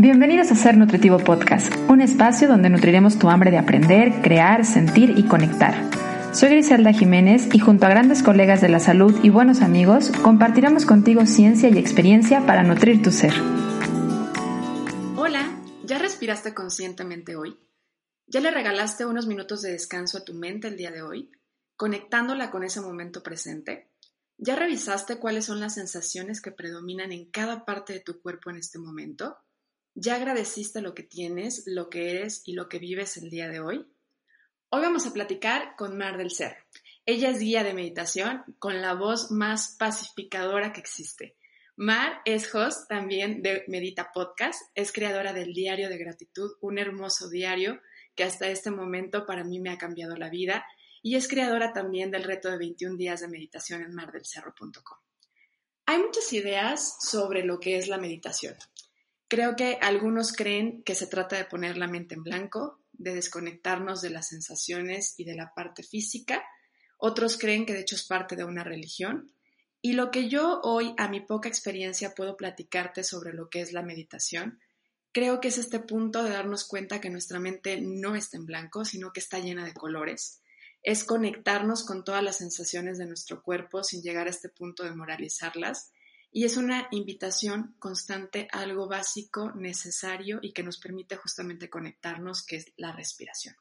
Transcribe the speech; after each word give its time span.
Bienvenidos 0.00 0.52
a 0.52 0.54
Ser 0.54 0.76
Nutritivo 0.76 1.18
Podcast, 1.18 1.74
un 1.88 2.00
espacio 2.00 2.46
donde 2.46 2.70
nutriremos 2.70 3.18
tu 3.18 3.30
hambre 3.30 3.50
de 3.50 3.58
aprender, 3.58 4.22
crear, 4.22 4.64
sentir 4.64 5.14
y 5.18 5.24
conectar. 5.24 5.74
Soy 6.32 6.50
Griselda 6.50 6.92
Jiménez 6.92 7.52
y 7.52 7.58
junto 7.58 7.84
a 7.84 7.88
grandes 7.88 8.22
colegas 8.22 8.60
de 8.60 8.68
la 8.68 8.78
salud 8.78 9.12
y 9.24 9.30
buenos 9.30 9.60
amigos, 9.60 10.12
compartiremos 10.22 10.86
contigo 10.86 11.26
ciencia 11.26 11.68
y 11.68 11.78
experiencia 11.78 12.46
para 12.46 12.62
nutrir 12.62 13.02
tu 13.02 13.10
ser. 13.10 13.32
Hola, 15.16 15.60
¿ya 15.82 15.98
respiraste 15.98 16.54
conscientemente 16.54 17.34
hoy? 17.34 17.58
¿Ya 18.28 18.38
le 18.38 18.52
regalaste 18.52 19.04
unos 19.04 19.26
minutos 19.26 19.62
de 19.62 19.72
descanso 19.72 20.18
a 20.18 20.24
tu 20.24 20.32
mente 20.32 20.68
el 20.68 20.76
día 20.76 20.92
de 20.92 21.02
hoy, 21.02 21.32
conectándola 21.74 22.52
con 22.52 22.62
ese 22.62 22.80
momento 22.80 23.24
presente? 23.24 23.90
¿Ya 24.36 24.54
revisaste 24.54 25.16
cuáles 25.16 25.46
son 25.46 25.58
las 25.58 25.74
sensaciones 25.74 26.40
que 26.40 26.52
predominan 26.52 27.10
en 27.10 27.28
cada 27.32 27.64
parte 27.64 27.94
de 27.94 28.00
tu 28.00 28.20
cuerpo 28.20 28.50
en 28.50 28.58
este 28.58 28.78
momento? 28.78 29.38
¿Ya 30.00 30.14
agradeciste 30.14 30.80
lo 30.80 30.94
que 30.94 31.02
tienes, 31.02 31.64
lo 31.66 31.90
que 31.90 32.12
eres 32.12 32.42
y 32.44 32.52
lo 32.52 32.68
que 32.68 32.78
vives 32.78 33.16
el 33.16 33.30
día 33.30 33.48
de 33.48 33.58
hoy? 33.58 33.84
Hoy 34.68 34.80
vamos 34.80 35.08
a 35.08 35.12
platicar 35.12 35.74
con 35.76 35.98
Mar 35.98 36.16
del 36.18 36.30
Ser. 36.30 36.56
Ella 37.04 37.30
es 37.30 37.40
guía 37.40 37.64
de 37.64 37.74
meditación 37.74 38.44
con 38.60 38.80
la 38.80 38.94
voz 38.94 39.32
más 39.32 39.74
pacificadora 39.76 40.72
que 40.72 40.78
existe. 40.78 41.36
Mar 41.74 42.20
es 42.24 42.54
host 42.54 42.88
también 42.88 43.42
de 43.42 43.64
Medita 43.66 44.12
Podcast, 44.14 44.70
es 44.76 44.92
creadora 44.92 45.32
del 45.32 45.52
Diario 45.52 45.88
de 45.88 45.98
Gratitud, 45.98 46.52
un 46.60 46.78
hermoso 46.78 47.28
diario 47.28 47.80
que 48.14 48.22
hasta 48.22 48.48
este 48.48 48.70
momento 48.70 49.26
para 49.26 49.42
mí 49.42 49.58
me 49.58 49.70
ha 49.70 49.78
cambiado 49.78 50.14
la 50.14 50.30
vida 50.30 50.64
y 51.02 51.16
es 51.16 51.26
creadora 51.26 51.72
también 51.72 52.12
del 52.12 52.22
reto 52.22 52.48
de 52.52 52.58
21 52.58 52.96
días 52.96 53.20
de 53.22 53.26
meditación 53.26 53.82
en 53.82 53.96
mardelcerro.com. 53.96 54.98
Hay 55.86 55.98
muchas 55.98 56.32
ideas 56.32 56.98
sobre 57.00 57.42
lo 57.42 57.58
que 57.58 57.78
es 57.78 57.88
la 57.88 57.98
meditación. 57.98 58.54
Creo 59.28 59.56
que 59.56 59.78
algunos 59.82 60.32
creen 60.32 60.82
que 60.82 60.94
se 60.94 61.06
trata 61.06 61.36
de 61.36 61.44
poner 61.44 61.76
la 61.76 61.86
mente 61.86 62.14
en 62.14 62.22
blanco, 62.22 62.80
de 62.92 63.14
desconectarnos 63.14 64.00
de 64.00 64.10
las 64.10 64.28
sensaciones 64.28 65.14
y 65.18 65.24
de 65.24 65.34
la 65.34 65.52
parte 65.54 65.82
física. 65.82 66.42
Otros 66.96 67.36
creen 67.36 67.66
que 67.66 67.74
de 67.74 67.80
hecho 67.80 67.94
es 67.94 68.04
parte 68.04 68.36
de 68.36 68.44
una 68.44 68.64
religión. 68.64 69.30
Y 69.82 69.92
lo 69.92 70.10
que 70.10 70.28
yo 70.28 70.60
hoy, 70.62 70.94
a 70.96 71.08
mi 71.08 71.20
poca 71.20 71.48
experiencia, 71.48 72.14
puedo 72.14 72.36
platicarte 72.38 73.04
sobre 73.04 73.34
lo 73.34 73.50
que 73.50 73.60
es 73.60 73.72
la 73.72 73.82
meditación, 73.82 74.58
creo 75.12 75.40
que 75.40 75.48
es 75.48 75.58
este 75.58 75.78
punto 75.78 76.22
de 76.22 76.30
darnos 76.30 76.66
cuenta 76.66 77.00
que 77.00 77.10
nuestra 77.10 77.38
mente 77.38 77.80
no 77.80 78.16
está 78.16 78.36
en 78.38 78.46
blanco, 78.46 78.84
sino 78.84 79.12
que 79.12 79.20
está 79.20 79.38
llena 79.38 79.64
de 79.64 79.74
colores. 79.74 80.40
Es 80.82 81.04
conectarnos 81.04 81.84
con 81.84 82.02
todas 82.02 82.22
las 82.22 82.36
sensaciones 82.36 82.98
de 82.98 83.06
nuestro 83.06 83.42
cuerpo 83.42 83.84
sin 83.84 84.02
llegar 84.02 84.26
a 84.26 84.30
este 84.30 84.48
punto 84.48 84.84
de 84.84 84.94
moralizarlas 84.94 85.92
y 86.30 86.44
es 86.44 86.56
una 86.56 86.88
invitación 86.90 87.74
constante 87.78 88.48
a 88.52 88.60
algo 88.60 88.88
básico, 88.88 89.52
necesario 89.52 90.38
y 90.42 90.52
que 90.52 90.62
nos 90.62 90.78
permite 90.78 91.16
justamente 91.16 91.70
conectarnos, 91.70 92.44
que 92.44 92.56
es 92.56 92.72
la 92.76 92.92
respiración. 92.92 93.54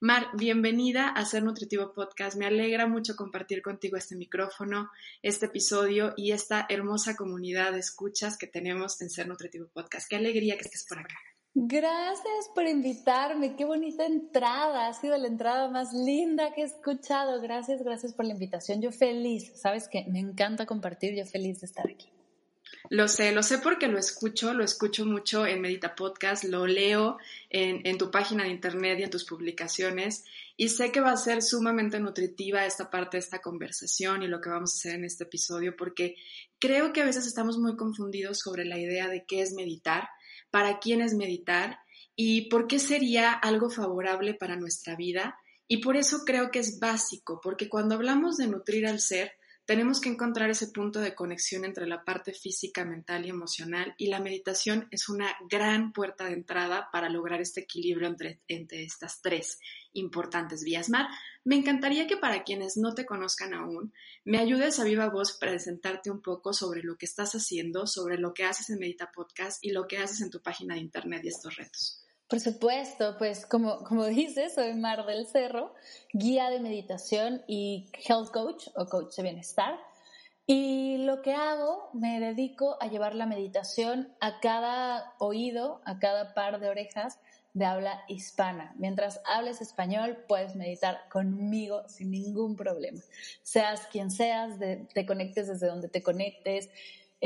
Mar, 0.00 0.28
bienvenida 0.34 1.08
a 1.08 1.24
Ser 1.24 1.44
Nutritivo 1.44 1.94
Podcast. 1.94 2.36
Me 2.36 2.46
alegra 2.46 2.86
mucho 2.86 3.16
compartir 3.16 3.62
contigo 3.62 3.96
este 3.96 4.16
micrófono, 4.16 4.90
este 5.22 5.46
episodio 5.46 6.12
y 6.16 6.32
esta 6.32 6.66
hermosa 6.68 7.16
comunidad 7.16 7.72
de 7.72 7.78
escuchas 7.78 8.36
que 8.36 8.46
tenemos 8.46 9.00
en 9.00 9.08
Ser 9.08 9.28
Nutritivo 9.28 9.68
Podcast. 9.72 10.08
Qué 10.08 10.16
alegría 10.16 10.56
que 10.56 10.62
estés 10.62 10.84
por 10.86 10.98
acá. 10.98 11.16
Gracias 11.56 12.50
por 12.52 12.66
invitarme, 12.66 13.54
qué 13.54 13.64
bonita 13.64 14.04
entrada, 14.04 14.88
ha 14.88 14.92
sido 14.92 15.16
la 15.16 15.28
entrada 15.28 15.70
más 15.70 15.92
linda 15.92 16.52
que 16.52 16.62
he 16.62 16.64
escuchado. 16.64 17.40
Gracias, 17.40 17.80
gracias 17.84 18.12
por 18.12 18.24
la 18.24 18.32
invitación. 18.32 18.82
Yo 18.82 18.90
feliz, 18.90 19.52
sabes 19.54 19.86
que 19.86 20.04
me 20.08 20.18
encanta 20.18 20.66
compartir, 20.66 21.14
yo 21.14 21.24
feliz 21.24 21.60
de 21.60 21.66
estar 21.66 21.88
aquí. 21.88 22.08
Lo 22.90 23.06
sé, 23.06 23.30
lo 23.30 23.44
sé 23.44 23.58
porque 23.58 23.86
lo 23.86 23.98
escucho, 23.98 24.52
lo 24.52 24.64
escucho 24.64 25.06
mucho 25.06 25.46
en 25.46 25.60
Medita 25.60 25.94
Podcast, 25.94 26.42
lo 26.42 26.66
leo 26.66 27.18
en, 27.50 27.86
en, 27.86 27.98
tu 27.98 28.10
página 28.10 28.42
de 28.42 28.50
internet 28.50 28.98
y 28.98 29.04
en 29.04 29.10
tus 29.10 29.24
publicaciones 29.24 30.24
y 30.56 30.70
sé 30.70 30.90
que 30.90 31.00
va 31.00 31.12
a 31.12 31.16
ser 31.16 31.40
sumamente 31.40 32.00
nutritiva 32.00 32.66
esta 32.66 32.90
parte 32.90 33.16
de 33.16 33.20
esta 33.20 33.40
conversación 33.40 34.22
y 34.22 34.26
lo 34.26 34.40
que 34.40 34.50
vamos 34.50 34.72
a 34.72 34.78
hacer 34.78 34.94
en 34.96 35.04
este 35.04 35.24
episodio 35.24 35.76
porque 35.76 36.16
creo 36.58 36.92
que 36.92 37.02
a 37.02 37.06
veces 37.06 37.26
estamos 37.26 37.58
muy 37.58 37.76
confundidos 37.76 38.40
sobre 38.40 38.64
la 38.64 38.78
idea 38.78 39.08
de 39.08 39.24
qué 39.24 39.40
es 39.40 39.52
meditar 39.52 40.08
para 40.54 40.78
quién 40.78 41.00
es 41.00 41.14
meditar 41.14 41.80
y 42.14 42.48
por 42.48 42.68
qué 42.68 42.78
sería 42.78 43.32
algo 43.32 43.70
favorable 43.70 44.34
para 44.34 44.54
nuestra 44.54 44.94
vida. 44.94 45.36
Y 45.66 45.78
por 45.78 45.96
eso 45.96 46.18
creo 46.24 46.52
que 46.52 46.60
es 46.60 46.78
básico, 46.78 47.40
porque 47.42 47.68
cuando 47.68 47.96
hablamos 47.96 48.36
de 48.36 48.46
nutrir 48.46 48.86
al 48.86 49.00
ser, 49.00 49.32
tenemos 49.66 50.00
que 50.00 50.10
encontrar 50.10 50.50
ese 50.50 50.68
punto 50.68 51.00
de 51.00 51.14
conexión 51.14 51.64
entre 51.64 51.86
la 51.86 52.04
parte 52.04 52.34
física, 52.34 52.84
mental 52.84 53.24
y 53.24 53.30
emocional 53.30 53.94
y 53.96 54.08
la 54.08 54.20
meditación 54.20 54.88
es 54.90 55.08
una 55.08 55.34
gran 55.48 55.92
puerta 55.92 56.24
de 56.24 56.34
entrada 56.34 56.90
para 56.92 57.08
lograr 57.08 57.40
este 57.40 57.62
equilibrio 57.62 58.08
entre, 58.08 58.40
estas 58.46 59.22
tres 59.22 59.58
importantes 59.94 60.64
vías. 60.64 60.90
Mar, 60.90 61.06
me 61.44 61.56
encantaría 61.56 62.06
que 62.06 62.18
para 62.18 62.42
quienes 62.42 62.76
no 62.76 62.94
te 62.94 63.06
conozcan 63.06 63.54
aún, 63.54 63.94
me 64.24 64.38
ayudes 64.38 64.78
a 64.80 64.84
viva 64.84 65.08
voz 65.08 65.32
presentarte 65.32 66.10
un 66.10 66.20
poco 66.20 66.52
sobre 66.52 66.82
lo 66.82 66.96
que 66.96 67.06
estás 67.06 67.34
haciendo, 67.34 67.86
sobre 67.86 68.18
lo 68.18 68.34
que 68.34 68.44
haces 68.44 68.68
en 68.68 68.78
Medita 68.78 69.12
Podcast 69.12 69.64
y 69.64 69.70
lo 69.70 69.86
que 69.86 69.96
haces 69.96 70.20
en 70.20 70.30
tu 70.30 70.42
página 70.42 70.74
de 70.74 70.80
internet 70.80 71.22
y 71.24 71.28
estos 71.28 71.56
retos. 71.56 72.03
Por 72.28 72.40
supuesto, 72.40 73.16
pues 73.18 73.46
como, 73.46 73.84
como 73.84 74.04
dices, 74.06 74.54
soy 74.54 74.74
Mar 74.74 75.06
del 75.06 75.26
Cerro, 75.26 75.74
guía 76.12 76.50
de 76.50 76.60
meditación 76.60 77.42
y 77.46 77.86
health 78.06 78.30
coach 78.32 78.68
o 78.76 78.86
coach 78.86 79.16
de 79.16 79.22
bienestar. 79.22 79.78
Y 80.46 80.98
lo 80.98 81.22
que 81.22 81.32
hago, 81.32 81.88
me 81.94 82.20
dedico 82.20 82.76
a 82.80 82.88
llevar 82.88 83.14
la 83.14 83.24
meditación 83.24 84.12
a 84.20 84.40
cada 84.40 85.14
oído, 85.18 85.80
a 85.86 85.98
cada 85.98 86.34
par 86.34 86.60
de 86.60 86.68
orejas 86.68 87.18
de 87.54 87.64
habla 87.64 88.02
hispana. 88.08 88.74
Mientras 88.76 89.22
hables 89.24 89.62
español, 89.62 90.24
puedes 90.28 90.54
meditar 90.56 91.08
conmigo 91.08 91.88
sin 91.88 92.10
ningún 92.10 92.56
problema. 92.56 93.00
Seas 93.42 93.86
quien 93.86 94.10
seas, 94.10 94.58
te 94.58 95.06
conectes 95.06 95.46
desde 95.46 95.68
donde 95.68 95.88
te 95.88 96.02
conectes, 96.02 96.68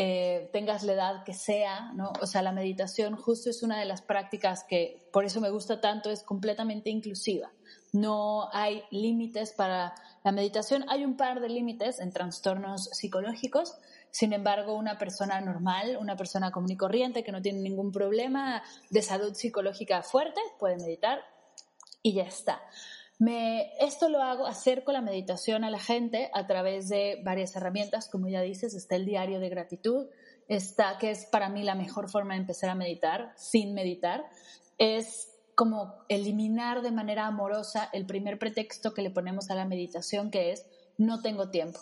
eh, 0.00 0.48
tengas 0.52 0.84
la 0.84 0.92
edad 0.92 1.24
que 1.24 1.34
sea. 1.34 1.92
O 2.20 2.26
sea, 2.26 2.40
la 2.40 2.52
meditación 2.52 3.16
justo 3.16 3.50
es 3.50 3.64
una 3.64 3.80
de 3.80 3.84
las 3.84 4.00
prácticas 4.00 4.62
que, 4.62 5.08
por 5.12 5.24
eso 5.24 5.40
me 5.40 5.50
gusta 5.50 5.80
tanto, 5.80 6.08
es 6.08 6.22
completamente 6.22 6.88
inclusiva. 6.88 7.50
No 7.92 8.48
hay 8.52 8.84
límites 8.92 9.50
para 9.50 9.96
la 10.22 10.30
meditación. 10.30 10.84
Hay 10.88 11.04
un 11.04 11.16
par 11.16 11.40
de 11.40 11.48
límites 11.48 11.98
en 11.98 12.12
trastornos 12.12 12.84
psicológicos. 12.92 13.74
Sin 14.12 14.32
embargo, 14.32 14.76
una 14.76 14.98
persona 14.98 15.40
normal, 15.40 15.98
una 16.00 16.14
persona 16.14 16.52
común 16.52 16.70
y 16.70 16.76
corriente 16.76 17.24
que 17.24 17.32
no 17.32 17.42
tiene 17.42 17.58
ningún 17.58 17.90
problema 17.90 18.62
de 18.90 19.02
salud 19.02 19.34
psicológica 19.34 20.04
fuerte 20.04 20.40
puede 20.60 20.76
meditar 20.76 21.24
y 22.04 22.14
ya 22.14 22.22
está. 22.22 22.62
Me, 23.18 23.72
esto 23.80 24.08
lo 24.08 24.22
hago, 24.22 24.46
acerco 24.46 24.92
la 24.92 25.00
meditación 25.00 25.64
a 25.64 25.70
la 25.70 25.80
gente 25.80 26.30
a 26.34 26.46
través 26.46 26.88
de 26.88 27.20
varias 27.24 27.56
herramientas, 27.56 28.08
como 28.08 28.28
ya 28.28 28.42
dices, 28.42 28.74
está 28.74 28.94
el 28.94 29.06
diario 29.06 29.40
de 29.40 29.48
gratitud, 29.48 30.06
está, 30.46 30.98
que 30.98 31.10
es 31.10 31.24
para 31.26 31.48
mí 31.48 31.64
la 31.64 31.74
mejor 31.74 32.08
forma 32.08 32.34
de 32.34 32.40
empezar 32.40 32.70
a 32.70 32.76
meditar, 32.76 33.32
sin 33.36 33.74
meditar, 33.74 34.24
es 34.78 35.34
como 35.56 35.96
eliminar 36.08 36.82
de 36.82 36.92
manera 36.92 37.26
amorosa 37.26 37.90
el 37.92 38.06
primer 38.06 38.38
pretexto 38.38 38.94
que 38.94 39.02
le 39.02 39.10
ponemos 39.10 39.50
a 39.50 39.56
la 39.56 39.64
meditación, 39.64 40.30
que 40.30 40.52
es 40.52 40.66
no 40.96 41.20
tengo 41.20 41.50
tiempo. 41.50 41.80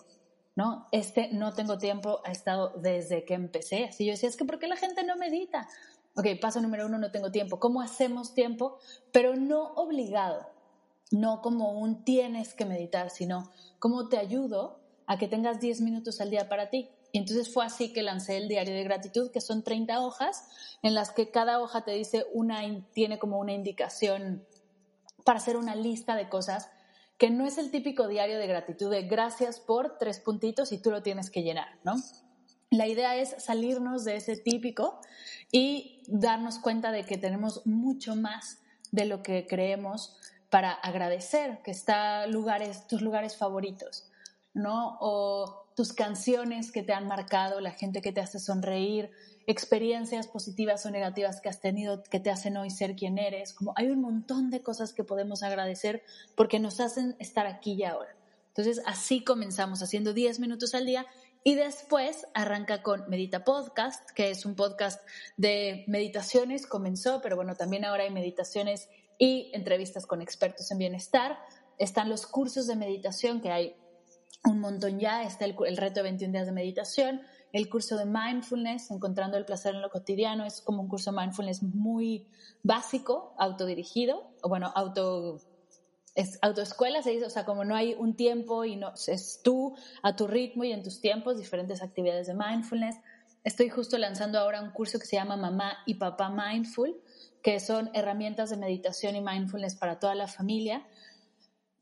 ¿no? 0.55 0.87
Este 0.91 1.29
no 1.33 1.53
tengo 1.53 1.77
tiempo 1.77 2.23
ha 2.25 2.33
estado 2.33 2.73
desde 2.79 3.27
que 3.27 3.35
empecé. 3.35 3.85
Así 3.85 4.07
yo 4.07 4.13
decía, 4.13 4.31
es 4.31 4.39
que 4.39 4.47
¿por 4.47 4.59
qué 4.59 4.69
la 4.69 4.77
gente 4.77 5.05
no 5.05 5.17
medita? 5.17 5.69
Ok, 6.15 6.29
paso 6.41 6.63
número 6.63 6.87
uno, 6.87 6.97
no 6.97 7.11
tengo 7.11 7.31
tiempo. 7.31 7.61
¿Cómo 7.61 7.83
hacemos 7.83 8.33
tiempo? 8.33 8.79
Pero 9.13 9.37
no 9.37 9.75
obligado 9.75 10.56
no 11.11 11.41
como 11.41 11.78
un 11.78 12.05
tienes 12.05 12.55
que 12.55 12.65
meditar, 12.65 13.11
sino 13.11 13.53
cómo 13.78 14.09
te 14.09 14.19
ayudo 14.19 14.81
a 15.06 15.19
que 15.19 15.28
tengas 15.28 15.61
10 15.61 15.81
minutos 15.83 16.21
al 16.21 16.31
día 16.31 16.49
para 16.49 16.71
ti. 16.71 16.91
Y 17.12 17.19
entonces 17.19 17.53
fue 17.53 17.65
así 17.65 17.93
que 17.93 18.03
lancé 18.03 18.37
el 18.37 18.49
diario 18.49 18.75
de 18.75 18.85
gratitud, 18.85 19.31
que 19.31 19.41
son 19.41 19.62
30 19.62 20.00
hojas, 20.00 20.49
en 20.82 20.94
las 20.94 21.11
que 21.12 21.31
cada 21.31 21.61
hoja 21.61 21.85
te 21.85 21.93
dice 21.93 22.26
una, 22.32 22.61
tiene 22.93 23.19
como 23.19 23.38
una 23.38 23.53
indicación 23.53 24.44
para 25.25 25.38
hacer 25.38 25.56
una 25.56 25.75
lista 25.75 26.14
de 26.14 26.29
cosas 26.29 26.70
que 27.19 27.31
no 27.31 27.47
es 27.47 27.58
el 27.58 27.70
típico 27.70 28.08
diario 28.08 28.38
de 28.38 28.47
gratitud 28.47 28.91
de 28.91 29.03
gracias 29.03 29.58
por 29.58 29.97
tres 29.99 30.20
puntitos 30.20 30.73
y 30.73 30.79
tú 30.79 30.91
lo 30.91 31.03
tienes 31.03 31.31
que 31.31 31.43
llenar, 31.43 31.69
¿no? 31.82 31.94
La 32.70 32.87
idea 32.87 33.17
es 33.17 33.35
salirnos 33.38 34.05
de 34.05 34.17
ese 34.17 34.37
típico 34.37 35.00
y 35.50 36.03
darnos 36.08 36.58
cuenta 36.58 36.91
de 36.91 37.05
que 37.05 37.17
tenemos 37.17 37.64
mucho 37.64 38.17
más 38.17 38.58
de 38.91 39.06
lo 39.06 39.23
que 39.23 39.47
creemos 39.47 40.17
para 40.50 40.72
agradecer 40.72 41.60
que 41.62 41.70
están 41.70 42.32
lugares, 42.32 42.87
tus 42.87 43.02
lugares 43.02 43.37
favoritos, 43.37 44.10
¿no? 44.54 44.96
O 45.00 45.66
tus 45.75 45.93
canciones 45.93 46.72
que 46.72 46.82
te 46.82 46.93
han 46.93 47.06
marcado, 47.06 47.60
la 47.60 47.72
gente 47.72 48.00
que 48.00 48.12
te 48.12 48.20
hace 48.20 48.38
sonreír, 48.38 49.10
experiencias 49.46 50.26
positivas 50.26 50.87
o 50.87 50.90
negativas 50.90 51.40
que 51.40 51.48
has 51.48 51.60
tenido 51.60 52.02
que 52.02 52.19
te 52.19 52.31
hacen 52.31 52.56
hoy 52.56 52.70
ser 52.70 52.96
quien 52.96 53.19
eres. 53.19 53.52
Como 53.52 53.75
hay 53.76 53.90
un 53.90 54.00
montón 54.00 54.50
de 54.50 54.62
cosas 54.62 54.93
que 54.93 55.04
podemos 55.04 55.43
agradecer 55.43 56.02
porque 56.34 56.58
nos 56.58 56.81
hacen 56.81 57.14
estar 57.19 57.46
aquí 57.46 57.75
y 57.75 57.84
ahora. 57.84 58.16
Entonces, 58.48 58.82
así 58.87 59.22
comenzamos, 59.22 59.82
haciendo 59.82 60.14
10 60.14 60.40
minutos 60.40 60.75
al 60.75 60.87
día 60.87 61.06
Y 61.44 61.54
después 61.54 62.26
arranca 62.34 62.82
con 62.82 63.08
Medita 63.08 63.44
Podcast, 63.44 64.10
que 64.10 64.31
es 64.31 64.44
un 64.46 64.56
podcast 64.56 65.00
de 65.37 65.84
meditaciones, 65.87 66.66
comenzó, 66.66 67.20
pero 67.20 67.37
bueno, 67.37 67.54
también 67.54 67.84
ahora 67.84 68.02
hay 68.02 68.10
meditaciones 68.10 68.88
y 69.19 69.51
entrevistas 69.55 70.07
con 70.07 70.23
expertos 70.23 70.71
en 70.71 70.79
bienestar. 70.79 71.39
Están 71.79 72.09
los 72.09 72.27
cursos 72.27 72.67
de 72.67 72.77
meditación, 72.77 73.41
que 73.41 73.51
hay 73.51 73.77
un 74.45 74.61
montón 74.61 74.99
ya, 74.99 75.23
está 75.25 75.45
el, 75.45 75.77
reto 75.77 75.97
de 75.97 76.03
21 76.03 76.33
días 76.33 76.47
de 76.47 76.53
meditación, 76.53 77.21
el 77.53 77.69
curso 77.69 77.97
de 77.97 78.05
mindfulness, 78.05 78.91
encontrando 78.91 79.37
el 79.37 79.45
placer 79.45 79.75
en 79.75 79.83
lo 79.83 79.91
cotidiano, 79.91 80.45
es 80.45 80.61
como 80.61 80.83
un 80.83 80.89
curso 80.89 81.11
de 81.11 81.19
mindfulness 81.19 81.63
muy 81.63 82.29
básico, 82.63 83.35
autodirigido, 83.39 84.31
o 84.43 84.49
bueno, 84.49 84.73
auto 84.75 85.41
es 86.15 86.39
autoescuela, 86.41 87.03
se 87.03 87.11
dice, 87.11 87.27
o 87.27 87.31
sea, 87.31 87.45
como 87.45 87.65
no 87.65 87.77
hay 87.77 87.95
un 87.95 88.17
tiempo 88.17 88.65
y 88.65 88.77
no, 88.77 88.95
es 89.07 89.41
tú 89.45 89.77
a 90.03 90.17
tu 90.17 90.27
ritmo 90.27 90.65
y 90.65 90.73
en 90.73 90.83
tus 90.83 91.01
tiempos, 91.01 91.37
diferentes 91.37 91.83
actividades 91.83 92.27
de 92.27 92.35
mindfulness. 92.35 92.97
Estoy 93.45 93.69
justo 93.69 93.99
lanzando 93.99 94.39
ahora 94.39 94.63
un 94.63 94.71
curso 94.71 94.99
que 94.99 95.05
se 95.05 95.17
llama 95.17 95.37
Mamá 95.37 95.77
y 95.85 95.95
Papá 95.95 96.31
Mindful, 96.31 96.97
que 97.46 97.60
son 97.60 97.90
herramientas 97.94 98.50
de 98.50 98.56
meditación 98.56 99.14
y 99.14 99.20
mindfulness 99.20 99.76
para 99.76 100.00
toda 100.00 100.16
la 100.16 100.26
familia. 100.26 100.84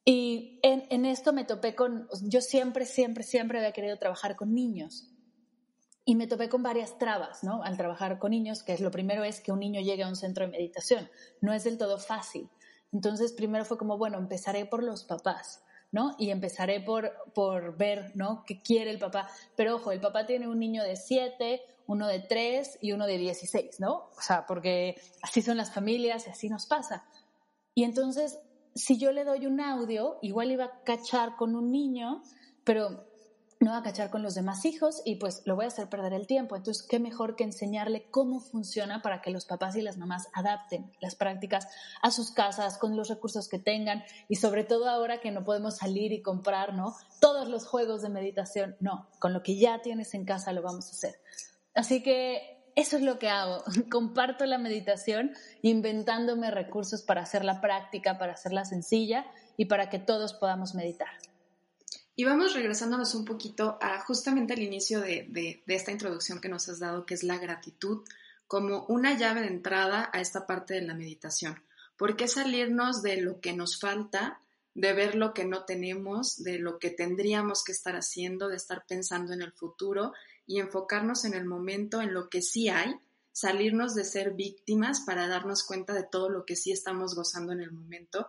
Y 0.05 0.61
en, 0.62 0.84
en 0.90 1.06
esto 1.06 1.32
me 1.32 1.46
topé 1.46 1.75
con, 1.75 2.06
yo 2.25 2.43
siempre, 2.43 2.84
siempre, 2.84 3.25
siempre 3.25 3.61
había 3.61 3.72
querido 3.72 3.96
trabajar 3.96 4.37
con 4.37 4.55
niños. 4.55 5.11
Y 6.05 6.16
me 6.16 6.26
topé 6.26 6.50
con 6.50 6.62
varias 6.62 6.99
trabas, 6.99 7.43
¿no? 7.44 7.62
Al 7.62 7.78
trabajar 7.78 8.19
con 8.19 8.32
niños, 8.32 8.62
que 8.62 8.75
es 8.75 8.81
lo 8.81 8.90
primero 8.90 9.25
es 9.25 9.40
que 9.40 9.52
un 9.52 9.61
niño 9.61 9.81
llegue 9.81 10.02
a 10.02 10.08
un 10.08 10.16
centro 10.16 10.44
de 10.44 10.52
meditación. 10.52 11.08
No 11.40 11.55
es 11.55 11.64
del 11.64 11.78
todo 11.78 11.96
fácil. 11.96 12.50
Entonces, 12.93 13.32
primero 13.32 13.64
fue 13.64 13.78
como, 13.78 13.96
bueno, 13.96 14.19
empezaré 14.19 14.66
por 14.66 14.82
los 14.82 15.05
papás, 15.05 15.64
¿no? 15.93 16.14
Y 16.19 16.28
empezaré 16.28 16.82
por, 16.82 17.11
por 17.32 17.78
ver, 17.78 18.14
¿no? 18.14 18.44
¿Qué 18.46 18.61
quiere 18.61 18.90
el 18.90 18.99
papá? 18.99 19.31
Pero 19.56 19.76
ojo, 19.76 19.93
el 19.93 20.00
papá 20.02 20.26
tiene 20.26 20.46
un 20.46 20.58
niño 20.58 20.82
de 20.82 20.96
7, 20.96 21.62
uno 21.87 22.07
de 22.07 22.21
3 22.21 22.79
y 22.81 22.93
uno 22.93 23.07
de 23.07 23.19
16, 23.19 23.81
¿no? 23.81 24.11
O 24.17 24.21
sea, 24.21 24.47
porque 24.47 25.01
así 25.23 25.43
son 25.43 25.57
las 25.57 25.73
familias 25.73 26.27
y 26.27 26.31
así 26.31 26.49
nos 26.49 26.67
pasa. 26.67 27.05
Y 27.75 27.85
entonces, 27.85 28.39
si 28.75 28.99
yo 28.99 29.13
le 29.13 29.25
doy 29.25 29.47
un 29.47 29.61
audio, 29.61 30.19
igual 30.23 30.51
iba 30.51 30.65
a 30.65 30.83
cachar 30.85 31.37
con 31.37 31.55
un 31.55 31.71
niño, 31.71 32.23
pero 32.65 33.05
no 33.61 33.71
va 33.71 33.79
a 33.79 33.83
cachar 33.83 34.11
con 34.11 34.23
los 34.23 34.35
demás 34.35 34.65
hijos 34.65 35.01
y 35.05 35.17
pues 35.17 35.43
lo 35.47 35.57
voy 35.57 35.65
a 35.65 35.69
hacer 35.69 35.89
perder 35.89 36.13
el 36.13 36.27
tiempo. 36.27 36.55
Entonces, 36.55 36.87
qué 36.87 36.99
mejor 36.99 37.35
que 37.35 37.45
enseñarle 37.45 38.09
cómo 38.11 38.41
funciona 38.41 39.01
para 39.01 39.23
que 39.23 39.31
los 39.31 39.47
papás 39.47 39.75
y 39.77 39.83
las 39.83 39.97
mamás 39.97 40.29
adapten 40.35 40.93
las 41.01 41.15
prácticas 41.15 41.67
a 42.03 42.11
sus 42.11 42.31
casas 42.31 42.79
con 42.79 42.97
los 42.97 43.09
recursos 43.09 43.49
que 43.49 43.59
tengan 43.59 44.05
y 44.29 44.37
sobre 44.37 44.65
todo 44.65 44.89
ahora 44.89 45.21
que 45.21 45.31
no 45.31 45.45
podemos 45.45 45.79
salir 45.79 46.13
y 46.13 46.23
comprar, 46.23 46.75
¿no? 46.75 46.95
Todos 47.21 47.49
los 47.49 47.67
juegos 47.67 48.03
de 48.03 48.11
meditación, 48.11 48.77
no, 48.81 49.09
con 49.19 49.33
lo 49.33 49.43
que 49.43 49.57
ya 49.57 49.81
tienes 49.83 50.15
en 50.15 50.25
casa 50.25 50.53
lo 50.53 50.63
vamos 50.63 50.89
a 50.89 50.91
hacer. 50.91 51.15
Así 51.75 52.03
que 52.03 52.55
eso 52.76 52.97
es 52.97 53.03
lo 53.03 53.19
que 53.19 53.29
hago. 53.29 53.62
Comparto 53.91 54.47
la 54.47 54.59
meditación 54.59 55.32
inventándome 55.62 56.50
recursos 56.50 57.03
para 57.03 57.23
hacerla 57.23 57.61
práctica, 57.61 58.19
para 58.19 58.32
hacerla 58.32 58.65
sencilla 58.65 59.26
y 59.56 59.67
para 59.67 59.91
que 59.91 59.99
todos 59.99 60.35
podamos 60.35 60.75
meditar. 60.75 61.09
Y 62.17 62.25
vamos 62.25 62.55
regresándonos 62.55 63.15
un 63.15 63.25
poquito 63.25 63.76
a 63.81 63.99
justamente 64.00 64.53
al 64.53 64.62
inicio 64.62 65.00
de, 65.00 65.62
esta 65.67 65.91
introducción 65.91 66.41
que 66.41 66.49
nos 66.49 66.69
has 66.69 66.79
dado, 66.79 67.06
que 67.06 67.15
es 67.15 67.25
la 67.25 67.38
gratitud 67.38 68.05
como 68.47 68.85
una 68.87 69.17
llave 69.19 69.41
de 69.41 69.49
entrada 69.49 70.11
a 70.12 70.21
esta 70.21 70.47
parte 70.47 70.75
de 70.75 70.82
la 70.82 70.94
meditación. 70.94 71.61
¿Por 71.97 72.17
qué 72.17 72.29
salirnos 72.29 73.03
de 73.03 73.21
lo 73.21 73.41
que 73.41 73.53
nos 73.53 73.81
falta, 73.81 74.41
de 74.75 74.93
ver 74.93 75.17
lo 75.17 75.35
que 75.35 75.44
no 75.44 75.65
tenemos, 75.65 76.43
de 76.43 76.59
lo 76.59 76.79
que 76.79 76.91
tendríamos 76.91 77.65
que 77.65 77.73
estar 77.73 77.97
haciendo, 77.97 78.49
de 78.49 78.56
estar 78.56 78.85
pensando 78.87 79.32
en 79.32 79.43
el 79.43 79.53
futuro 79.53 80.12
y 80.46 80.61
enfocarnos 80.61 81.25
en 81.25 81.35
el 81.35 81.44
momento, 81.44 82.02
en 82.02 82.14
lo 82.14 82.29
que 82.29 82.43
sí 82.43 82.69
hay, 82.69 82.94
salirnos 83.32 83.94
de 83.94 84.05
ser 84.05 84.32
víctimas 84.35 85.00
para 85.00 85.26
darnos 85.26 85.64
cuenta 85.64 85.93
de 85.93 86.05
todo 86.05 86.29
lo 86.29 86.44
que 86.44 86.56
sí 86.56 86.73
estamos 86.73 87.14
gozando 87.14 87.52
en 87.52 87.61
el 87.61 87.73
momento 87.73 88.26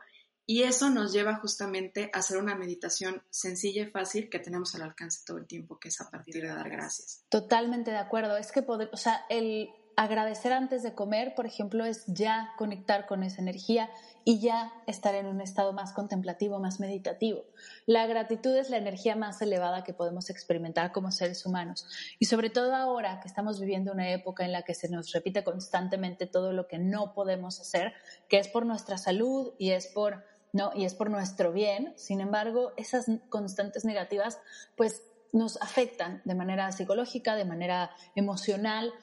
y 0.47 0.63
eso 0.63 0.89
nos 0.89 1.11
lleva 1.11 1.35
justamente 1.37 2.11
a 2.13 2.19
hacer 2.19 2.37
una 2.37 2.55
meditación 2.55 3.23
sencilla 3.29 3.83
y 3.83 3.89
fácil 3.89 4.29
que 4.29 4.39
tenemos 4.39 4.75
al 4.75 4.83
alcance 4.83 5.23
todo 5.25 5.37
el 5.37 5.47
tiempo, 5.47 5.79
que 5.79 5.87
es 5.87 5.99
a 6.01 6.09
partir 6.11 6.41
de 6.41 6.49
dar 6.49 6.69
gracias. 6.69 7.23
Totalmente 7.29 7.91
de 7.91 7.97
acuerdo. 7.97 8.37
Es 8.37 8.51
que 8.51 8.61
poder, 8.61 8.89
o 8.93 8.97
sea, 8.97 9.25
el 9.29 9.69
agradecer 9.95 10.53
antes 10.53 10.83
de 10.83 10.93
comer, 10.93 11.33
por 11.35 11.47
ejemplo, 11.47 11.83
es 11.85 12.03
ya 12.07 12.53
conectar 12.57 13.07
con 13.07 13.23
esa 13.23 13.41
energía 13.41 13.89
y 14.27 14.39
ya 14.39 14.73
estar 14.87 15.13
en 15.13 15.27
un 15.27 15.39
estado 15.39 15.71
más 15.71 15.93
contemplativo, 15.93 16.59
más 16.59 16.79
meditativo. 16.79 17.45
La 17.85 18.07
gratitud 18.07 18.55
es 18.55 18.71
la 18.71 18.77
energía 18.77 19.15
más 19.15 19.39
elevada 19.41 19.83
que 19.83 19.93
podemos 19.93 20.31
experimentar 20.31 20.91
como 20.91 21.11
seres 21.11 21.45
humanos. 21.45 21.87
Y 22.17 22.25
sobre 22.25 22.49
todo 22.49 22.75
ahora 22.75 23.19
que 23.21 23.27
estamos 23.27 23.59
viviendo 23.59 23.91
una 23.91 24.09
época 24.09 24.43
en 24.43 24.51
la 24.51 24.63
que 24.63 24.73
se 24.73 24.89
nos 24.89 25.13
repite 25.13 25.43
constantemente 25.43 26.25
todo 26.25 26.53
lo 26.53 26.67
que 26.67 26.79
no 26.79 27.13
podemos 27.13 27.61
hacer, 27.61 27.93
que 28.27 28.39
es 28.39 28.47
por 28.47 28.65
nuestra 28.65 28.97
salud 28.97 29.53
y 29.59 29.69
es 29.69 29.87
por 29.87 30.25
¿no? 30.53 30.71
Y 30.73 30.85
es 30.85 30.95
por 30.95 31.09
nuestro 31.09 31.51
bien. 31.51 31.93
Sin 31.97 32.21
embargo, 32.21 32.71
esas 32.77 33.07
constantes 33.29 33.83
negativas, 33.83 34.39
pues 34.77 35.03
nos 35.33 35.61
afectan 35.61 36.21
de 36.23 36.33
manera 36.33 36.71
psicológica, 36.71 37.35
de 37.35 37.43
manera 37.43 37.91
emocional. 38.15 38.93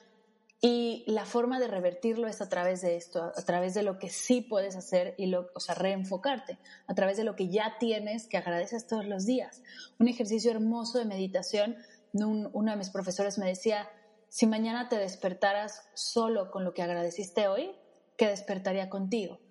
Y 0.65 1.03
la 1.07 1.25
forma 1.25 1.59
de 1.59 1.67
revertirlo 1.67 2.25
es 2.25 2.39
a 2.39 2.47
través 2.47 2.79
de 2.79 2.95
esto, 2.95 3.21
a 3.21 3.41
través 3.41 3.73
de 3.73 3.83
lo 3.83 3.99
que 3.99 4.09
sí 4.09 4.39
puedes 4.39 4.77
hacer 4.77 5.13
y 5.17 5.25
lo, 5.25 5.49
o 5.53 5.59
sea, 5.59 5.75
reenfocarte, 5.75 6.57
a 6.87 6.95
través 6.95 7.17
de 7.17 7.25
lo 7.25 7.35
que 7.35 7.49
ya 7.49 7.75
tienes, 7.81 8.27
que 8.27 8.37
agradeces 8.37 8.87
todos 8.87 9.05
los 9.05 9.25
días. 9.25 9.61
Un 9.99 10.07
ejercicio 10.07 10.51
hermoso 10.51 10.99
de 10.99 11.03
meditación, 11.03 11.75
uno 12.13 12.71
de 12.71 12.77
mis 12.77 12.91
profesores 12.91 13.37
me 13.37 13.45
decía, 13.45 13.89
si 14.29 14.47
mañana 14.47 14.87
te 14.87 14.95
despertaras 14.95 15.83
solo 15.95 16.49
con 16.49 16.63
lo 16.63 16.73
que 16.73 16.81
agradeciste 16.81 17.49
hoy, 17.49 17.75
¿qué 18.15 18.29
despertaría 18.29 18.89
contigo? 18.89 19.41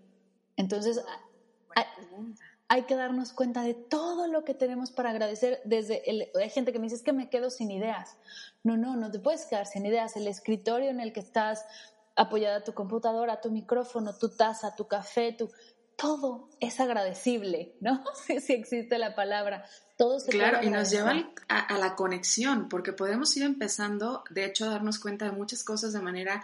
Entonces, 0.56 1.05
hay, 2.69 2.82
que 2.85 2.94
darnos 2.94 3.32
cuenta 3.32 3.62
de 3.62 3.75
todo 3.75 4.26
lo 4.26 4.44
que 4.44 4.55
tenemos 4.55 4.91
para 4.91 5.11
agradecer. 5.11 5.61
Desde 5.64 6.09
el, 6.11 6.29
hay 6.41 6.50
gente 6.50 6.73
que 6.73 6.79
me 6.79 6.85
dice, 6.85 6.97
es 6.97 7.03
que 7.03 7.12
me 7.12 7.29
quedo 7.29 7.50
sin 7.50 7.70
ideas. 7.70 8.17
No, 8.62 8.76
no, 8.76 8.97
no 8.97 9.11
te 9.11 9.19
puedes 9.19 9.47
quedar 9.47 9.67
sin 9.67 9.87
ideas. 9.87 10.17
El 10.17 10.26
escritorio 10.26 10.91
en 10.91 11.00
el 11.00 11.12
que 11.12 11.20
estás 11.20 11.64
apoyada 12.17 12.64
tu 12.64 12.75
computadora, 12.75 13.41
tu 13.41 13.50
micrófono, 13.50 14.17
tu 14.17 14.29
taza, 14.31 14.75
tu 14.75 14.87
café, 14.87 15.32
tu... 15.32 15.50
Todo 15.94 16.49
es 16.59 16.81
agradecible, 16.81 17.76
¿no? 17.81 18.03
Si, 18.26 18.41
si 18.41 18.55
existe 18.55 18.99
la 18.99 19.15
palabra. 19.15 19.65
Todo 19.97 20.19
se 20.19 20.31
claro, 20.31 20.62
y 20.62 20.70
nos 20.70 20.91
lleva 20.91 21.12
a, 21.49 21.61
a 21.61 21.79
la 21.79 21.94
conexión, 21.94 22.69
porque 22.69 22.93
podemos 22.93 23.37
ir 23.37 23.44
empezando, 23.44 24.25
de 24.31 24.47
hecho, 24.47 24.65
a 24.65 24.70
darnos 24.70 24.99
cuenta 24.99 25.26
de 25.26 25.32
muchas 25.32 25.63
cosas 25.63 25.93
de 25.93 26.01
manera 26.01 26.43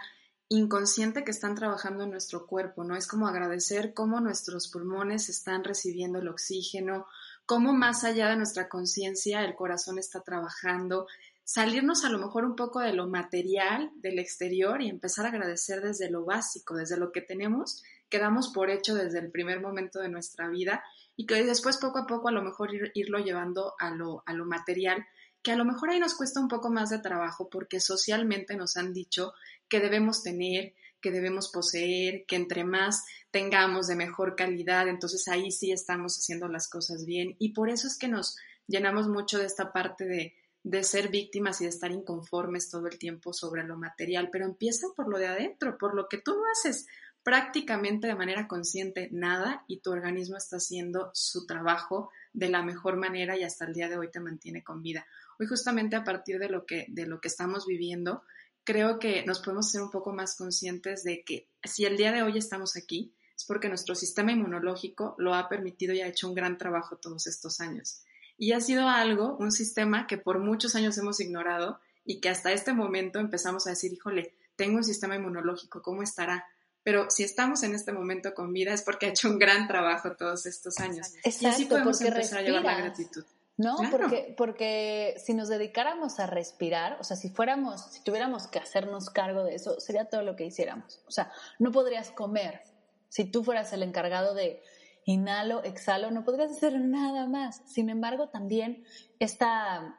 inconsciente 0.49 1.23
que 1.23 1.31
están 1.31 1.53
trabajando 1.53 2.03
en 2.03 2.11
nuestro 2.11 2.47
cuerpo, 2.47 2.83
¿no? 2.83 2.95
Es 2.95 3.07
como 3.07 3.27
agradecer 3.27 3.93
cómo 3.93 4.19
nuestros 4.19 4.67
pulmones 4.67 5.29
están 5.29 5.63
recibiendo 5.63 6.19
el 6.19 6.27
oxígeno, 6.27 7.05
cómo 7.45 7.71
más 7.71 8.03
allá 8.03 8.29
de 8.29 8.35
nuestra 8.35 8.67
conciencia 8.67 9.45
el 9.45 9.55
corazón 9.55 9.99
está 9.99 10.21
trabajando, 10.21 11.07
salirnos 11.43 12.03
a 12.03 12.09
lo 12.09 12.17
mejor 12.17 12.45
un 12.45 12.55
poco 12.55 12.79
de 12.79 12.93
lo 12.93 13.07
material, 13.07 13.91
del 13.95 14.17
exterior 14.17 14.81
y 14.81 14.89
empezar 14.89 15.25
a 15.25 15.29
agradecer 15.29 15.81
desde 15.81 16.09
lo 16.09 16.25
básico, 16.25 16.75
desde 16.75 16.97
lo 16.97 17.11
que 17.11 17.21
tenemos, 17.21 17.83
que 18.09 18.19
damos 18.19 18.49
por 18.49 18.71
hecho 18.71 18.95
desde 18.95 19.19
el 19.19 19.31
primer 19.31 19.61
momento 19.61 19.99
de 19.99 20.09
nuestra 20.09 20.47
vida 20.49 20.83
y 21.15 21.27
que 21.27 21.43
después 21.43 21.77
poco 21.77 21.99
a 21.99 22.07
poco 22.07 22.27
a 22.29 22.31
lo 22.31 22.41
mejor 22.41 22.69
irlo 22.95 23.19
llevando 23.19 23.73
a 23.79 23.91
lo, 23.91 24.23
a 24.25 24.33
lo 24.33 24.45
material, 24.45 25.05
que 25.41 25.51
a 25.51 25.55
lo 25.55 25.65
mejor 25.65 25.89
ahí 25.89 25.99
nos 25.99 26.15
cuesta 26.15 26.39
un 26.39 26.47
poco 26.47 26.69
más 26.69 26.89
de 26.89 26.99
trabajo 26.99 27.49
porque 27.49 27.79
socialmente 27.79 28.55
nos 28.55 28.77
han 28.77 28.93
dicho 28.93 29.33
que 29.69 29.79
debemos 29.79 30.23
tener, 30.23 30.73
que 31.01 31.11
debemos 31.11 31.49
poseer, 31.49 32.25
que 32.25 32.35
entre 32.35 32.63
más 32.63 33.05
tengamos 33.31 33.87
de 33.87 33.95
mejor 33.95 34.35
calidad, 34.35 34.87
entonces 34.87 35.27
ahí 35.27 35.51
sí 35.51 35.71
estamos 35.71 36.17
haciendo 36.17 36.47
las 36.47 36.67
cosas 36.67 37.05
bien. 37.05 37.35
Y 37.39 37.53
por 37.53 37.69
eso 37.69 37.87
es 37.87 37.97
que 37.97 38.07
nos 38.07 38.37
llenamos 38.67 39.07
mucho 39.07 39.37
de 39.37 39.45
esta 39.45 39.71
parte 39.71 40.05
de, 40.05 40.35
de 40.63 40.83
ser 40.83 41.09
víctimas 41.09 41.61
y 41.61 41.65
de 41.65 41.69
estar 41.69 41.91
inconformes 41.91 42.69
todo 42.69 42.87
el 42.87 42.97
tiempo 42.97 43.33
sobre 43.33 43.63
lo 43.63 43.77
material, 43.77 44.29
pero 44.31 44.45
empieza 44.45 44.87
por 44.95 45.07
lo 45.07 45.17
de 45.17 45.27
adentro, 45.27 45.77
por 45.77 45.95
lo 45.95 46.07
que 46.09 46.17
tú 46.17 46.33
no 46.33 46.43
haces 46.51 46.87
prácticamente 47.23 48.07
de 48.07 48.15
manera 48.15 48.47
consciente 48.47 49.09
nada 49.11 49.63
y 49.67 49.81
tu 49.81 49.91
organismo 49.91 50.37
está 50.37 50.57
haciendo 50.57 51.11
su 51.13 51.45
trabajo 51.45 52.11
de 52.33 52.49
la 52.49 52.63
mejor 52.63 52.97
manera 52.97 53.37
y 53.37 53.43
hasta 53.43 53.65
el 53.65 53.73
día 53.73 53.89
de 53.89 53.97
hoy 53.97 54.09
te 54.09 54.19
mantiene 54.19 54.63
con 54.63 54.81
vida. 54.81 55.05
Hoy 55.39 55.47
justamente 55.47 55.95
a 55.95 56.03
partir 56.03 56.39
de 56.39 56.49
lo 56.49 56.65
que, 56.65 56.85
de 56.89 57.05
lo 57.05 57.19
que 57.19 57.27
estamos 57.27 57.65
viviendo, 57.65 58.23
creo 58.63 58.99
que 58.99 59.25
nos 59.25 59.39
podemos 59.39 59.69
ser 59.69 59.81
un 59.81 59.91
poco 59.91 60.13
más 60.13 60.35
conscientes 60.35 61.03
de 61.03 61.23
que 61.23 61.47
si 61.63 61.85
el 61.85 61.97
día 61.97 62.11
de 62.11 62.23
hoy 62.23 62.37
estamos 62.37 62.75
aquí, 62.75 63.13
es 63.35 63.45
porque 63.45 63.69
nuestro 63.69 63.95
sistema 63.95 64.31
inmunológico 64.31 65.15
lo 65.17 65.33
ha 65.33 65.47
permitido 65.47 65.93
y 65.93 66.01
ha 66.01 66.07
hecho 66.07 66.27
un 66.27 66.35
gran 66.35 66.57
trabajo 66.57 66.97
todos 66.97 67.25
estos 67.25 67.61
años. 67.61 68.01
Y 68.37 68.51
ha 68.51 68.61
sido 68.61 68.87
algo, 68.87 69.37
un 69.37 69.51
sistema 69.51 70.07
que 70.07 70.17
por 70.17 70.39
muchos 70.39 70.75
años 70.75 70.97
hemos 70.97 71.19
ignorado 71.19 71.79
y 72.05 72.19
que 72.19 72.29
hasta 72.29 72.51
este 72.51 72.73
momento 72.73 73.19
empezamos 73.19 73.67
a 73.67 73.71
decir, 73.71 73.93
híjole, 73.93 74.33
tengo 74.55 74.77
un 74.77 74.83
sistema 74.83 75.15
inmunológico, 75.15 75.81
¿cómo 75.81 76.03
estará? 76.03 76.45
Pero 76.83 77.09
si 77.09 77.23
estamos 77.23 77.63
en 77.63 77.75
este 77.75 77.91
momento 77.91 78.33
con 78.33 78.51
vida 78.51 78.73
es 78.73 78.81
porque 78.81 79.05
ha 79.05 79.09
hecho 79.09 79.29
un 79.29 79.39
gran 79.39 79.67
trabajo 79.67 80.15
todos 80.17 80.45
estos 80.45 80.79
años. 80.79 81.07
Exacto, 81.23 81.39
y 81.41 81.45
así 81.45 81.65
podemos 81.65 82.01
empezar 82.01 82.39
a 82.39 82.41
llevar 82.41 82.63
la 82.63 82.77
gratitud. 82.77 83.23
¿No? 83.59 83.75
Porque, 83.91 84.33
porque 84.37 85.15
si 85.17 85.33
nos 85.33 85.49
dedicáramos 85.49 86.21
a 86.21 86.27
respirar, 86.27 86.95
o 87.01 87.03
sea, 87.03 87.17
si 87.17 87.29
fuéramos, 87.29 87.91
si 87.91 88.01
tuviéramos 88.01 88.47
que 88.47 88.57
hacernos 88.57 89.09
cargo 89.09 89.43
de 89.43 89.55
eso, 89.55 89.81
sería 89.81 90.05
todo 90.05 90.23
lo 90.23 90.37
que 90.37 90.45
hiciéramos. 90.45 91.03
O 91.07 91.11
sea, 91.11 91.29
no 91.59 91.73
podrías 91.73 92.09
comer. 92.09 92.61
Si 93.09 93.25
tú 93.25 93.43
fueras 93.43 93.73
el 93.73 93.83
encargado 93.83 94.33
de 94.33 94.63
inhalo, 95.03 95.61
exhalo, 95.65 96.09
no 96.09 96.23
podrías 96.23 96.53
hacer 96.53 96.79
nada 96.79 97.27
más. 97.27 97.61
Sin 97.65 97.89
embargo, 97.89 98.29
también 98.29 98.85
esta 99.19 99.93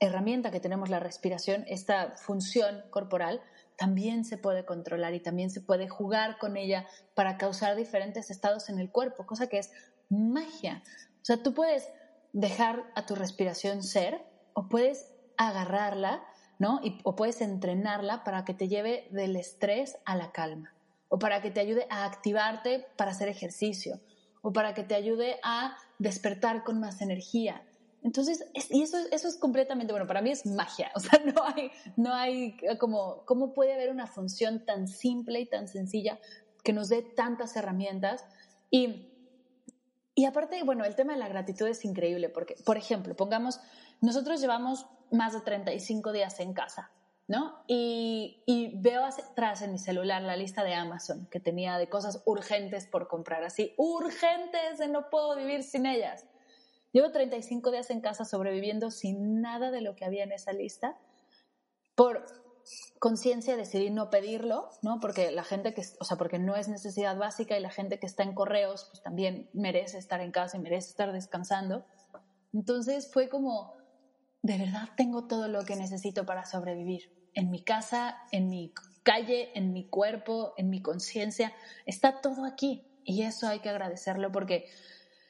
herramienta 0.00 0.50
que 0.50 0.58
tenemos, 0.58 0.90
la 0.90 0.98
respiración, 0.98 1.64
esta 1.68 2.16
función 2.16 2.82
corporal, 2.90 3.42
también 3.76 4.24
se 4.24 4.38
puede 4.38 4.64
controlar 4.64 5.14
y 5.14 5.20
también 5.20 5.50
se 5.50 5.60
puede 5.60 5.88
jugar 5.88 6.36
con 6.38 6.56
ella 6.56 6.88
para 7.14 7.38
causar 7.38 7.76
diferentes 7.76 8.30
estados 8.30 8.68
en 8.70 8.80
el 8.80 8.90
cuerpo, 8.90 9.24
cosa 9.24 9.46
que 9.46 9.58
es 9.58 9.70
magia. 10.08 10.82
O 11.22 11.24
sea, 11.24 11.40
tú 11.44 11.54
puedes 11.54 11.88
dejar 12.34 12.84
a 12.96 13.06
tu 13.06 13.14
respiración 13.14 13.82
ser 13.82 14.20
o 14.54 14.68
puedes 14.68 15.14
agarrarla, 15.38 16.22
¿no? 16.58 16.80
Y, 16.82 16.98
o 17.04 17.16
puedes 17.16 17.40
entrenarla 17.40 18.24
para 18.24 18.44
que 18.44 18.54
te 18.54 18.68
lleve 18.68 19.08
del 19.12 19.36
estrés 19.36 19.96
a 20.04 20.16
la 20.16 20.32
calma 20.32 20.74
o 21.08 21.18
para 21.18 21.40
que 21.40 21.52
te 21.52 21.60
ayude 21.60 21.86
a 21.90 22.04
activarte 22.04 22.86
para 22.96 23.12
hacer 23.12 23.28
ejercicio 23.28 24.00
o 24.42 24.52
para 24.52 24.74
que 24.74 24.82
te 24.82 24.96
ayude 24.96 25.38
a 25.44 25.76
despertar 25.98 26.64
con 26.64 26.80
más 26.80 27.00
energía. 27.00 27.62
Entonces, 28.02 28.44
y 28.68 28.82
eso, 28.82 28.98
eso 29.12 29.28
es 29.28 29.36
completamente, 29.38 29.92
bueno, 29.92 30.06
para 30.06 30.20
mí 30.20 30.30
es 30.30 30.44
magia, 30.44 30.90
o 30.96 31.00
sea, 31.00 31.20
no 31.24 31.42
hay, 31.44 31.70
no 31.96 32.12
hay 32.12 32.56
como, 32.78 33.24
¿cómo 33.26 33.54
puede 33.54 33.74
haber 33.74 33.90
una 33.90 34.08
función 34.08 34.66
tan 34.66 34.88
simple 34.88 35.40
y 35.40 35.46
tan 35.46 35.68
sencilla 35.68 36.18
que 36.64 36.72
nos 36.72 36.88
dé 36.88 37.02
tantas 37.02 37.56
herramientas? 37.56 38.24
Y, 38.70 39.13
y 40.14 40.26
aparte, 40.26 40.62
bueno, 40.62 40.84
el 40.84 40.94
tema 40.94 41.14
de 41.14 41.18
la 41.18 41.28
gratitud 41.28 41.66
es 41.66 41.84
increíble, 41.84 42.28
porque, 42.28 42.54
por 42.64 42.76
ejemplo, 42.76 43.16
pongamos, 43.16 43.60
nosotros 44.00 44.40
llevamos 44.40 44.86
más 45.10 45.32
de 45.32 45.40
35 45.40 46.12
días 46.12 46.38
en 46.38 46.52
casa, 46.52 46.90
¿no? 47.26 47.64
Y, 47.66 48.42
y, 48.46 48.80
veo 48.80 49.04
atrás 49.04 49.62
en 49.62 49.72
mi 49.72 49.78
celular 49.78 50.22
la 50.22 50.36
lista 50.36 50.62
de 50.62 50.74
Amazon 50.74 51.26
que 51.30 51.40
tenía 51.40 51.78
de 51.78 51.88
cosas 51.88 52.22
urgentes 52.26 52.86
por 52.86 53.08
comprar, 53.08 53.42
así, 53.42 53.74
urgentes, 53.76 54.86
no 54.88 55.10
puedo 55.10 55.34
vivir 55.36 55.64
sin 55.64 55.86
ellas. 55.86 56.26
Llevo 56.92 57.10
35 57.10 57.72
días 57.72 57.90
en 57.90 58.00
casa 58.00 58.24
sobreviviendo 58.24 58.92
sin 58.92 59.40
nada 59.40 59.72
de 59.72 59.80
lo 59.80 59.96
que 59.96 60.04
había 60.04 60.22
en 60.22 60.30
esa 60.30 60.52
lista. 60.52 60.96
Por 61.96 62.24
conciencia 62.98 63.56
decidí 63.56 63.90
no 63.90 64.10
pedirlo, 64.10 64.70
¿no? 64.82 65.00
Porque 65.00 65.30
la 65.30 65.44
gente 65.44 65.74
que, 65.74 65.82
o 66.00 66.04
sea, 66.04 66.16
porque 66.16 66.38
no 66.38 66.56
es 66.56 66.68
necesidad 66.68 67.16
básica 67.16 67.56
y 67.56 67.60
la 67.60 67.70
gente 67.70 67.98
que 67.98 68.06
está 68.06 68.22
en 68.22 68.34
correos, 68.34 68.88
pues 68.90 69.02
también 69.02 69.50
merece 69.52 69.98
estar 69.98 70.20
en 70.20 70.32
casa 70.32 70.56
y 70.56 70.60
merece 70.60 70.90
estar 70.90 71.12
descansando. 71.12 71.84
Entonces 72.52 73.10
fue 73.12 73.28
como, 73.28 73.74
de 74.42 74.58
verdad 74.58 74.88
tengo 74.96 75.26
todo 75.26 75.48
lo 75.48 75.64
que 75.64 75.76
necesito 75.76 76.24
para 76.24 76.46
sobrevivir. 76.46 77.12
En 77.34 77.50
mi 77.50 77.62
casa, 77.62 78.18
en 78.30 78.48
mi 78.48 78.72
calle, 79.02 79.50
en 79.54 79.72
mi 79.72 79.88
cuerpo, 79.88 80.54
en 80.56 80.70
mi 80.70 80.80
conciencia, 80.80 81.52
está 81.86 82.20
todo 82.20 82.44
aquí. 82.44 82.86
Y 83.04 83.22
eso 83.22 83.48
hay 83.48 83.60
que 83.60 83.68
agradecerlo 83.68 84.32
porque 84.32 84.66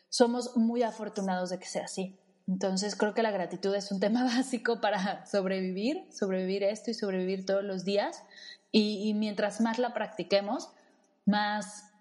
somos 0.08 0.56
muy 0.56 0.82
afortunados 0.82 1.50
de 1.50 1.58
que 1.58 1.66
sea 1.66 1.84
así. 1.84 2.18
Entonces 2.46 2.94
creo 2.94 3.14
que 3.14 3.22
la 3.22 3.30
gratitud 3.30 3.74
es 3.74 3.90
un 3.90 4.00
tema 4.00 4.24
básico 4.36 4.80
para 4.80 5.26
sobrevivir, 5.26 6.06
sobrevivir 6.12 6.62
esto 6.62 6.90
y 6.90 6.94
sobrevivir 6.94 7.46
todos 7.46 7.64
los 7.64 7.84
días. 7.84 8.22
Y, 8.76 9.14
mientras 9.14 9.60
más 9.60 9.78
la 9.78 9.94
practiquemos, 9.94 10.68
más 11.26 11.92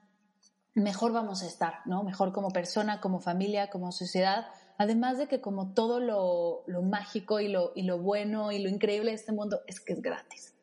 mejor 0.74 1.12
vamos 1.12 1.44
a 1.44 1.46
estar, 1.46 1.82
¿no? 1.86 2.04
Mejor 2.04 2.34
como 2.34 2.50
persona, 2.50 3.00
como 3.00 3.20
familia, 3.20 3.70
como 3.70 3.92
sociedad. 3.92 4.48
Además 4.80 5.20
de 5.20 5.28
que 5.28 5.40
como 5.40 5.76
todo 5.76 6.00
lo, 6.00 6.64
mágico 6.82 7.40
y 7.40 7.48
lo, 7.48 7.74
y 7.76 7.84
lo 7.84 8.00
bueno 8.00 8.52
y 8.52 8.58
lo 8.58 8.70
increíble 8.70 9.12
de 9.12 9.18
este 9.18 9.34
mundo 9.34 9.62
es 9.68 9.80
que 9.80 9.94
es 9.94 10.02
gratis. 10.02 10.56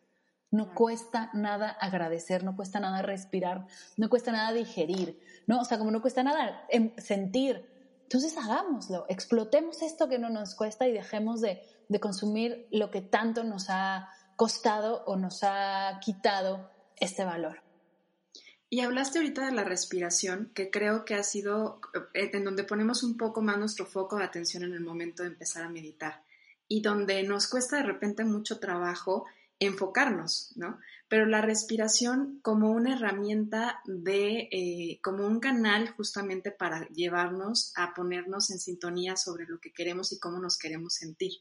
No 0.50 0.74
cuesta 0.74 1.30
nada 1.32 1.68
agradecer, 1.68 2.42
no 2.42 2.56
cuesta 2.56 2.80
nada 2.80 3.02
respirar, 3.02 3.66
no 3.96 4.10
cuesta 4.10 4.32
nada 4.32 4.52
digerir, 4.52 5.20
¿no? 5.46 5.60
O 5.60 5.64
sea, 5.64 5.78
como 5.78 5.92
no 5.92 6.02
cuesta 6.02 6.24
nada 6.24 6.64
em, 6.70 6.92
sentir. 6.96 7.69
Entonces 8.12 8.36
hagámoslo, 8.36 9.06
explotemos 9.08 9.82
esto 9.82 10.08
que 10.08 10.18
no 10.18 10.30
nos 10.30 10.56
cuesta 10.56 10.88
y 10.88 10.92
dejemos 10.92 11.40
de, 11.40 11.62
de 11.88 12.00
consumir 12.00 12.66
lo 12.72 12.90
que 12.90 13.02
tanto 13.02 13.44
nos 13.44 13.66
ha 13.68 14.08
costado 14.34 15.04
o 15.06 15.14
nos 15.14 15.44
ha 15.44 16.00
quitado 16.04 16.72
este 16.96 17.24
valor. 17.24 17.62
Y 18.68 18.80
hablaste 18.80 19.18
ahorita 19.18 19.46
de 19.46 19.52
la 19.52 19.62
respiración, 19.62 20.50
que 20.56 20.70
creo 20.70 21.04
que 21.04 21.14
ha 21.14 21.22
sido 21.22 21.80
eh, 22.12 22.30
en 22.32 22.42
donde 22.42 22.64
ponemos 22.64 23.04
un 23.04 23.16
poco 23.16 23.42
más 23.42 23.58
nuestro 23.58 23.86
foco 23.86 24.16
de 24.16 24.24
atención 24.24 24.64
en 24.64 24.72
el 24.72 24.80
momento 24.80 25.22
de 25.22 25.28
empezar 25.28 25.62
a 25.62 25.68
meditar 25.68 26.24
y 26.66 26.82
donde 26.82 27.22
nos 27.22 27.46
cuesta 27.46 27.76
de 27.76 27.84
repente 27.84 28.24
mucho 28.24 28.58
trabajo 28.58 29.24
enfocarnos, 29.60 30.52
¿no? 30.56 30.78
Pero 31.06 31.26
la 31.26 31.42
respiración 31.42 32.40
como 32.42 32.70
una 32.72 32.94
herramienta 32.94 33.80
de, 33.84 34.48
eh, 34.50 35.00
como 35.02 35.26
un 35.26 35.38
canal 35.38 35.90
justamente 35.90 36.50
para 36.50 36.88
llevarnos 36.88 37.72
a 37.76 37.92
ponernos 37.92 38.50
en 38.50 38.58
sintonía 38.58 39.16
sobre 39.16 39.44
lo 39.46 39.60
que 39.60 39.72
queremos 39.72 40.12
y 40.12 40.18
cómo 40.18 40.38
nos 40.38 40.58
queremos 40.58 40.94
sentir. 40.94 41.32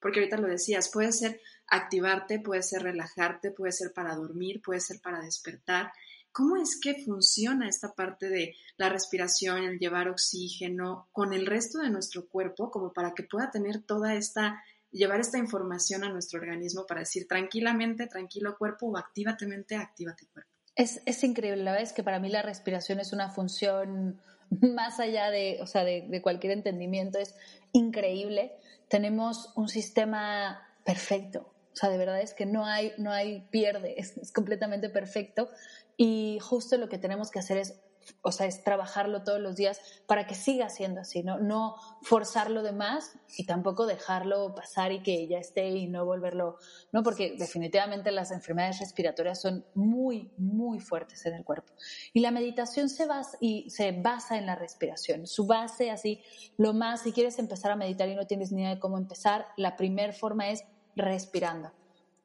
Porque 0.00 0.20
ahorita 0.20 0.38
lo 0.38 0.48
decías, 0.48 0.90
puede 0.90 1.12
ser 1.12 1.40
activarte, 1.68 2.40
puede 2.40 2.62
ser 2.62 2.82
relajarte, 2.82 3.52
puede 3.52 3.72
ser 3.72 3.92
para 3.92 4.14
dormir, 4.16 4.60
puede 4.60 4.80
ser 4.80 5.00
para 5.00 5.20
despertar. 5.20 5.92
¿Cómo 6.32 6.56
es 6.56 6.78
que 6.80 7.02
funciona 7.04 7.68
esta 7.68 7.94
parte 7.94 8.28
de 8.28 8.56
la 8.76 8.88
respiración, 8.88 9.64
el 9.64 9.78
llevar 9.78 10.08
oxígeno 10.08 11.08
con 11.12 11.32
el 11.32 11.46
resto 11.46 11.78
de 11.78 11.90
nuestro 11.90 12.28
cuerpo, 12.28 12.70
como 12.70 12.92
para 12.92 13.14
que 13.14 13.24
pueda 13.24 13.50
tener 13.50 13.82
toda 13.82 14.14
esta 14.14 14.62
llevar 14.90 15.20
esta 15.20 15.38
información 15.38 16.04
a 16.04 16.10
nuestro 16.10 16.40
organismo 16.40 16.86
para 16.86 17.00
decir 17.00 17.26
tranquilamente, 17.26 18.06
tranquilo 18.06 18.56
cuerpo 18.58 18.86
o 18.86 18.96
actívatamente, 18.96 19.76
actívate 19.76 20.26
cuerpo. 20.32 20.50
Es, 20.74 21.02
es, 21.06 21.24
increíble, 21.24 21.62
la 21.64 21.72
verdad 21.72 21.88
es 21.88 21.92
que 21.92 22.04
para 22.04 22.20
mí 22.20 22.28
la 22.28 22.42
respiración 22.42 23.00
es 23.00 23.12
una 23.12 23.30
función 23.30 24.20
más 24.50 25.00
allá 25.00 25.30
de, 25.30 25.58
o 25.60 25.66
sea, 25.66 25.84
de, 25.84 26.20
cualquier 26.22 26.52
entendimiento, 26.52 27.18
es 27.18 27.34
increíble. 27.72 28.52
Tenemos 28.88 29.52
un 29.56 29.68
sistema 29.68 30.62
perfecto, 30.84 31.52
o 31.72 31.76
sea, 31.76 31.90
de 31.90 31.98
verdad 31.98 32.20
es 32.20 32.32
que 32.32 32.46
no 32.46 32.64
hay, 32.64 32.92
no 32.96 33.12
hay 33.12 33.46
pierde, 33.50 33.94
es 33.98 34.32
completamente 34.32 34.88
perfecto. 34.88 35.48
Y 35.96 36.38
justo 36.40 36.76
lo 36.78 36.88
que 36.88 36.96
tenemos 36.96 37.30
que 37.30 37.40
hacer 37.40 37.58
es 37.58 37.80
o 38.22 38.32
sea, 38.32 38.46
es 38.46 38.64
trabajarlo 38.64 39.22
todos 39.22 39.40
los 39.40 39.56
días 39.56 39.80
para 40.06 40.26
que 40.26 40.34
siga 40.34 40.68
siendo 40.68 41.00
así, 41.00 41.22
¿no? 41.22 41.38
No 41.38 41.76
forzarlo 42.02 42.62
de 42.62 42.72
más 42.72 43.12
y 43.36 43.46
tampoco 43.46 43.86
dejarlo 43.86 44.54
pasar 44.54 44.92
y 44.92 45.02
que 45.02 45.26
ya 45.28 45.38
esté 45.38 45.68
y 45.70 45.86
no 45.86 46.04
volverlo, 46.04 46.58
¿no? 46.92 47.02
Porque 47.02 47.34
definitivamente 47.38 48.10
las 48.10 48.30
enfermedades 48.30 48.80
respiratorias 48.80 49.40
son 49.40 49.64
muy, 49.74 50.32
muy 50.36 50.80
fuertes 50.80 51.24
en 51.26 51.34
el 51.34 51.44
cuerpo. 51.44 51.72
Y 52.12 52.20
la 52.20 52.30
meditación 52.30 52.88
se 52.88 53.06
basa, 53.06 53.36
y 53.40 53.68
se 53.70 53.92
basa 53.92 54.38
en 54.38 54.46
la 54.46 54.54
respiración. 54.54 55.26
Su 55.26 55.46
base, 55.46 55.90
así, 55.90 56.22
lo 56.56 56.72
más, 56.72 57.02
si 57.02 57.12
quieres 57.12 57.38
empezar 57.38 57.70
a 57.70 57.76
meditar 57.76 58.08
y 58.08 58.14
no 58.14 58.26
tienes 58.26 58.52
ni 58.52 58.62
idea 58.62 58.74
de 58.74 58.80
cómo 58.80 58.98
empezar, 58.98 59.46
la 59.56 59.76
primera 59.76 60.12
forma 60.12 60.50
es 60.50 60.64
respirando. 60.96 61.72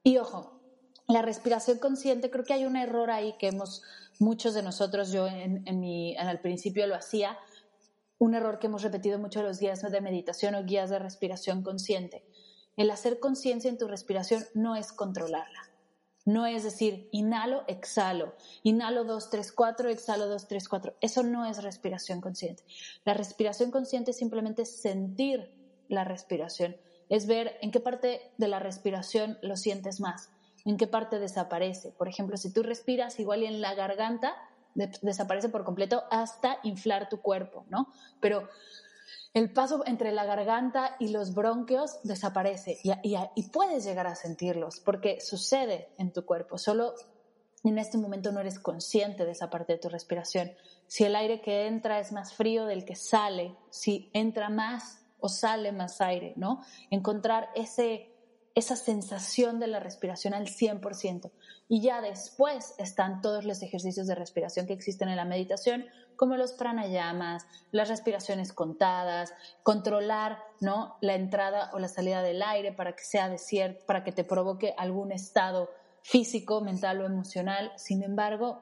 Y 0.04 0.18
ojo, 0.18 0.53
la 1.08 1.22
respiración 1.22 1.80
consciente, 1.80 2.30
creo 2.30 2.46
que 2.46 2.54
hay 2.54 2.66
un 2.66 2.78
error 2.78 3.12
ahí 3.12 3.36
que 3.38 3.48
hemos 3.48 3.84
muchos 4.20 4.54
de 4.54 4.64
nosotros, 4.64 5.12
yo 5.12 5.28
en, 5.28 5.64
el 5.66 6.40
principio 6.40 6.88
lo 6.88 6.96
hacía, 6.96 7.38
un 8.20 8.36
error 8.36 8.60
que 8.60 8.68
hemos 8.68 8.84
repetido 8.84 9.20
mucho 9.20 9.44
los 9.44 9.60
guías 9.60 9.82
de 9.82 10.02
meditación 10.02 10.56
o 10.56 10.64
guías 10.64 10.90
de 10.90 11.00
respiración 11.00 11.62
consciente. 11.62 12.26
El 12.78 12.90
hacer 12.90 13.20
conciencia 13.20 13.70
en 13.70 13.78
tu 13.78 13.88
respiración 13.88 14.46
no 14.54 14.76
es 14.76 14.94
controlarla. 14.94 15.70
No 16.26 16.46
es 16.46 16.64
decir, 16.64 17.10
inhalo, 17.12 17.66
exhalo, 17.68 18.34
inhalo 18.64 19.04
2, 19.04 19.30
3, 19.30 19.52
4, 19.52 19.90
exhalo 19.90 20.28
2, 20.30 20.48
3, 20.48 20.70
4. 20.70 20.96
Eso 21.02 21.24
no 21.24 21.46
es 21.46 21.62
respiración 21.62 22.22
consciente. 22.22 22.64
La 23.04 23.14
respiración 23.14 23.72
consciente 23.72 24.12
es 24.12 24.18
simplemente 24.18 24.66
sentir 24.66 25.54
la 25.90 26.06
respiración, 26.06 26.78
es 27.10 27.28
ver 27.28 27.58
en 27.62 27.72
qué 27.72 27.82
parte 27.82 28.32
de 28.38 28.48
la 28.48 28.60
respiración 28.60 29.38
lo 29.42 29.58
sientes 29.58 30.00
más 30.00 30.30
en 30.66 30.78
qué 30.78 30.88
parte 30.88 31.20
desaparece. 31.20 31.92
Por 31.92 32.08
ejemplo, 32.08 32.38
si 32.38 32.52
tú 32.52 32.64
respiras 32.64 33.20
igual 33.20 33.44
en 33.44 33.62
la 33.62 33.74
garganta, 33.76 34.36
desaparece 34.74 35.50
por 35.50 35.64
completo 35.64 36.04
hasta 36.10 36.58
inflar 36.64 37.10
tu 37.10 37.22
cuerpo, 37.22 37.66
¿no? 37.70 37.88
Pero 38.20 38.50
el 39.34 39.52
paso 39.52 39.84
entre 39.86 40.12
la 40.12 40.26
garganta 40.26 40.96
y 41.00 41.10
los 41.10 41.34
bronquios 41.34 42.00
desaparece 42.04 42.80
y, 42.84 42.92
y, 43.04 43.50
puedes 43.50 43.84
llegar 43.84 44.08
a 44.08 44.16
sentirlos 44.16 44.80
porque 44.80 45.20
sucede 45.22 45.90
en 45.98 46.14
tu 46.14 46.26
cuerpo, 46.26 46.58
solo 46.58 46.94
en 47.64 47.78
este 47.78 47.98
momento 47.98 48.32
no 48.32 48.42
eres 48.42 48.60
consciente 48.60 49.26
de 49.26 49.32
esa 49.32 49.50
parte 49.50 49.74
de 49.74 49.80
tu 49.80 49.90
respiración. 49.90 50.52
Si 50.88 51.04
el 51.04 51.16
aire 51.16 51.42
que 51.42 51.68
entra 51.68 52.00
es 52.00 52.12
más 52.12 52.34
frío 52.34 52.66
del 52.66 52.86
que 52.86 52.96
sale, 52.96 53.56
si 53.70 54.10
entra 54.14 54.50
más 54.50 55.04
o 55.20 55.30
sale 55.30 55.72
más 55.72 56.02
aire, 56.02 56.34
¿no? 56.36 56.62
Encontrar 56.90 57.50
ese 57.56 58.13
esa 58.56 58.76
sensación 58.76 59.60
de 59.60 59.68
la 59.68 59.80
respiración 59.80 60.34
al 60.34 60.48
100%. 60.48 61.32
Y 61.68 61.82
ya 61.82 62.02
después 62.02 62.76
están 62.78 63.22
todos 63.22 63.46
los 63.46 63.64
ejercicios 63.64 64.06
de 64.06 64.16
respiración 64.16 64.68
que 64.68 64.74
existen 64.74 65.10
en 65.10 65.16
la 65.16 65.26
meditación, 65.26 65.86
como 66.16 66.38
los 66.38 66.54
pranayamas, 66.54 67.46
las 67.72 67.90
respiraciones 67.90 68.54
contadas, 68.54 69.34
controlar 69.64 70.40
¿no? 70.60 70.98
La 71.02 71.16
entrada 71.16 71.72
o 71.74 71.80
la 71.80 71.88
salida 71.88 72.22
del 72.22 72.44
aire 72.44 72.72
para 72.72 72.96
que 72.96 73.04
sea 73.04 73.28
desierto, 73.28 73.86
para 73.86 74.04
que 74.04 74.12
te 74.12 74.24
provoque 74.24 74.76
algún 74.78 75.12
estado 75.12 75.70
físico, 76.04 76.62
mental 76.62 77.02
o 77.02 77.06
emocional. 77.06 77.72
Sin 77.78 78.04
embargo, 78.04 78.62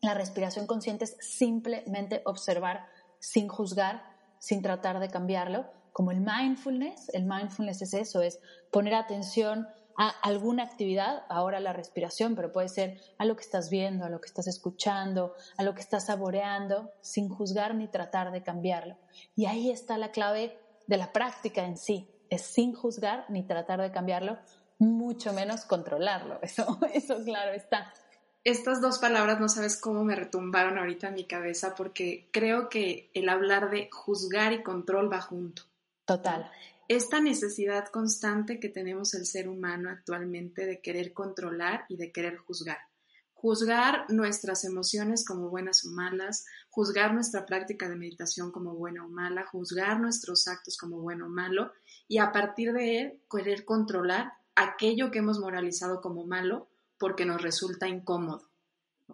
la 0.00 0.14
respiración 0.14 0.66
consciente 0.66 1.04
es 1.04 1.16
simplemente 1.20 2.22
observar 2.24 2.86
sin 3.18 3.48
juzgar, 3.48 4.04
sin 4.38 4.62
tratar 4.62 5.00
de 5.00 5.08
cambiarlo, 5.08 5.66
como 5.98 6.12
el 6.12 6.20
mindfulness. 6.20 7.08
El 7.12 7.24
mindfulness 7.24 7.82
es 7.82 7.92
eso, 7.92 8.22
es 8.22 8.38
poner 8.70 8.94
atención 8.94 9.66
a 9.96 10.10
alguna 10.22 10.62
actividad, 10.62 11.24
ahora 11.28 11.58
la 11.58 11.72
respiración, 11.72 12.36
pero 12.36 12.52
puede 12.52 12.68
ser 12.68 13.00
a 13.18 13.24
lo 13.24 13.34
que 13.34 13.42
estás 13.42 13.68
viendo, 13.68 14.04
a 14.04 14.08
lo 14.08 14.20
que 14.20 14.28
estás 14.28 14.46
escuchando, 14.46 15.34
a 15.56 15.64
lo 15.64 15.74
que 15.74 15.80
estás 15.80 16.06
saboreando, 16.06 16.92
sin 17.00 17.28
juzgar 17.28 17.74
ni 17.74 17.88
tratar 17.88 18.30
de 18.30 18.44
cambiarlo. 18.44 18.96
Y 19.34 19.46
ahí 19.46 19.72
está 19.72 19.98
la 19.98 20.12
clave 20.12 20.56
de 20.86 20.98
la 20.98 21.12
práctica 21.12 21.64
en 21.64 21.76
sí, 21.76 22.08
es 22.30 22.42
sin 22.42 22.74
juzgar 22.74 23.26
ni 23.28 23.42
tratar 23.42 23.80
de 23.80 23.90
cambiarlo, 23.90 24.38
mucho 24.78 25.32
menos 25.32 25.64
controlarlo. 25.64 26.38
Eso, 26.42 26.78
eso 26.94 27.16
claro 27.24 27.54
está. 27.54 27.92
Estas 28.44 28.80
dos 28.80 29.00
palabras 29.00 29.40
no 29.40 29.48
sabes 29.48 29.76
cómo 29.80 30.04
me 30.04 30.14
retumbaron 30.14 30.78
ahorita 30.78 31.08
en 31.08 31.14
mi 31.14 31.24
cabeza 31.24 31.74
porque 31.74 32.28
creo 32.30 32.68
que 32.68 33.10
el 33.14 33.28
hablar 33.28 33.70
de 33.70 33.90
juzgar 33.90 34.52
y 34.52 34.62
control 34.62 35.12
va 35.12 35.20
junto. 35.20 35.67
Total. 36.08 36.50
Esta 36.88 37.20
necesidad 37.20 37.88
constante 37.88 38.58
que 38.58 38.70
tenemos 38.70 39.12
el 39.12 39.26
ser 39.26 39.46
humano 39.46 39.90
actualmente 39.90 40.64
de 40.64 40.80
querer 40.80 41.12
controlar 41.12 41.84
y 41.90 41.98
de 41.98 42.12
querer 42.12 42.38
juzgar. 42.38 42.78
Juzgar 43.34 44.10
nuestras 44.10 44.64
emociones 44.64 45.22
como 45.26 45.50
buenas 45.50 45.84
o 45.84 45.90
malas, 45.90 46.46
juzgar 46.70 47.12
nuestra 47.12 47.44
práctica 47.44 47.90
de 47.90 47.96
meditación 47.96 48.50
como 48.52 48.74
buena 48.74 49.04
o 49.04 49.08
mala, 49.10 49.44
juzgar 49.44 50.00
nuestros 50.00 50.48
actos 50.48 50.78
como 50.78 50.98
bueno 51.02 51.26
o 51.26 51.28
malo 51.28 51.72
y 52.08 52.16
a 52.16 52.32
partir 52.32 52.72
de 52.72 53.00
él 53.00 53.20
querer 53.30 53.66
controlar 53.66 54.32
aquello 54.54 55.10
que 55.10 55.18
hemos 55.18 55.38
moralizado 55.38 56.00
como 56.00 56.24
malo 56.24 56.68
porque 56.96 57.26
nos 57.26 57.42
resulta 57.42 57.86
incómodo. 57.86 58.48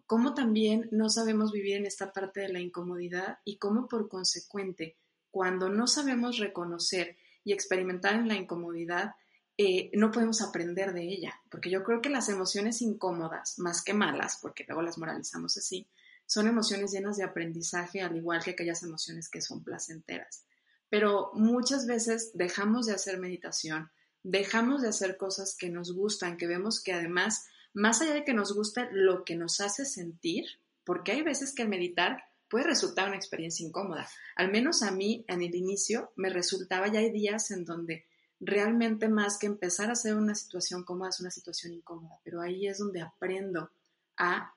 Cómo 0.06 0.32
también 0.32 0.86
no 0.92 1.10
sabemos 1.10 1.50
vivir 1.50 1.74
en 1.74 1.86
esta 1.86 2.12
parte 2.12 2.42
de 2.42 2.50
la 2.50 2.60
incomodidad 2.60 3.38
y 3.44 3.58
cómo 3.58 3.88
por 3.88 4.08
consecuente, 4.08 4.96
cuando 5.34 5.68
no 5.68 5.88
sabemos 5.88 6.38
reconocer 6.38 7.16
y 7.42 7.52
experimentar 7.52 8.14
en 8.14 8.28
la 8.28 8.36
incomodidad, 8.36 9.16
eh, 9.58 9.90
no 9.92 10.12
podemos 10.12 10.40
aprender 10.40 10.92
de 10.92 11.02
ella, 11.02 11.34
porque 11.50 11.70
yo 11.70 11.82
creo 11.82 12.00
que 12.00 12.08
las 12.08 12.28
emociones 12.28 12.80
incómodas, 12.80 13.58
más 13.58 13.82
que 13.82 13.94
malas, 13.94 14.38
porque 14.40 14.64
luego 14.68 14.82
las 14.82 14.96
moralizamos 14.96 15.56
así, 15.56 15.88
son 16.24 16.46
emociones 16.46 16.92
llenas 16.92 17.16
de 17.16 17.24
aprendizaje, 17.24 18.00
al 18.00 18.16
igual 18.16 18.44
que 18.44 18.52
aquellas 18.52 18.84
emociones 18.84 19.28
que 19.28 19.40
son 19.40 19.64
placenteras. 19.64 20.44
Pero 20.88 21.32
muchas 21.34 21.88
veces 21.88 22.30
dejamos 22.34 22.86
de 22.86 22.94
hacer 22.94 23.18
meditación, 23.18 23.90
dejamos 24.22 24.82
de 24.82 24.88
hacer 24.90 25.16
cosas 25.16 25.56
que 25.58 25.68
nos 25.68 25.92
gustan, 25.96 26.36
que 26.36 26.46
vemos 26.46 26.80
que 26.80 26.92
además, 26.92 27.48
más 27.72 28.00
allá 28.00 28.14
de 28.14 28.24
que 28.24 28.34
nos 28.34 28.54
guste 28.54 28.86
lo 28.92 29.24
que 29.24 29.34
nos 29.34 29.60
hace 29.60 29.84
sentir, 29.84 30.44
porque 30.84 31.10
hay 31.10 31.22
veces 31.22 31.52
que 31.52 31.64
meditar 31.64 32.22
puede 32.54 32.66
resultar 32.66 33.08
una 33.08 33.16
experiencia 33.16 33.66
incómoda. 33.66 34.08
Al 34.37 34.49
menos 34.49 34.84
a 34.84 34.92
mí 34.92 35.25
en 35.26 35.42
el 35.42 35.56
inicio 35.56 36.12
me 36.14 36.28
resultaba, 36.28 36.87
ya 36.87 37.00
hay 37.00 37.11
días 37.11 37.50
en 37.50 37.64
donde 37.64 38.06
realmente 38.38 39.08
más 39.08 39.38
que 39.40 39.49
empezar 39.49 39.88
a 39.88 39.94
hacer 39.94 40.14
una 40.14 40.37
situación 40.37 40.84
cómoda 40.84 41.08
es 41.08 41.18
una 41.18 41.32
situación 41.32 41.73
incómoda, 41.73 42.20
pero 42.23 42.40
ahí 42.40 42.68
es 42.68 42.78
donde 42.78 43.00
aprendo 43.02 43.73
a, 44.16 44.54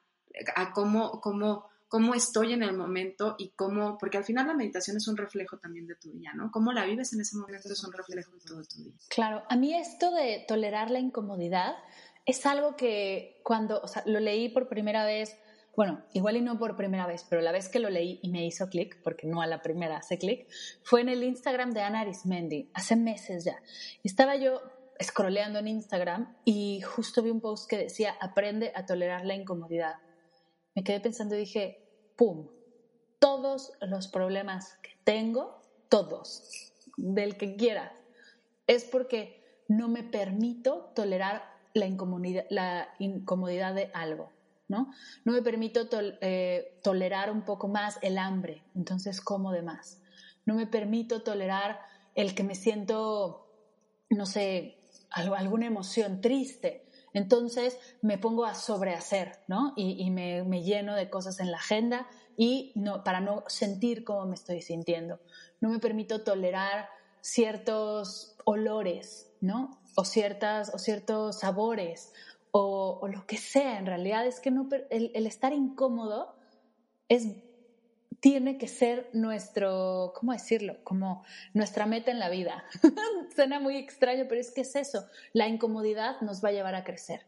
a 0.56 0.74
cómo, 0.74 1.20
cómo, 1.22 1.66
cómo 1.88 2.14
estoy 2.14 2.54
en 2.54 2.62
el 2.62 2.78
momento 2.78 3.34
y 3.40 3.50
cómo, 3.56 3.98
porque 3.98 4.20
al 4.20 4.26
final 4.26 4.46
la 4.46 4.54
meditación 4.54 4.98
es 4.98 5.08
un 5.08 5.18
reflejo 5.18 5.58
también 5.58 5.88
de 5.88 5.96
tu 5.96 6.12
día, 6.12 6.34
¿no? 6.36 6.52
Cómo 6.52 6.74
la 6.74 6.86
vives 6.86 7.14
en 7.14 7.22
ese 7.22 7.36
momento 7.36 7.68
es 7.68 7.84
un 7.84 7.94
reflejo 7.94 8.32
de 8.32 8.42
todo 8.42 8.62
tu 8.64 8.84
día. 8.84 8.94
Claro, 9.10 9.42
a 9.50 9.56
mí 9.56 9.74
esto 9.74 10.12
de 10.12 10.46
tolerar 10.48 10.92
la 10.92 11.00
incomodidad 11.00 11.74
es 12.28 12.46
algo 12.46 12.76
que 12.76 13.42
cuando, 13.44 13.82
lo 14.06 14.20
leí 14.20 14.50
por 14.50 14.70
primera 14.70 15.04
vez 15.04 15.36
bueno, 15.78 16.04
igual 16.12 16.38
y 16.38 16.42
no 16.42 16.58
por 16.58 16.76
primera 16.76 17.06
vez, 17.06 17.24
pero 17.30 17.40
la 17.44 17.52
vez 17.52 17.70
que 17.70 17.78
lo 17.78 17.92
leí 17.92 18.20
y 18.24 18.30
me 18.30 18.44
hizo 18.44 18.68
clic, 18.68 19.00
porque 19.04 19.28
no 19.28 19.44
a 19.44 19.46
la 19.46 19.62
primera 19.62 19.98
hace 19.98 20.18
clic, 20.18 20.48
fue 20.82 21.02
en 21.02 21.10
el 21.10 21.24
Instagram 21.24 21.70
de 21.70 21.82
Ana 21.82 22.00
Arismendi, 22.00 22.72
hace 22.74 22.96
meses 22.96 23.46
ya. 23.46 23.62
Estaba 24.04 24.36
yo 24.38 24.60
scrolleando 25.00 25.60
en 25.60 25.68
Instagram 25.68 26.36
y 26.46 26.82
justo 26.82 27.22
vi 27.22 27.30
un 27.30 27.42
post 27.42 27.70
que 27.70 27.78
decía, 27.78 28.16
aprende 28.20 28.72
a 28.74 28.88
tolerar 28.88 29.24
la 29.24 29.36
incomodidad. 29.36 29.98
Me 30.74 30.84
quedé 30.84 31.00
pensando 31.00 31.36
y 31.36 31.42
dije, 31.42 31.88
¡pum! 32.16 32.50
Todos 33.20 33.72
los 33.80 34.08
problemas 34.08 34.80
que 34.82 34.98
tengo, 35.04 35.62
todos, 35.90 36.74
del 36.98 37.38
que 37.38 37.56
quieras, 37.56 37.94
es 38.66 38.84
porque 38.84 39.62
no 39.68 39.90
me 39.90 40.02
permito 40.02 40.92
tolerar 40.96 41.44
la 41.76 41.86
incomodidad, 41.86 42.48
la 42.50 42.90
incomodidad 42.98 43.76
de 43.76 43.92
algo. 43.94 44.36
¿No? 44.68 44.92
No 45.24 45.34
me 45.34 45.42
permito 45.42 45.88
eh, 46.22 46.80
tolerar 46.84 47.32
un 47.32 47.44
poco 47.44 47.68
más 47.68 47.98
el 48.02 48.18
hambre, 48.18 48.64
entonces 48.76 49.22
como 49.22 49.52
de 49.52 49.62
más. 49.62 50.02
No 50.46 50.56
me 50.56 50.68
permito 50.68 51.24
tolerar 51.24 51.80
el 52.16 52.34
que 52.34 52.44
me 52.44 52.56
siento, 52.56 53.48
no 54.10 54.26
sé, 54.26 54.78
alguna 55.10 55.68
emoción 55.68 56.22
triste. 56.22 56.86
Entonces 57.14 57.78
me 58.02 58.18
pongo 58.18 58.46
a 58.46 58.56
sobrehacer, 58.56 59.40
¿no? 59.48 59.74
Y, 59.76 60.10
me, 60.12 60.44
lleno 60.64 60.96
de 60.96 61.10
cosas 61.10 61.40
en 61.40 61.52
la 61.52 61.58
agenda 61.58 62.08
y 62.36 62.72
no, 62.76 63.04
para 63.04 63.22
no 63.22 63.44
sentir 63.48 64.04
cómo 64.04 64.26
me 64.26 64.36
estoy 64.36 64.62
sintiendo. 64.62 65.20
No 65.60 65.70
me 65.70 65.80
permito 65.80 66.24
tolerar 66.24 66.90
ciertos 67.22 68.36
olores, 68.46 69.32
¿no? 69.42 69.80
O, 69.96 70.06
ciertas, 70.06 70.74
o 70.74 70.78
ciertos 70.78 71.40
sabores 71.40 72.14
o, 72.60 73.08
lo 73.08 73.26
que 73.26 73.38
sea. 73.38 73.78
En 73.78 73.86
realidad 73.86 74.26
es 74.26 74.40
que 74.40 74.52
no, 74.52 74.68
el, 74.90 75.26
estar 75.26 75.54
incómodo 75.54 76.36
es, 77.10 77.28
tiene 78.20 78.58
que 78.58 78.68
ser 78.68 79.10
nuestro, 79.14 80.14
¿cómo 80.16 80.34
decirlo? 80.34 80.78
Como 80.84 81.24
nuestra 81.54 81.86
meta 81.86 82.12
en 82.12 82.20
la 82.20 82.30
vida. 82.30 82.64
Suena 83.36 83.60
muy 83.60 83.78
extraño, 83.78 84.26
pero 84.28 84.42
es 84.42 84.52
que 84.52 84.62
es 84.62 84.76
eso. 84.76 85.06
La 85.34 85.48
incomodidad 85.48 86.22
nos 86.22 86.44
va 86.44 86.50
a 86.50 86.54
llevar 86.54 86.76
a 86.76 86.84
crecer 86.84 87.26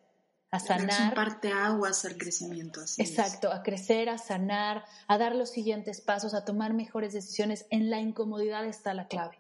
a 0.52 0.60
sanar. 0.60 0.90
Es 0.90 1.00
un 1.00 1.86
al 1.86 2.18
crecimiento. 2.18 2.82
Así 2.82 3.02
exacto, 3.02 3.52
a 3.52 3.62
crecer, 3.62 4.10
a 4.10 4.18
sanar, 4.18 4.84
a 5.08 5.18
dar 5.20 5.36
los 5.36 5.52
siguientes 5.52 6.02
pasos, 6.02 6.34
a 6.34 6.44
tomar 6.44 6.74
mejores 6.74 7.14
decisiones. 7.14 7.68
En 7.70 7.92
la 7.92 8.00
incomodidad 8.00 8.66
está 8.66 8.96
la 8.96 9.08
clave. 9.08 9.38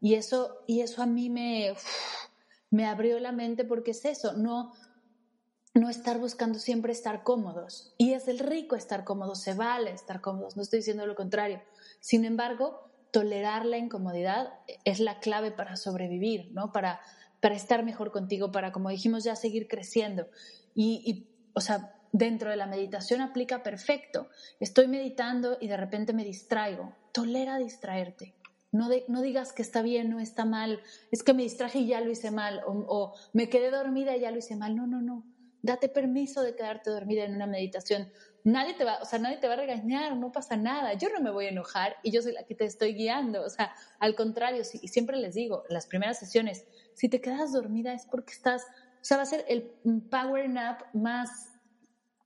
Y 0.00 0.14
eso, 0.14 0.58
y 0.66 0.80
eso 0.80 1.02
a 1.02 1.06
mí 1.06 1.30
me, 1.30 1.74
me 2.70 2.86
abrió 2.86 3.20
la 3.20 3.30
mente 3.30 3.64
porque 3.64 3.92
es 3.92 4.04
eso. 4.04 4.32
No, 4.32 4.72
no 5.78 5.88
estar 5.88 6.18
buscando 6.18 6.58
siempre 6.58 6.92
estar 6.92 7.22
cómodos. 7.22 7.94
Y 7.98 8.12
es 8.12 8.28
el 8.28 8.38
rico 8.38 8.76
estar 8.76 9.04
cómodos, 9.04 9.40
se 9.40 9.54
vale 9.54 9.92
estar 9.92 10.20
cómodos, 10.20 10.56
no 10.56 10.62
estoy 10.62 10.80
diciendo 10.80 11.06
lo 11.06 11.14
contrario. 11.14 11.62
Sin 12.00 12.24
embargo, 12.24 12.90
tolerar 13.10 13.64
la 13.64 13.78
incomodidad 13.78 14.52
es 14.84 15.00
la 15.00 15.20
clave 15.20 15.50
para 15.50 15.76
sobrevivir, 15.76 16.50
¿no? 16.52 16.72
Para, 16.72 17.00
para 17.40 17.54
estar 17.54 17.84
mejor 17.84 18.10
contigo, 18.10 18.50
para, 18.50 18.72
como 18.72 18.90
dijimos, 18.90 19.24
ya 19.24 19.36
seguir 19.36 19.68
creciendo. 19.68 20.28
Y, 20.74 21.28
o 21.54 21.60
sea, 21.60 21.94
dentro 22.12 22.50
de 22.50 22.56
la 22.56 22.66
meditación 22.66 23.20
aplica 23.20 23.62
perfecto. 23.62 24.28
Estoy 24.60 24.88
meditando 24.88 25.58
y 25.60 25.68
de 25.68 25.76
repente 25.76 26.12
me 26.12 26.24
distraigo. 26.24 26.94
Tolera 27.12 27.56
distraerte. 27.58 28.34
No, 28.70 28.90
no, 29.08 29.22
digas 29.22 29.52
que 29.52 29.62
está 29.62 29.80
bien, 29.80 30.10
no 30.10 30.20
está 30.20 30.44
mal, 30.44 30.82
es 31.10 31.22
que 31.22 31.32
me 31.32 31.42
distraje 31.42 31.78
y 31.78 31.86
ya 31.86 32.02
lo 32.02 32.10
hice 32.10 32.30
mal, 32.30 32.60
o, 32.66 32.72
o 32.86 33.14
me 33.32 33.48
quedé 33.48 33.70
dormida 33.70 34.14
y 34.14 34.20
ya 34.20 34.30
lo 34.30 34.36
hice 34.36 34.56
mal. 34.56 34.76
No, 34.76 34.86
no, 34.86 35.00
no 35.00 35.24
date 35.62 35.88
permiso 35.88 36.42
de 36.42 36.54
quedarte 36.54 36.90
dormida 36.90 37.24
en 37.24 37.34
una 37.34 37.46
meditación. 37.46 38.10
Nadie 38.44 38.74
te 38.74 38.84
va, 38.84 38.98
o 39.02 39.04
sea, 39.04 39.18
nadie 39.18 39.38
te 39.38 39.48
va 39.48 39.54
a 39.54 39.58
regañar, 39.58 40.16
no 40.16 40.32
pasa 40.32 40.56
nada. 40.56 40.94
Yo 40.94 41.08
no 41.10 41.20
me 41.20 41.30
voy 41.30 41.46
a 41.46 41.50
enojar 41.50 41.96
y 42.02 42.10
yo 42.10 42.22
soy 42.22 42.32
la 42.32 42.44
que 42.44 42.54
te 42.54 42.64
estoy 42.64 42.94
guiando. 42.94 43.42
O 43.42 43.50
sea, 43.50 43.74
al 43.98 44.14
contrario, 44.14 44.62
y 44.80 44.88
siempre 44.88 45.16
les 45.16 45.34
digo, 45.34 45.64
las 45.68 45.86
primeras 45.86 46.18
sesiones, 46.18 46.64
si 46.94 47.08
te 47.08 47.20
quedas 47.20 47.52
dormida 47.52 47.92
es 47.92 48.06
porque 48.06 48.32
estás, 48.32 48.62
o 48.62 49.04
sea, 49.04 49.16
va 49.16 49.24
a 49.24 49.26
ser 49.26 49.44
el 49.48 49.62
power 50.10 50.48
nap 50.48 50.82
más 50.94 51.50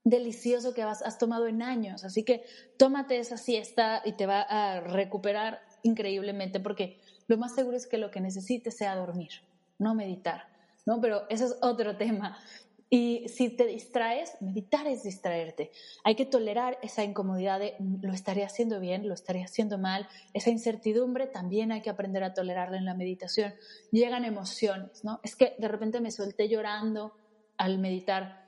delicioso 0.03 0.73
que 0.73 0.83
has 0.83 1.17
tomado 1.17 1.47
en 1.47 1.61
años. 1.61 2.03
Así 2.03 2.23
que 2.23 2.43
tómate 2.77 3.19
esa 3.19 3.37
siesta 3.37 4.01
y 4.05 4.13
te 4.13 4.25
va 4.25 4.41
a 4.41 4.81
recuperar 4.81 5.61
increíblemente 5.81 6.59
porque 6.59 6.99
lo 7.27 7.37
más 7.37 7.55
seguro 7.55 7.75
es 7.77 7.87
que 7.87 7.97
lo 7.97 8.11
que 8.11 8.21
necesites 8.21 8.77
sea 8.77 8.95
dormir, 8.95 9.31
no 9.79 9.95
meditar. 9.95 10.53
¿no? 10.85 10.99
Pero 11.01 11.23
eso 11.29 11.45
es 11.45 11.57
otro 11.61 11.97
tema. 11.97 12.37
Y 12.89 13.27
si 13.27 13.49
te 13.49 13.65
distraes, 13.65 14.37
meditar 14.39 14.85
es 14.87 15.03
distraerte. 15.03 15.71
Hay 16.03 16.15
que 16.15 16.25
tolerar 16.25 16.77
esa 16.83 17.03
incomodidad 17.03 17.59
de 17.59 17.75
mm, 17.79 18.05
lo 18.05 18.13
estaré 18.13 18.43
haciendo 18.43 18.79
bien, 18.79 19.07
lo 19.07 19.13
estaré 19.13 19.43
haciendo 19.43 19.77
mal. 19.77 20.07
Esa 20.33 20.51
incertidumbre 20.51 21.27
también 21.27 21.71
hay 21.71 21.81
que 21.81 21.89
aprender 21.89 22.23
a 22.23 22.33
tolerarla 22.33 22.77
en 22.77 22.85
la 22.85 22.93
meditación. 22.93 23.53
Llegan 23.91 24.25
emociones, 24.25 25.03
¿no? 25.03 25.19
Es 25.23 25.35
que 25.35 25.55
de 25.57 25.67
repente 25.67 26.01
me 26.01 26.11
solté 26.11 26.49
llorando 26.49 27.15
al 27.57 27.79
meditar. 27.79 28.45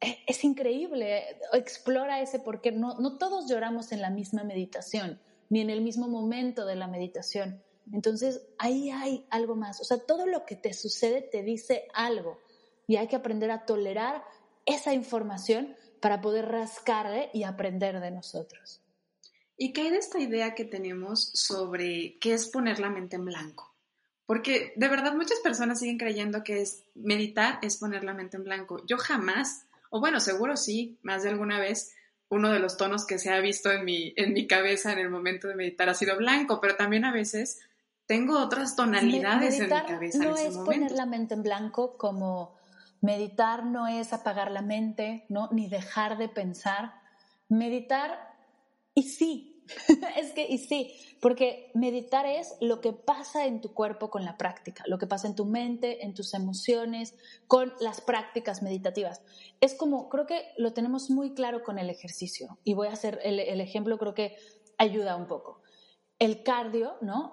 E, 0.00 0.18
es, 0.26 0.44
increíble, 0.44 1.38
explora 1.52 2.20
ese 2.20 2.38
porque 2.38 2.70
no, 2.70 2.94
no 3.00 3.18
todos 3.18 3.48
lloramos 3.48 3.92
en 3.92 4.02
la 4.02 4.10
misma 4.10 4.44
meditación, 4.44 5.20
ni 5.48 5.60
en 5.60 5.70
el 5.70 5.80
mismo 5.80 6.06
momento 6.06 6.64
de 6.64 6.76
la 6.76 6.86
meditación. 6.86 7.62
Entonces, 7.92 8.46
ahí 8.58 8.90
hay 8.90 9.26
algo 9.30 9.56
más. 9.56 9.80
O 9.80 9.84
sea, 9.84 9.98
todo 9.98 10.26
lo 10.26 10.46
que 10.46 10.56
te 10.56 10.72
sucede 10.72 11.22
te 11.22 11.42
dice 11.42 11.88
algo 11.92 12.38
y 12.86 12.96
hay 12.96 13.08
que 13.08 13.16
aprender 13.16 13.50
a 13.50 13.64
tolerar 13.64 14.24
esa 14.66 14.92
información 14.92 15.76
para 16.00 16.20
poder 16.20 16.46
rascarle 16.46 17.30
y 17.32 17.44
aprender 17.44 18.00
de 18.00 18.10
nosotros. 18.10 18.80
¿Y 19.56 19.72
qué 19.72 19.82
hay 19.82 19.90
de 19.90 19.98
esta 19.98 20.18
idea 20.18 20.54
que 20.54 20.64
tenemos 20.64 21.30
sobre 21.32 22.18
qué 22.20 22.34
es 22.34 22.48
poner 22.48 22.80
la 22.80 22.90
mente 22.90 23.16
en 23.16 23.24
blanco? 23.24 23.74
Porque 24.26 24.72
de 24.76 24.88
verdad 24.88 25.14
muchas 25.14 25.38
personas 25.40 25.78
siguen 25.78 25.98
creyendo 25.98 26.42
que 26.42 26.60
es 26.62 26.84
meditar 26.94 27.58
es 27.62 27.76
poner 27.76 28.04
la 28.04 28.14
mente 28.14 28.36
en 28.36 28.44
blanco. 28.44 28.84
Yo 28.86 28.96
jamás, 28.96 29.66
o 29.90 30.00
bueno, 30.00 30.18
seguro 30.18 30.56
sí, 30.56 30.98
más 31.02 31.22
de 31.22 31.28
alguna 31.28 31.60
vez, 31.60 31.94
uno 32.30 32.50
de 32.50 32.58
los 32.58 32.76
tonos 32.76 33.06
que 33.06 33.18
se 33.18 33.30
ha 33.30 33.38
visto 33.40 33.70
en 33.70 33.84
mi, 33.84 34.12
en 34.16 34.32
mi 34.32 34.46
cabeza 34.46 34.92
en 34.92 34.98
el 34.98 35.10
momento 35.10 35.46
de 35.46 35.54
meditar 35.54 35.88
ha 35.88 35.94
sido 35.94 36.16
blanco, 36.16 36.60
pero 36.60 36.74
también 36.74 37.04
a 37.04 37.12
veces 37.12 37.60
tengo 38.06 38.38
otras 38.38 38.76
tonalidades 38.76 39.60
en 39.60 39.70
mi 39.70 39.82
cabeza. 39.86 40.18
No 40.18 40.36
es 40.36 40.56
poner 40.56 40.92
la 40.92 41.06
mente 41.06 41.34
en 41.34 41.42
blanco 41.42 41.96
como 41.96 42.56
meditar 43.04 43.66
no 43.66 43.86
es 43.86 44.14
apagar 44.14 44.50
la 44.50 44.62
mente, 44.62 45.26
¿no? 45.28 45.50
Ni 45.52 45.68
dejar 45.68 46.16
de 46.16 46.30
pensar. 46.30 46.94
Meditar, 47.50 48.18
y 48.94 49.02
sí, 49.02 49.62
es 50.16 50.32
que, 50.32 50.46
y 50.48 50.56
sí, 50.56 50.94
porque 51.20 51.70
meditar 51.74 52.24
es 52.24 52.56
lo 52.62 52.80
que 52.80 52.94
pasa 52.94 53.44
en 53.44 53.60
tu 53.60 53.74
cuerpo 53.74 54.08
con 54.08 54.24
la 54.24 54.38
práctica, 54.38 54.84
lo 54.86 54.96
que 54.96 55.06
pasa 55.06 55.26
en 55.28 55.34
tu 55.34 55.44
mente, 55.44 56.02
en 56.02 56.14
tus 56.14 56.32
emociones, 56.32 57.14
con 57.46 57.74
las 57.78 58.00
prácticas 58.00 58.62
meditativas. 58.62 59.20
Es 59.60 59.74
como, 59.74 60.08
creo 60.08 60.24
que 60.24 60.52
lo 60.56 60.72
tenemos 60.72 61.10
muy 61.10 61.34
claro 61.34 61.62
con 61.62 61.78
el 61.78 61.90
ejercicio. 61.90 62.58
Y 62.64 62.72
voy 62.72 62.88
a 62.88 62.92
hacer 62.92 63.20
el, 63.22 63.60
ejemplo, 63.60 63.98
creo 63.98 64.14
que 64.14 64.34
ayuda 64.78 65.16
un 65.16 65.26
poco. 65.26 65.60
El 66.18 66.42
cardio, 66.42 66.94
¿no? 67.02 67.32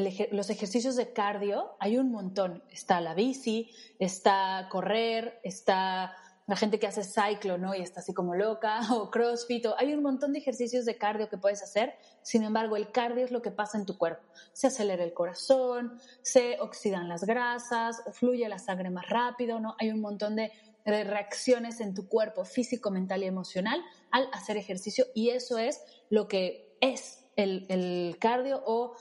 Los 0.00 0.50
ejercicios 0.50 0.96
de 0.96 1.12
cardio, 1.12 1.76
hay 1.78 1.98
un 1.98 2.10
montón. 2.10 2.62
Está 2.70 3.00
la 3.00 3.14
bici, 3.14 3.70
está 3.98 4.68
correr, 4.70 5.40
está 5.42 6.16
la 6.46 6.54
gente 6.54 6.78
que 6.78 6.86
hace 6.86 7.02
cyclo, 7.02 7.58
¿no? 7.58 7.74
Y 7.74 7.82
está 7.82 8.00
así 8.00 8.14
como 8.14 8.34
loca, 8.34 8.80
o 8.94 9.10
crossfit, 9.10 9.66
hay 9.78 9.92
un 9.92 10.02
montón 10.02 10.32
de 10.32 10.38
ejercicios 10.38 10.84
de 10.84 10.96
cardio 10.96 11.28
que 11.28 11.38
puedes 11.38 11.62
hacer. 11.62 11.94
Sin 12.22 12.44
embargo, 12.44 12.76
el 12.76 12.92
cardio 12.92 13.24
es 13.24 13.30
lo 13.30 13.42
que 13.42 13.50
pasa 13.50 13.78
en 13.78 13.86
tu 13.86 13.98
cuerpo. 13.98 14.22
Se 14.52 14.68
acelera 14.68 15.02
el 15.02 15.12
corazón, 15.12 15.98
se 16.22 16.58
oxidan 16.60 17.08
las 17.08 17.24
grasas, 17.24 18.02
fluye 18.12 18.48
la 18.48 18.58
sangre 18.58 18.90
más 18.90 19.08
rápido, 19.08 19.58
¿no? 19.58 19.74
Hay 19.78 19.90
un 19.90 20.00
montón 20.00 20.36
de 20.36 20.52
reacciones 20.84 21.80
en 21.80 21.94
tu 21.94 22.08
cuerpo 22.08 22.44
físico, 22.44 22.92
mental 22.92 23.24
y 23.24 23.26
emocional 23.26 23.82
al 24.12 24.28
hacer 24.32 24.56
ejercicio 24.56 25.04
y 25.14 25.30
eso 25.30 25.58
es 25.58 25.82
lo 26.10 26.28
que 26.28 26.76
es 26.80 27.24
el, 27.34 27.66
el 27.68 28.18
cardio 28.20 28.62
o 28.64 28.94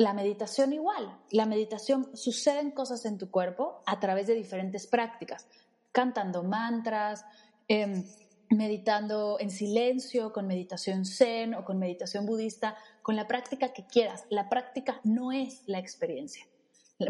la 0.00 0.14
meditación 0.14 0.72
igual. 0.72 1.14
La 1.30 1.44
meditación 1.44 2.16
suceden 2.16 2.70
cosas 2.70 3.04
en 3.04 3.18
tu 3.18 3.30
cuerpo 3.30 3.82
a 3.84 4.00
través 4.00 4.26
de 4.28 4.34
diferentes 4.34 4.86
prácticas 4.86 5.46
cantando 5.92 6.42
mantras, 6.42 7.26
em, 7.68 8.06
meditando 8.48 9.36
en 9.38 9.50
silencio, 9.50 10.32
con 10.32 10.46
meditación 10.46 11.04
zen 11.04 11.54
o 11.54 11.66
con 11.66 11.78
meditación 11.78 12.24
budista, 12.24 12.76
con 13.02 13.14
la 13.14 13.28
práctica 13.28 13.74
que 13.74 13.86
quieras. 13.86 14.24
La 14.30 14.48
práctica 14.48 15.02
no 15.04 15.32
es 15.32 15.64
la 15.66 15.78
experiencia. 15.78 16.46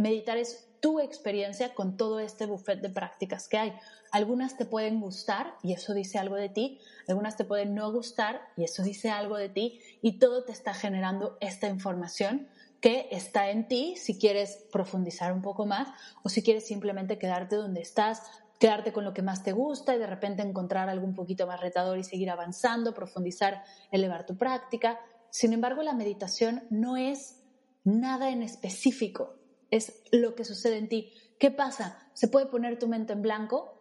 Meditar 0.00 0.36
es 0.36 0.66
tu 0.80 0.98
experiencia 0.98 1.74
con 1.74 1.96
todo 1.96 2.18
este 2.18 2.46
buffet 2.46 2.80
de 2.80 2.90
prácticas 2.90 3.46
que 3.46 3.58
hay. 3.58 3.72
Algunas 4.10 4.56
te 4.56 4.64
pueden 4.64 5.00
gustar 5.00 5.54
y 5.62 5.74
eso 5.74 5.94
dice 5.94 6.18
algo 6.18 6.34
de 6.34 6.48
ti, 6.48 6.80
algunas 7.06 7.36
te 7.36 7.44
pueden 7.44 7.74
no 7.76 7.92
gustar 7.92 8.40
y 8.56 8.64
eso 8.64 8.82
dice 8.82 9.10
algo 9.10 9.36
de 9.36 9.48
ti 9.48 9.80
y 10.02 10.18
todo 10.18 10.42
te 10.44 10.50
está 10.50 10.74
generando 10.74 11.36
esta 11.40 11.68
información 11.68 12.48
que 12.80 13.08
está 13.10 13.50
en 13.50 13.68
ti 13.68 13.94
si 13.96 14.18
quieres 14.18 14.66
profundizar 14.72 15.32
un 15.32 15.42
poco 15.42 15.66
más 15.66 15.88
o 16.22 16.28
si 16.28 16.42
quieres 16.42 16.66
simplemente 16.66 17.18
quedarte 17.18 17.56
donde 17.56 17.80
estás, 17.80 18.22
quedarte 18.58 18.92
con 18.92 19.04
lo 19.04 19.14
que 19.14 19.22
más 19.22 19.42
te 19.42 19.52
gusta 19.52 19.94
y 19.94 19.98
de 19.98 20.06
repente 20.06 20.42
encontrar 20.42 20.88
algo 20.88 21.06
un 21.06 21.14
poquito 21.14 21.46
más 21.46 21.60
retador 21.60 21.98
y 21.98 22.04
seguir 22.04 22.30
avanzando, 22.30 22.94
profundizar, 22.94 23.64
elevar 23.90 24.26
tu 24.26 24.36
práctica. 24.36 25.00
Sin 25.30 25.52
embargo, 25.52 25.82
la 25.82 25.94
meditación 25.94 26.64
no 26.70 26.96
es 26.96 27.42
nada 27.84 28.30
en 28.30 28.42
específico, 28.42 29.36
es 29.70 30.02
lo 30.10 30.34
que 30.34 30.44
sucede 30.44 30.78
en 30.78 30.88
ti. 30.88 31.12
¿Qué 31.38 31.50
pasa? 31.50 32.10
Se 32.12 32.28
puede 32.28 32.46
poner 32.46 32.78
tu 32.78 32.88
mente 32.88 33.12
en 33.12 33.22
blanco, 33.22 33.78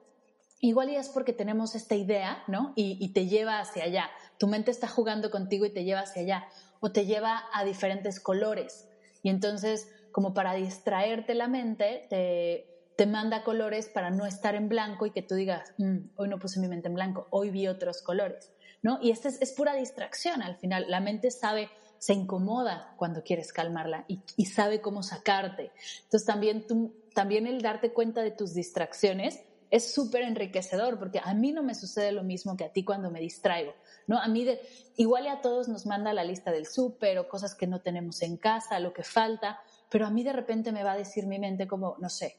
igual 0.62 0.90
y 0.90 0.96
es 0.96 1.10
porque 1.10 1.34
tenemos 1.34 1.76
esta 1.76 1.96
idea, 1.96 2.44
¿no? 2.48 2.74
Y, 2.76 2.98
y 3.02 3.12
te 3.12 3.28
lleva 3.28 3.60
hacia 3.60 3.84
allá. 3.84 4.10
Tu 4.38 4.48
mente 4.48 4.72
está 4.72 4.88
jugando 4.88 5.30
contigo 5.30 5.66
y 5.66 5.74
te 5.74 5.84
lleva 5.84 6.02
hacia 6.02 6.22
allá, 6.22 6.48
o 6.80 6.92
te 6.92 7.06
lleva 7.06 7.44
a 7.54 7.66
diferentes 7.66 8.22
colores. 8.22 8.89
Y 9.24 9.30
entonces, 9.30 9.90
como 10.12 10.34
para 10.34 10.54
distraerte 10.54 11.34
la 11.36 11.48
mente, 11.48 12.08
te 12.10 12.70
te 13.00 13.06
manda 13.06 13.46
colores 13.46 13.88
para 13.88 14.10
no 14.10 14.26
estar 14.26 14.56
en 14.56 14.68
blanco 14.68 15.06
y 15.06 15.12
que 15.12 15.22
tú 15.22 15.36
digas, 15.36 15.74
mm, 15.78 16.00
hoy 16.18 16.28
no 16.28 16.38
puse 16.38 16.60
mi 16.60 16.68
mente 16.68 16.90
en 16.90 16.96
blanco, 16.96 17.28
hoy 17.30 17.50
vi 17.50 17.66
otros 17.70 18.02
colores, 18.02 18.52
¿no? 18.82 19.00
Y 19.02 19.12
esta 19.12 19.30
es, 19.30 19.54
pura 19.54 19.74
distracción 19.74 20.42
al 20.42 20.58
final. 20.58 20.84
La 20.90 21.00
mente 21.00 21.32
sabe, 21.32 21.70
se 21.98 22.12
incomoda 22.12 22.94
cuando 22.98 23.24
quieres 23.24 23.54
calmarla 23.54 24.04
y, 24.10 24.46
sabe 24.48 24.82
cómo 24.82 25.02
sacarte. 25.02 25.72
Entonces 26.04 26.26
también, 26.26 26.68
tú, 26.68 26.94
también 27.14 27.48
el 27.48 27.62
darte 27.62 27.94
cuenta 27.94 28.22
de 28.22 28.32
tus 28.32 28.54
distracciones 28.54 29.46
es 29.72 29.94
súper 29.94 30.24
enriquecedor 30.24 31.00
porque 31.00 31.22
a 31.24 31.34
mí 31.34 31.54
no 31.54 31.64
me 31.64 31.76
sucede 31.76 32.12
lo 32.12 32.24
mismo 32.24 32.58
que 32.58 32.66
a 32.66 32.74
ti 32.74 32.84
cuando 32.84 33.10
me 33.10 33.22
distraigo, 33.22 33.76
¿no? 34.10 34.18
A 34.18 34.28
mí 34.28 34.44
de, 34.44 34.60
igual 34.98 35.28
a 35.28 35.40
todos 35.40 35.70
nos 35.70 35.86
manda 35.86 36.14
la 36.14 36.24
lista 36.24 36.52
del 36.52 36.66
súper 36.66 37.20
o 37.20 37.30
cosas 37.30 37.54
que 37.54 37.68
no 37.68 37.80
tenemos 37.80 38.24
en 38.24 38.38
casa, 38.38 38.80
lo 38.80 38.92
que 38.92 39.04
falta, 39.04 39.62
pero 39.92 40.08
a 40.08 40.10
mí 40.10 40.24
de 40.24 40.34
repente 40.34 40.72
me 40.72 40.84
va 40.84 40.94
a 40.94 40.98
decir 40.98 41.28
mi 41.28 41.38
mente 41.38 41.68
como, 41.68 41.96
no 42.00 42.10
sé, 42.10 42.36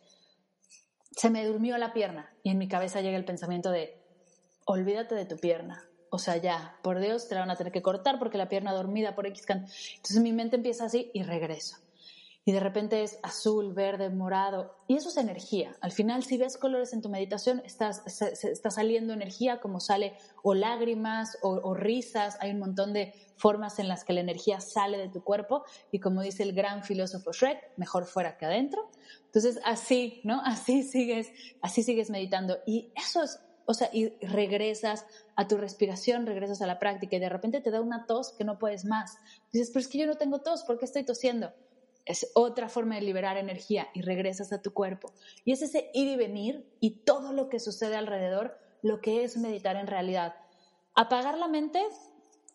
se 1.12 1.30
me 1.30 1.46
durmió 1.46 1.78
la 1.78 1.92
pierna 1.92 2.28
y 2.42 2.50
en 2.50 2.58
mi 2.58 2.66
cabeza 2.66 3.02
llega 3.02 3.16
el 3.16 3.24
pensamiento 3.24 3.70
de, 3.70 4.02
olvídate 4.66 5.14
de 5.14 5.26
tu 5.26 5.36
pierna. 5.36 5.88
O 6.10 6.18
sea, 6.18 6.38
ya, 6.38 6.76
por 6.82 6.98
Dios, 6.98 7.28
te 7.28 7.36
la 7.36 7.42
van 7.42 7.52
a 7.52 7.56
tener 7.56 7.72
que 7.72 7.82
cortar 7.82 8.18
porque 8.18 8.36
la 8.36 8.48
pierna 8.48 8.72
dormida 8.72 9.14
por 9.14 9.28
X. 9.28 9.44
Entonces 9.48 10.20
mi 10.20 10.32
mente 10.32 10.56
empieza 10.56 10.86
así 10.86 11.12
y 11.14 11.22
regreso 11.22 11.76
y 12.44 12.52
de 12.52 12.60
repente 12.60 13.02
es 13.02 13.18
azul, 13.22 13.74
verde, 13.74 14.08
morado, 14.08 14.74
y 14.88 14.96
eso 14.96 15.10
es 15.10 15.16
energía. 15.18 15.76
Al 15.80 15.92
final, 15.92 16.24
si 16.24 16.38
ves 16.38 16.56
colores 16.56 16.92
en 16.92 17.02
tu 17.02 17.10
meditación, 17.10 17.62
estás, 17.64 18.02
está 18.22 18.70
saliendo 18.70 19.12
energía 19.12 19.60
como 19.60 19.78
sale 19.78 20.14
o 20.42 20.54
lágrimas 20.54 21.36
o, 21.42 21.74
risas, 21.74 22.38
hay 22.40 22.52
un 22.52 22.60
montón 22.60 22.92
de 22.92 23.12
formas 23.36 23.78
en 23.78 23.88
las 23.88 24.04
que 24.04 24.14
la 24.14 24.20
energía 24.20 24.60
sale 24.60 24.96
de 24.96 25.08
tu 25.08 25.22
cuerpo 25.22 25.64
y 25.92 26.00
como 26.00 26.22
dice 26.22 26.42
el 26.42 26.52
gran 26.54 26.82
filósofo 26.82 27.32
Shrek, 27.32 27.76
mejor 27.76 28.06
fuera 28.06 28.36
que 28.38 28.46
adentro. 28.46 28.90
Entonces, 29.26 29.60
así, 29.64 30.20
¿no? 30.24 30.40
Así 30.44 30.82
sigues, 30.82 31.28
así 31.60 31.82
sigues 31.82 32.10
meditando 32.10 32.58
y 32.66 32.92
eso 32.96 33.22
es 33.22 33.38
o 33.66 33.74
sea, 33.74 33.88
y 33.92 34.08
regresas 34.26 35.06
a 35.36 35.46
tu 35.46 35.56
respiración, 35.56 36.26
regresas 36.26 36.60
a 36.60 36.66
la 36.66 36.80
práctica 36.80 37.14
y 37.14 37.20
de 37.20 37.28
repente 37.28 37.60
te 37.60 37.70
da 37.70 37.80
una 37.80 38.04
tos 38.04 38.32
que 38.32 38.42
no 38.42 38.58
puedes 38.58 38.84
más. 38.84 39.18
Dices, 39.52 39.70
pero 39.70 39.80
es 39.80 39.88
que 39.88 39.98
yo 39.98 40.08
no 40.08 40.16
tengo 40.16 40.40
tos, 40.40 40.64
¿por 40.64 40.76
qué 40.76 40.86
estoy 40.86 41.04
tosiendo? 41.04 41.52
Es 42.06 42.30
otra 42.34 42.68
forma 42.68 42.96
de 42.96 43.02
liberar 43.02 43.36
energía 43.36 43.88
y 43.94 44.02
regresas 44.02 44.52
a 44.52 44.62
tu 44.62 44.72
cuerpo. 44.72 45.12
Y 45.44 45.52
es 45.52 45.62
ese 45.62 45.90
ir 45.94 46.08
y 46.08 46.16
venir 46.16 46.68
y 46.80 47.02
todo 47.04 47.32
lo 47.32 47.48
que 47.48 47.60
sucede 47.60 47.96
alrededor 47.96 48.58
lo 48.82 49.00
que 49.00 49.24
es 49.24 49.36
meditar 49.36 49.76
en 49.76 49.86
realidad. 49.86 50.34
Apagar 50.94 51.38
la 51.38 51.48
mente, 51.48 51.82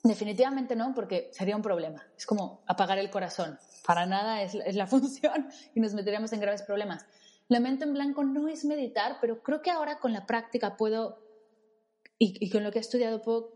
definitivamente 0.04 0.76
no, 0.76 0.94
porque 0.94 1.30
sería 1.34 1.56
un 1.56 1.62
problema. 1.62 2.06
Es 2.18 2.26
como 2.26 2.64
apagar 2.68 2.98
el 2.98 3.10
corazón. 3.10 3.60
Para 3.86 4.06
nada 4.06 4.42
es, 4.42 4.54
la 4.54 4.88
función 4.88 5.50
y 5.74 5.80
nos 5.80 5.94
meteríamos 5.94 6.34
en 6.34 6.40
graves 6.40 6.64
problemas. 6.64 7.06
La 7.48 7.60
mente 7.60 7.84
en 7.84 7.94
blanco 7.94 8.24
no 8.24 8.48
es 8.48 8.66
meditar, 8.66 9.18
pero 9.22 9.44
creo 9.44 9.62
que 9.62 9.70
ahora 9.70 10.00
con 10.00 10.14
la 10.14 10.26
práctica 10.26 10.78
puedo, 10.78 11.20
y, 12.18 12.50
con 12.50 12.64
lo 12.64 12.72
que 12.72 12.80
he 12.80 12.82
estudiado, 12.82 13.22
puedo 13.22 13.54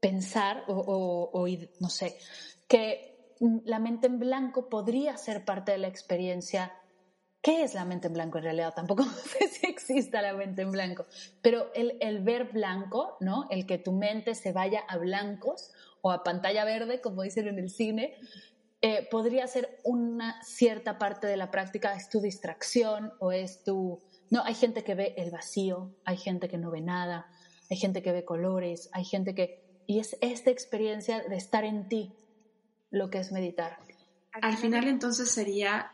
pensar 0.00 0.64
o, 0.66 1.30
o 1.32 1.46
no 1.80 1.88
sé, 1.88 2.18
que 2.66 3.07
la 3.40 3.78
mente 3.78 4.06
en 4.06 4.18
blanco 4.18 4.68
podría 4.68 5.16
ser 5.16 5.44
parte 5.44 5.72
de 5.72 5.78
la 5.78 5.88
experiencia. 5.88 6.72
¿Qué 7.40 7.62
es 7.62 7.74
la 7.74 7.84
mente 7.84 8.08
en 8.08 8.14
blanco 8.14 8.38
en 8.38 8.44
realidad? 8.44 8.74
Tampoco 8.74 9.04
sé 9.38 9.48
si 9.48 9.66
exista 9.66 10.22
la 10.22 10.32
mente 10.32 10.62
en 10.62 10.72
blanco, 10.72 11.06
pero 11.40 11.72
el, 11.74 12.20
ver 12.22 12.52
blanco, 12.52 13.16
¿no? 13.20 13.46
El 13.50 13.66
que 13.66 13.78
tu 13.78 13.92
mente 13.92 14.34
se 14.34 14.52
vaya 14.52 14.80
a 14.88 14.98
blancos 14.98 15.72
o 16.00 16.10
a 16.10 16.24
pantalla 16.24 16.64
verde, 16.64 17.00
como 17.00 17.22
dicen 17.22 17.48
en 17.48 17.58
el 17.58 17.70
cine, 17.70 18.16
eh, 18.80 19.08
podría 19.10 19.46
ser 19.46 19.80
una 19.84 20.42
cierta 20.42 20.98
parte 20.98 21.26
de 21.26 21.36
la 21.36 21.50
práctica, 21.50 21.94
es 21.94 22.08
tu 22.08 22.20
distracción 22.20 23.12
o 23.18 23.32
es 23.32 23.62
tu... 23.64 24.00
No, 24.30 24.44
hay 24.44 24.54
gente 24.54 24.84
que 24.84 24.94
ve 24.94 25.14
el 25.16 25.30
vacío, 25.30 25.94
hay 26.04 26.16
gente 26.16 26.48
que 26.48 26.58
no 26.58 26.70
ve 26.70 26.80
nada, 26.80 27.26
hay 27.70 27.76
gente 27.76 28.02
que 28.02 28.12
ve 28.12 28.24
colores, 28.24 28.88
hay 28.92 29.04
gente 29.04 29.34
que... 29.34 29.64
Y 29.86 30.00
es 30.00 30.18
esta 30.20 30.50
experiencia 30.50 31.22
de 31.22 31.36
estar 31.36 31.64
en 31.64 31.88
ti, 31.88 32.12
lo 32.90 33.10
que 33.10 33.18
es 33.18 33.32
meditar. 33.32 33.78
Al 34.32 34.56
final 34.56 34.86
entonces 34.88 35.30
sería 35.30 35.92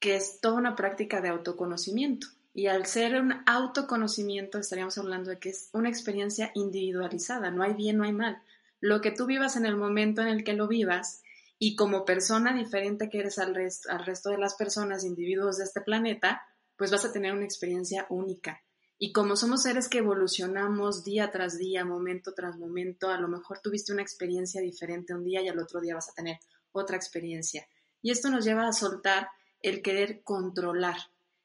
que 0.00 0.16
es 0.16 0.40
toda 0.40 0.56
una 0.56 0.76
práctica 0.76 1.20
de 1.20 1.28
autoconocimiento. 1.28 2.26
Y 2.52 2.68
al 2.68 2.86
ser 2.86 3.20
un 3.20 3.42
autoconocimiento 3.46 4.58
estaríamos 4.58 4.96
hablando 4.98 5.30
de 5.30 5.38
que 5.38 5.48
es 5.48 5.70
una 5.72 5.88
experiencia 5.88 6.52
individualizada, 6.54 7.50
no 7.50 7.62
hay 7.62 7.74
bien, 7.74 7.96
no 7.96 8.04
hay 8.04 8.12
mal. 8.12 8.40
Lo 8.80 9.00
que 9.00 9.10
tú 9.10 9.26
vivas 9.26 9.56
en 9.56 9.66
el 9.66 9.76
momento 9.76 10.22
en 10.22 10.28
el 10.28 10.44
que 10.44 10.52
lo 10.52 10.68
vivas 10.68 11.22
Y 11.58 11.76
como 11.76 12.04
persona 12.04 12.52
diferente 12.52 13.08
que 13.08 13.20
eres 13.20 13.38
al, 13.38 13.56
al 13.88 14.04
resto 14.04 14.30
de 14.30 14.38
las 14.38 14.54
personas, 14.54 15.04
individuos 15.04 15.56
de 15.56 15.64
este 15.64 15.80
planeta, 15.80 16.42
pues 16.76 16.90
vas 16.90 17.04
a 17.04 17.12
tener 17.12 17.32
una 17.32 17.44
experiencia 17.44 18.06
única. 18.10 18.60
Y 18.98 19.12
como 19.12 19.36
somos 19.36 19.62
seres 19.62 19.88
que 19.88 19.98
evolucionamos 19.98 21.04
día 21.04 21.30
tras 21.30 21.58
día, 21.58 21.84
momento 21.84 22.32
tras 22.32 22.56
momento, 22.56 23.10
a 23.10 23.18
lo 23.18 23.28
mejor 23.28 23.60
tuviste 23.60 23.92
una 23.92 24.02
experiencia 24.02 24.60
diferente 24.60 25.14
un 25.14 25.24
día 25.24 25.42
y 25.42 25.48
al 25.48 25.58
otro 25.58 25.80
día 25.80 25.94
vas 25.94 26.10
a 26.10 26.14
tener 26.14 26.38
otra 26.72 26.96
experiencia. 26.96 27.66
Y 28.02 28.10
esto 28.10 28.30
nos 28.30 28.44
lleva 28.44 28.68
a 28.68 28.72
soltar 28.72 29.28
el 29.60 29.82
querer 29.82 30.22
controlar 30.22 30.96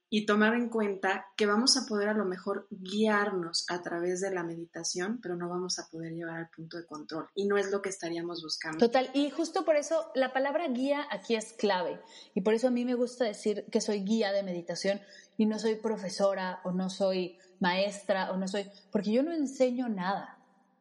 y 0.10 0.26
tomar 0.26 0.56
en 0.56 0.70
cuenta 0.70 1.28
que 1.38 1.46
vamos 1.46 1.78
a 1.78 1.86
poder 1.88 2.10
a 2.10 2.14
lo 2.14 2.26
mejor 2.26 2.68
guiarnos 2.72 3.66
a 3.70 3.82
través 3.82 4.22
de 4.22 4.32
la 4.32 4.44
meditación, 4.44 5.20
pero 5.22 5.36
no 5.36 5.50
vamos 5.50 5.78
a 5.80 5.88
poder 5.90 6.14
llevar 6.14 6.38
al 6.38 6.50
punto 6.50 6.78
de 6.78 6.86
control 6.86 7.28
y 7.36 7.48
no 7.48 7.58
es 7.58 7.72
lo 7.72 7.82
que 7.82 7.90
estaríamos 7.90 8.42
buscando. 8.42 8.80
Total, 8.80 9.10
y 9.14 9.30
justo 9.30 9.66
por 9.66 9.76
eso 9.76 10.12
la 10.16 10.34
palabra 10.34 10.68
guía 10.68 11.06
aquí 11.12 11.36
es 11.36 11.54
clave 11.54 12.00
y 12.34 12.42
por 12.42 12.54
eso 12.54 12.68
a 12.68 12.72
mí 12.72 12.86
me 12.86 12.96
gusta 12.96 13.26
decir 13.26 13.66
que 13.72 13.82
soy 13.82 14.04
guía 14.04 14.32
de 14.32 14.44
meditación 14.44 15.00
y 15.38 15.46
no 15.46 15.60
soy 15.60 15.76
profesora 15.76 16.60
o 16.64 16.72
no 16.72 16.90
soy 16.90 17.38
maestra 17.60 18.32
o 18.32 18.38
no 18.38 18.48
soy, 18.48 18.70
porque 18.92 19.12
yo 19.12 19.24
no 19.24 19.32
enseño 19.32 19.90
nada. 19.90 20.38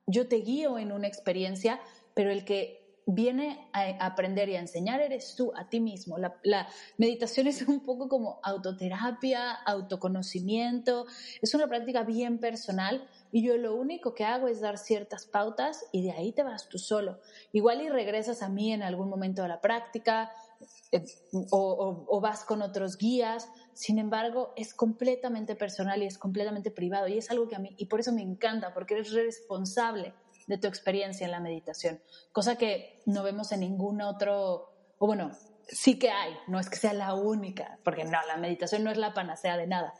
Yo 0.06 0.26
te 0.26 0.36
guío 0.36 0.78
en 0.78 0.90
una 0.90 1.06
experiencia, 1.06 1.80
pero 2.14 2.30
el 2.30 2.44
que 2.44 2.77
viene 3.10 3.70
a 3.72 4.04
aprender 4.04 4.50
y 4.50 4.56
a 4.56 4.60
enseñar 4.60 5.00
eres 5.00 5.34
tú 5.34 5.50
a 5.56 5.66
ti 5.68 5.80
mismo. 5.80 6.18
La, 6.18 6.68
meditación 6.98 7.46
es 7.46 7.62
un 7.62 7.80
poco 7.80 8.06
como 8.06 8.38
autoterapia, 8.42 9.52
autoconocimiento, 9.52 11.06
es 11.40 11.54
una 11.54 11.66
práctica 11.68 12.02
bien 12.02 12.38
personal 12.38 13.08
y 13.32 13.42
yo 13.42 13.56
lo 13.56 13.74
único 13.74 14.14
que 14.14 14.24
hago 14.24 14.46
es 14.46 14.60
dar 14.60 14.76
ciertas 14.76 15.24
pautas 15.24 15.86
y 15.90 16.02
de 16.02 16.12
ahí 16.12 16.32
te 16.32 16.42
vas 16.42 16.68
tú 16.68 16.78
solo. 16.78 17.18
Igual 17.52 17.80
y 17.80 17.88
regresas 17.88 18.42
a 18.42 18.50
mí 18.50 18.74
en 18.74 18.82
algún 18.82 19.08
momento 19.08 19.40
de 19.40 19.48
la 19.48 19.62
práctica 19.62 20.30
eh, 20.92 21.02
o 21.32 22.20
vas 22.20 22.44
con 22.44 22.60
otros 22.60 22.98
guías, 22.98 23.48
sin 23.72 23.98
embargo 23.98 24.52
es 24.54 24.74
completamente 24.74 25.56
personal 25.56 26.02
y 26.02 26.06
es 26.06 26.18
completamente 26.18 26.70
privado 26.70 27.08
y 27.08 27.16
es 27.16 27.30
algo 27.30 27.48
que 27.48 27.56
a 27.56 27.58
mí, 27.58 27.74
y 27.78 27.86
por 27.86 28.00
eso 28.00 28.12
me 28.12 28.22
encanta, 28.22 28.74
porque 28.74 28.94
eres 28.94 29.12
responsable 29.12 30.12
de 30.48 30.58
tu 30.58 30.66
experiencia 30.66 31.24
en 31.24 31.30
la 31.30 31.40
meditación, 31.40 32.00
cosa 32.32 32.56
que 32.56 33.00
no 33.06 33.22
vemos 33.22 33.52
en 33.52 33.60
ningún 33.60 34.00
otro, 34.00 34.72
o 34.98 35.06
bueno, 35.06 35.30
sí 35.68 35.98
que 35.98 36.10
hay, 36.10 36.32
no 36.48 36.58
es 36.58 36.68
que 36.68 36.76
sea 36.76 36.92
la 36.92 37.14
única, 37.14 37.78
porque 37.84 38.04
no, 38.04 38.18
la 38.26 38.36
meditación 38.36 38.82
no 38.82 38.90
es 38.90 38.98
la 38.98 39.14
panacea 39.14 39.56
de 39.56 39.66
nada, 39.66 39.94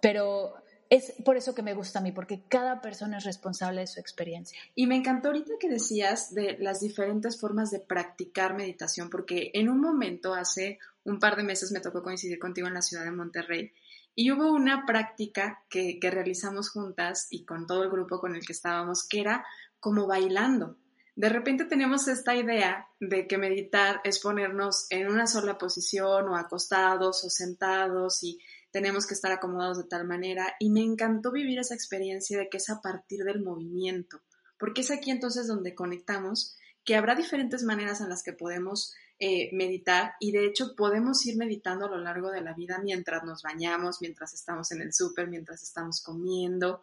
pero 0.00 0.54
es 0.90 1.14
por 1.24 1.38
eso 1.38 1.54
que 1.54 1.62
me 1.62 1.72
gusta 1.72 2.00
a 2.00 2.02
mí, 2.02 2.12
porque 2.12 2.42
cada 2.48 2.82
persona 2.82 3.16
es 3.16 3.24
responsable 3.24 3.80
de 3.80 3.86
su 3.86 3.98
experiencia. 3.98 4.58
Y 4.74 4.86
me 4.86 4.96
encantó 4.96 5.28
ahorita 5.28 5.54
que 5.58 5.70
decías 5.70 6.34
de 6.34 6.58
las 6.58 6.80
diferentes 6.80 7.40
formas 7.40 7.70
de 7.70 7.80
practicar 7.80 8.54
meditación, 8.54 9.08
porque 9.08 9.50
en 9.54 9.70
un 9.70 9.80
momento, 9.80 10.34
hace 10.34 10.78
un 11.04 11.18
par 11.18 11.36
de 11.36 11.44
meses, 11.44 11.72
me 11.72 11.80
tocó 11.80 12.02
coincidir 12.02 12.38
contigo 12.38 12.68
en 12.68 12.74
la 12.74 12.82
ciudad 12.82 13.04
de 13.04 13.10
Monterrey 13.10 13.72
y 14.14 14.30
hubo 14.30 14.52
una 14.52 14.84
práctica 14.84 15.64
que, 15.70 15.98
que 15.98 16.10
realizamos 16.10 16.68
juntas 16.70 17.26
y 17.30 17.46
con 17.46 17.66
todo 17.66 17.84
el 17.84 17.90
grupo 17.90 18.20
con 18.20 18.34
el 18.34 18.44
que 18.44 18.52
estábamos, 18.52 19.08
que 19.08 19.20
era 19.20 19.46
como 19.82 20.06
bailando. 20.06 20.76
De 21.16 21.28
repente 21.28 21.64
tenemos 21.64 22.06
esta 22.06 22.36
idea 22.36 22.86
de 23.00 23.26
que 23.26 23.36
meditar 23.36 24.00
es 24.04 24.20
ponernos 24.20 24.86
en 24.90 25.08
una 25.08 25.26
sola 25.26 25.58
posición 25.58 26.28
o 26.28 26.36
acostados 26.36 27.24
o 27.24 27.30
sentados 27.30 28.22
y 28.22 28.38
tenemos 28.70 29.06
que 29.06 29.14
estar 29.14 29.32
acomodados 29.32 29.78
de 29.78 29.88
tal 29.88 30.06
manera 30.06 30.54
y 30.60 30.70
me 30.70 30.82
encantó 30.82 31.32
vivir 31.32 31.58
esa 31.58 31.74
experiencia 31.74 32.38
de 32.38 32.48
que 32.48 32.58
es 32.58 32.70
a 32.70 32.80
partir 32.80 33.24
del 33.24 33.42
movimiento, 33.42 34.22
porque 34.56 34.82
es 34.82 34.92
aquí 34.92 35.10
entonces 35.10 35.48
donde 35.48 35.74
conectamos 35.74 36.56
que 36.84 36.94
habrá 36.94 37.16
diferentes 37.16 37.64
maneras 37.64 38.00
en 38.00 38.08
las 38.08 38.22
que 38.22 38.32
podemos 38.32 38.94
eh, 39.18 39.50
meditar 39.52 40.14
y 40.20 40.30
de 40.30 40.46
hecho 40.46 40.76
podemos 40.76 41.26
ir 41.26 41.36
meditando 41.36 41.86
a 41.86 41.90
lo 41.90 41.98
largo 41.98 42.30
de 42.30 42.40
la 42.40 42.54
vida 42.54 42.80
mientras 42.82 43.24
nos 43.24 43.42
bañamos, 43.42 43.98
mientras 44.00 44.32
estamos 44.32 44.70
en 44.70 44.80
el 44.80 44.94
súper, 44.94 45.28
mientras 45.28 45.62
estamos 45.64 46.00
comiendo, 46.02 46.82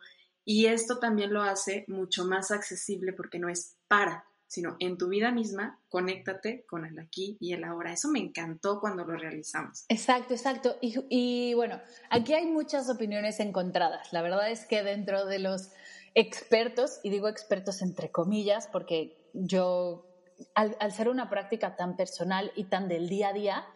y 0.50 0.66
esto 0.66 0.98
también 0.98 1.32
lo 1.32 1.44
hace 1.44 1.86
mucho 1.88 2.26
más 2.26 2.50
accesible 2.50 3.14
porque 3.14 3.38
no 3.38 3.50
es 3.50 3.78
para, 3.88 4.26
sino 4.48 4.78
en 4.80 4.98
tu 4.98 5.08
vida 5.08 5.30
misma, 5.30 5.80
conéctate 5.90 6.66
con 6.66 6.88
el 6.88 6.98
aquí 6.98 7.38
y 7.40 7.54
el 7.54 7.64
ahora. 7.64 7.94
Eso 7.94 8.08
me 8.08 8.18
encantó 8.18 8.80
cuando 8.80 9.06
lo 9.06 9.16
realizamos. 9.16 9.86
Exacto, 9.90 10.34
exacto. 10.34 10.76
Y, 10.82 11.54
bueno, 11.54 11.80
aquí 12.10 12.34
hay 12.34 12.48
muchas 12.48 12.90
opiniones 12.90 13.40
encontradas. 13.40 14.12
La 14.12 14.24
verdad 14.24 14.50
es 14.50 14.66
que 14.66 14.82
dentro 14.82 15.28
de 15.28 15.38
los 15.38 15.70
expertos, 16.16 17.00
y 17.04 17.12
digo 17.12 17.28
expertos 17.28 17.84
entre 17.84 18.10
comillas, 18.10 18.66
porque 18.66 19.16
yo, 19.34 20.08
al, 20.56 20.76
al 20.80 20.92
ser 20.94 21.10
una 21.10 21.30
práctica 21.30 21.76
tan 21.76 21.96
personal 21.96 22.52
y 22.56 22.64
tan 22.64 22.88
del 22.88 23.08
día 23.08 23.30
a 23.30 23.34
día, 23.34 23.68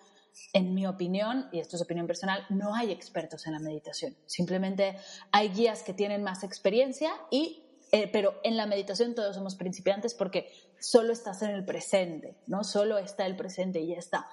en 0.53 0.73
mi 0.73 0.85
opinión, 0.85 1.47
y 1.51 1.59
esto 1.59 1.75
es 1.75 1.81
opinión 1.81 2.07
personal, 2.07 2.45
no 2.49 2.75
hay 2.75 2.91
expertos 2.91 3.47
en 3.47 3.53
la 3.53 3.59
meditación. 3.59 4.15
Simplemente 4.25 4.97
hay 5.31 5.49
guías 5.49 5.83
que 5.83 5.93
tienen 5.93 6.23
más 6.23 6.43
experiencia 6.43 7.11
y 7.31 7.63
eh, 7.93 8.09
pero 8.11 8.33
en 8.43 8.57
la 8.57 8.65
meditación 8.65 9.13
todos 9.13 9.35
somos 9.35 9.53
principiantes 9.53 10.15
porque 10.15 10.51
solo 10.79 11.13
estás 11.13 11.43
en 11.43 11.51
el 11.51 11.63
presente, 11.63 12.35
¿no? 12.47 12.63
Solo 12.63 12.97
está 12.97 13.27
el 13.27 13.35
presente 13.35 13.81
y 13.81 13.89
ya 13.89 13.97
está. 13.97 14.27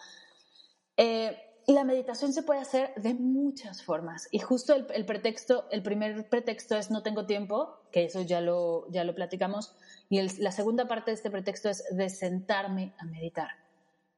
Eh, 0.97 1.37
la 1.67 1.85
meditación 1.85 2.33
se 2.33 2.43
puede 2.43 2.61
hacer 2.61 2.95
de 2.97 3.13
muchas 3.13 3.83
formas 3.83 4.29
y 4.31 4.39
justo 4.39 4.75
el, 4.75 5.05
pretexto, 5.05 5.67
el 5.71 5.83
primer 5.83 6.27
pretexto 6.31 6.75
es 6.75 6.91
no 6.91 7.03
tengo 7.03 7.27
tiempo, 7.27 7.83
que 7.93 8.05
eso 8.05 8.23
ya 8.23 8.41
lo, 8.41 8.91
ya 8.91 9.05
lo 9.05 9.15
platicamos, 9.15 9.77
y 10.09 10.23
la 10.41 10.53
segunda 10.53 10.89
parte 10.89 11.11
de 11.11 11.17
este 11.17 11.31
pretexto 11.31 11.69
es 11.69 11.85
de 11.91 12.09
sentarme 12.09 12.95
a 12.99 13.05
meditar. 13.05 13.51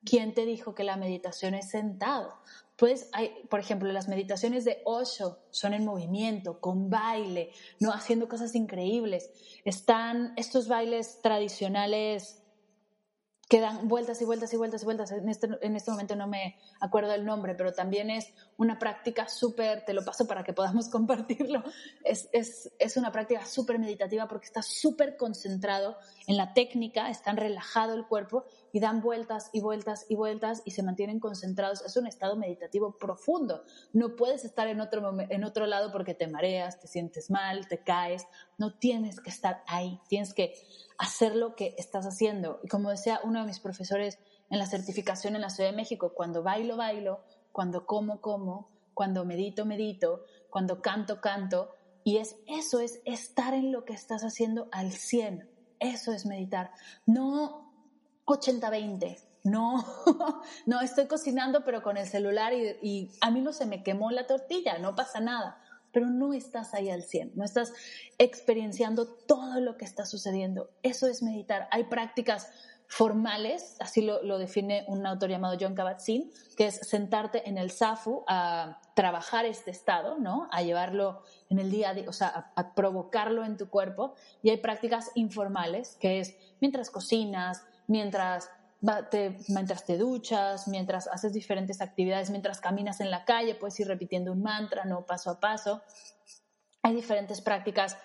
¿Quién 0.04 0.34
te 0.34 0.44
dijo 0.44 0.74
que 0.74 0.84
la 0.84 0.96
meditación 0.96 1.54
es 1.54 1.70
sentado? 1.70 2.34
Pues 2.76 3.08
hay, 3.12 3.46
por 3.48 3.60
ejemplo, 3.60 3.92
las 3.92 4.08
meditaciones 4.08 4.64
de 4.64 4.82
Osho 4.84 5.38
son 5.50 5.74
en 5.74 5.84
movimiento, 5.84 6.60
con 6.60 6.90
baile, 6.90 7.50
no 7.78 7.92
haciendo 7.92 8.28
cosas 8.28 8.54
increíbles. 8.54 9.30
Están 9.64 10.32
estos 10.36 10.66
bailes 10.66 11.20
tradicionales 11.22 12.42
que 13.52 13.60
dan 13.60 13.86
vueltas 13.86 14.22
y 14.22 14.24
vueltas 14.24 14.50
y 14.54 14.56
vueltas 14.56 14.80
y 14.80 14.84
vueltas. 14.86 15.12
En 15.12 15.28
este, 15.28 15.46
en 15.60 15.76
este 15.76 15.90
momento 15.90 16.16
no 16.16 16.26
me 16.26 16.56
acuerdo 16.80 17.12
el 17.12 17.26
nombre, 17.26 17.54
pero 17.54 17.74
también 17.74 18.08
es 18.08 18.32
una 18.56 18.78
práctica 18.78 19.28
súper, 19.28 19.84
te 19.84 19.92
lo 19.92 20.02
paso 20.06 20.26
para 20.26 20.42
que 20.42 20.54
podamos 20.54 20.88
compartirlo, 20.90 21.62
es, 22.02 22.30
es, 22.32 22.72
es 22.78 22.96
una 22.96 23.12
práctica 23.12 23.44
súper 23.44 23.78
meditativa 23.78 24.26
porque 24.26 24.46
está 24.46 24.62
súper 24.62 25.18
concentrado 25.18 25.98
en 26.26 26.38
la 26.38 26.54
técnica, 26.54 27.10
están 27.10 27.36
relajado 27.36 27.92
el 27.92 28.06
cuerpo 28.06 28.46
y 28.72 28.80
dan 28.80 29.02
vueltas 29.02 29.50
y 29.52 29.60
vueltas 29.60 30.06
y 30.08 30.16
vueltas 30.16 30.62
y 30.64 30.72
se 30.72 30.82
mantienen 30.82 31.20
concentrados. 31.20 31.82
Es 31.82 31.96
un 31.96 32.06
estado 32.06 32.36
meditativo 32.36 32.96
profundo. 32.98 33.64
No 33.92 34.16
puedes 34.16 34.44
estar 34.44 34.66
en 34.66 34.80
otro, 34.80 35.14
en 35.20 35.44
otro 35.44 35.66
lado 35.66 35.92
porque 35.92 36.14
te 36.14 36.26
mareas, 36.26 36.80
te 36.80 36.88
sientes 36.88 37.30
mal, 37.30 37.68
te 37.68 37.82
caes. 37.84 38.26
No 38.56 38.74
tienes 38.78 39.20
que 39.20 39.30
estar 39.30 39.62
ahí, 39.66 40.00
tienes 40.08 40.32
que 40.32 40.54
hacer 40.98 41.36
lo 41.36 41.54
que 41.54 41.74
estás 41.76 42.06
haciendo. 42.06 42.60
Y 42.62 42.68
como 42.68 42.90
decía 42.90 43.20
uno 43.24 43.40
de 43.40 43.46
mis 43.46 43.60
profesores 43.60 44.18
en 44.48 44.58
la 44.58 44.66
certificación 44.66 45.36
en 45.36 45.42
la 45.42 45.50
Ciudad 45.50 45.70
de 45.70 45.76
México, 45.76 46.12
cuando 46.14 46.42
bailo, 46.42 46.76
bailo, 46.76 47.20
cuando 47.52 47.86
como, 47.86 48.20
como, 48.20 48.70
cuando 48.94 49.24
medito, 49.24 49.66
medito, 49.66 50.24
cuando 50.50 50.80
canto, 50.80 51.20
canto. 51.20 51.74
Y 52.04 52.16
es 52.16 52.36
eso, 52.46 52.80
es 52.80 53.00
estar 53.04 53.54
en 53.54 53.70
lo 53.70 53.84
que 53.84 53.92
estás 53.92 54.22
haciendo 54.22 54.68
al 54.72 54.92
100. 54.92 55.48
Eso 55.78 56.12
es 56.12 56.26
meditar. 56.26 56.70
No 57.06 57.71
80-20. 58.26 59.18
No, 59.44 59.84
no 60.66 60.80
estoy 60.80 61.06
cocinando 61.06 61.64
pero 61.64 61.82
con 61.82 61.96
el 61.96 62.06
celular 62.06 62.52
y, 62.52 63.10
a 63.20 63.30
mí 63.30 63.40
no 63.40 63.52
se 63.52 63.66
me 63.66 63.82
quemó 63.82 64.10
la 64.10 64.26
tortilla, 64.26 64.78
no 64.78 64.94
pasa 64.94 65.20
nada 65.20 65.58
pero 65.92 66.06
no 66.06 66.32
estás 66.32 66.72
ahí 66.72 66.88
al 66.88 67.02
100, 67.02 67.32
no 67.34 67.44
estás 67.44 67.74
experienciando 68.16 69.06
todo 69.06 69.60
lo 69.60 69.76
que 69.76 69.84
está 69.84 70.06
sucediendo. 70.06 70.70
Eso 70.82 71.06
es 71.06 71.22
meditar. 71.22 71.68
Hay 71.70 71.84
prácticas 71.84 72.48
formales, 72.92 73.76
así 73.80 74.02
lo, 74.02 74.36
define 74.36 74.84
un 74.86 75.06
autor 75.06 75.30
llamado 75.30 75.56
John 75.58 75.74
Kabat-Zinn, 75.74 76.30
que 76.58 76.66
es 76.66 76.74
sentarte 76.74 77.48
en 77.48 77.56
el 77.56 77.70
zafu 77.70 78.22
a 78.28 78.82
trabajar 78.94 79.46
este 79.46 79.70
estado, 79.70 80.18
¿no? 80.18 80.46
A 80.52 80.60
llevarlo 80.60 81.22
en 81.48 81.58
el 81.58 81.70
día 81.70 81.88
a 81.88 81.94
día, 81.94 82.04
o 82.06 82.12
sea, 82.12 82.52
a, 82.54 82.74
provocarlo 82.74 83.46
en 83.46 83.56
tu 83.56 83.70
cuerpo. 83.70 84.14
Y 84.42 84.50
hay 84.50 84.58
prácticas 84.58 85.10
informales, 85.14 85.96
que 86.00 86.20
es 86.20 86.36
mientras 86.60 86.90
cocinas, 86.90 87.64
mientras 87.86 88.50
mientras 89.48 89.86
te 89.86 89.96
duchas, 89.96 90.66
mientras 90.66 91.06
haces 91.06 91.32
diferentes 91.32 91.80
actividades, 91.80 92.30
mientras 92.30 92.60
caminas 92.60 93.00
en 93.00 93.10
la 93.10 93.24
calle, 93.24 93.54
puedes 93.54 93.78
ir 93.78 93.86
repitiendo 93.86 94.32
un 94.32 94.42
mantra, 94.42 94.84
no 94.84 95.06
paso 95.06 95.30
a 95.30 95.38
paso. 95.38 95.82
Hay 96.82 96.94
diferentes 96.94 97.40
prácticas 97.40 97.96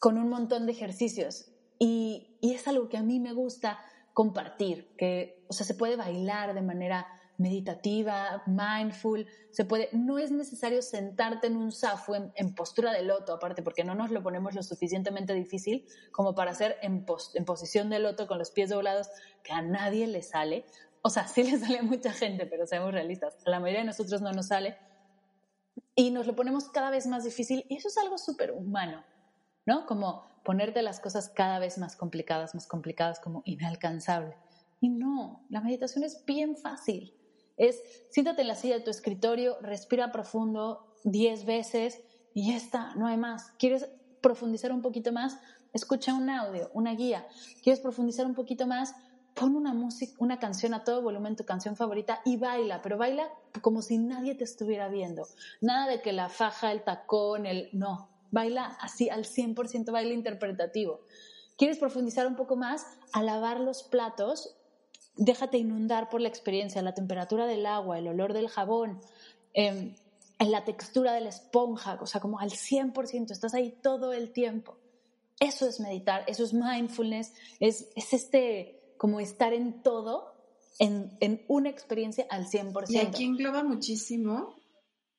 con 0.00 0.18
un 0.18 0.28
montón 0.28 0.66
de 0.66 0.72
ejercicios 0.72 1.52
y, 1.78 2.38
y, 2.40 2.54
es 2.54 2.66
algo 2.66 2.88
que 2.88 2.96
a 2.96 3.02
mí 3.02 3.20
me 3.20 3.32
gusta 3.32 3.78
compartir, 4.14 4.96
que, 4.96 5.44
o 5.48 5.52
sea, 5.52 5.64
se 5.64 5.74
puede 5.74 5.94
bailar 5.94 6.54
de 6.54 6.62
manera 6.62 7.06
meditativa, 7.38 8.42
mindful, 8.46 9.26
se 9.50 9.64
puede, 9.64 9.88
no 9.92 10.18
es 10.18 10.30
necesario 10.30 10.82
sentarte 10.82 11.46
en 11.46 11.56
un 11.56 11.72
zafu 11.72 12.14
en, 12.14 12.54
postura 12.54 12.92
de 12.92 13.02
loto, 13.02 13.32
aparte, 13.32 13.62
porque 13.62 13.84
no 13.84 13.94
nos 13.94 14.10
lo 14.10 14.22
ponemos 14.22 14.54
lo 14.54 14.62
suficientemente 14.62 15.32
difícil 15.32 15.86
como 16.10 16.34
para 16.34 16.50
hacer 16.50 16.76
en, 16.82 17.06
en 17.34 17.44
posición 17.44 17.90
de 17.90 18.00
loto 18.00 18.26
con 18.26 18.38
los 18.38 18.50
pies 18.50 18.70
doblados, 18.70 19.08
que 19.42 19.52
a 19.52 19.62
nadie 19.62 20.06
le 20.08 20.22
sale. 20.22 20.66
O 21.02 21.10
sea, 21.10 21.28
sí 21.28 21.44
le 21.44 21.58
sale 21.58 21.78
a 21.78 21.82
mucha 21.82 22.12
gente, 22.12 22.44
pero 22.46 22.66
seamos 22.66 22.92
realistas, 22.92 23.36
a 23.46 23.50
la 23.50 23.60
mayoría 23.60 23.80
de 23.80 23.86
nosotros 23.86 24.20
no 24.20 24.32
nos 24.32 24.48
sale. 24.48 24.76
Y 25.94 26.10
nos 26.10 26.26
lo 26.26 26.36
ponemos 26.36 26.68
cada 26.68 26.90
vez 26.90 27.06
más 27.06 27.24
difícil 27.24 27.64
y 27.68 27.76
eso 27.76 27.88
es 27.88 27.98
algo 27.98 28.18
súper 28.18 28.52
humano, 28.52 29.04
¿no? 29.64 29.86
Como 29.86 30.26
ponerte 30.44 30.82
las 30.82 31.00
cosas 31.00 31.28
cada 31.28 31.58
vez 31.58 31.78
más 31.78 31.96
complicadas, 31.96 32.54
más 32.54 32.66
complicadas, 32.66 33.20
como 33.20 33.42
inalcanzable. 33.44 34.36
Y 34.80 34.88
no, 34.88 35.44
la 35.50 35.60
meditación 35.60 36.04
es 36.04 36.24
bien 36.24 36.56
fácil. 36.56 37.17
Es 37.58 37.82
siéntate 38.10 38.42
en 38.42 38.48
la 38.48 38.54
silla 38.54 38.78
de 38.78 38.84
tu 38.84 38.90
escritorio, 38.90 39.58
respira 39.60 40.12
profundo 40.12 40.94
10 41.04 41.44
veces 41.44 42.00
y 42.34 42.50
ya 42.50 42.56
está, 42.56 42.94
no 42.94 43.06
hay 43.06 43.16
más. 43.16 43.50
¿Quieres 43.58 43.88
profundizar 44.20 44.72
un 44.72 44.82
poquito 44.82 45.12
más? 45.12 45.38
Escucha 45.72 46.14
un 46.14 46.30
audio, 46.30 46.70
una 46.72 46.94
guía. 46.94 47.26
¿Quieres 47.62 47.80
profundizar 47.80 48.26
un 48.26 48.34
poquito 48.34 48.66
más? 48.66 48.94
Pon 49.34 49.54
una 49.54 49.74
música, 49.74 50.14
una 50.18 50.38
canción 50.38 50.74
a 50.74 50.82
todo 50.82 51.02
volumen, 51.02 51.36
tu 51.36 51.44
canción 51.44 51.76
favorita 51.76 52.20
y 52.24 52.36
baila, 52.36 52.80
pero 52.82 52.96
baila 52.96 53.28
como 53.60 53.82
si 53.82 53.98
nadie 53.98 54.34
te 54.34 54.44
estuviera 54.44 54.88
viendo. 54.88 55.26
Nada 55.60 55.86
de 55.88 56.00
que 56.00 56.12
la 56.12 56.28
faja, 56.28 56.72
el 56.72 56.82
tacón, 56.82 57.46
el 57.46 57.68
no, 57.72 58.08
baila 58.30 58.76
así 58.80 59.08
al 59.10 59.24
100% 59.24 59.92
baile 59.92 60.14
interpretativo. 60.14 61.00
¿Quieres 61.56 61.78
profundizar 61.78 62.26
un 62.26 62.36
poco 62.36 62.56
más? 62.56 62.86
A 63.12 63.22
los 63.58 63.82
platos 63.82 64.57
déjate 65.18 65.58
inundar 65.58 66.08
por 66.08 66.20
la 66.20 66.28
experiencia, 66.28 66.80
la 66.80 66.94
temperatura 66.94 67.46
del 67.46 67.66
agua, 67.66 67.98
el 67.98 68.08
olor 68.08 68.32
del 68.32 68.48
jabón, 68.48 69.00
eh, 69.52 69.94
la 70.38 70.64
textura 70.64 71.12
de 71.12 71.20
la 71.20 71.28
esponja, 71.28 71.98
o 72.00 72.06
sea, 72.06 72.20
como 72.20 72.38
al 72.38 72.50
100%, 72.50 73.32
estás 73.32 73.54
ahí 73.54 73.76
todo 73.82 74.12
el 74.12 74.30
tiempo. 74.32 74.78
Eso 75.40 75.68
es 75.68 75.80
meditar, 75.80 76.24
eso 76.26 76.44
es 76.44 76.54
mindfulness, 76.54 77.34
es, 77.60 77.88
es 77.94 78.12
este, 78.12 78.80
como 78.96 79.20
estar 79.20 79.52
en 79.52 79.82
todo, 79.82 80.34
en, 80.78 81.16
en 81.20 81.44
una 81.48 81.68
experiencia 81.68 82.26
al 82.30 82.46
100%. 82.46 82.84
Y 82.88 82.98
aquí 82.98 83.24
engloba 83.24 83.64
muchísimo 83.64 84.54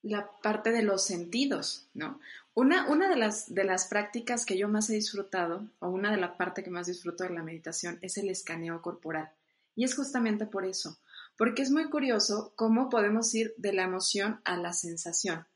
la 0.01 0.31
parte 0.41 0.71
de 0.71 0.81
los 0.81 1.03
sentidos, 1.03 1.89
¿no? 1.93 2.19
Una, 2.53 2.89
una 2.89 3.09
de, 3.09 3.15
las, 3.15 3.53
de 3.53 3.63
las 3.63 3.87
prácticas 3.87 4.45
que 4.45 4.57
yo 4.57 4.67
más 4.67 4.89
he 4.89 4.95
disfrutado, 4.95 5.69
o 5.79 5.89
una 5.89 6.11
de 6.11 6.17
las 6.17 6.31
partes 6.31 6.63
que 6.63 6.69
más 6.69 6.87
disfruto 6.87 7.23
de 7.23 7.29
la 7.29 7.43
meditación, 7.43 7.99
es 8.01 8.17
el 8.17 8.29
escaneo 8.29 8.81
corporal. 8.81 9.31
Y 9.79 9.85
es 9.85 9.95
justamente 9.95 10.45
por 10.45 10.65
eso, 10.65 10.97
porque 11.37 11.61
es 11.61 11.71
muy 11.71 11.89
curioso 11.89 12.51
cómo 12.57 12.89
podemos 12.89 13.33
ir 13.33 13.53
de 13.55 13.71
la 13.71 13.83
emoción 13.83 14.41
a 14.43 14.57
la 14.57 14.73
sensación 14.73 15.47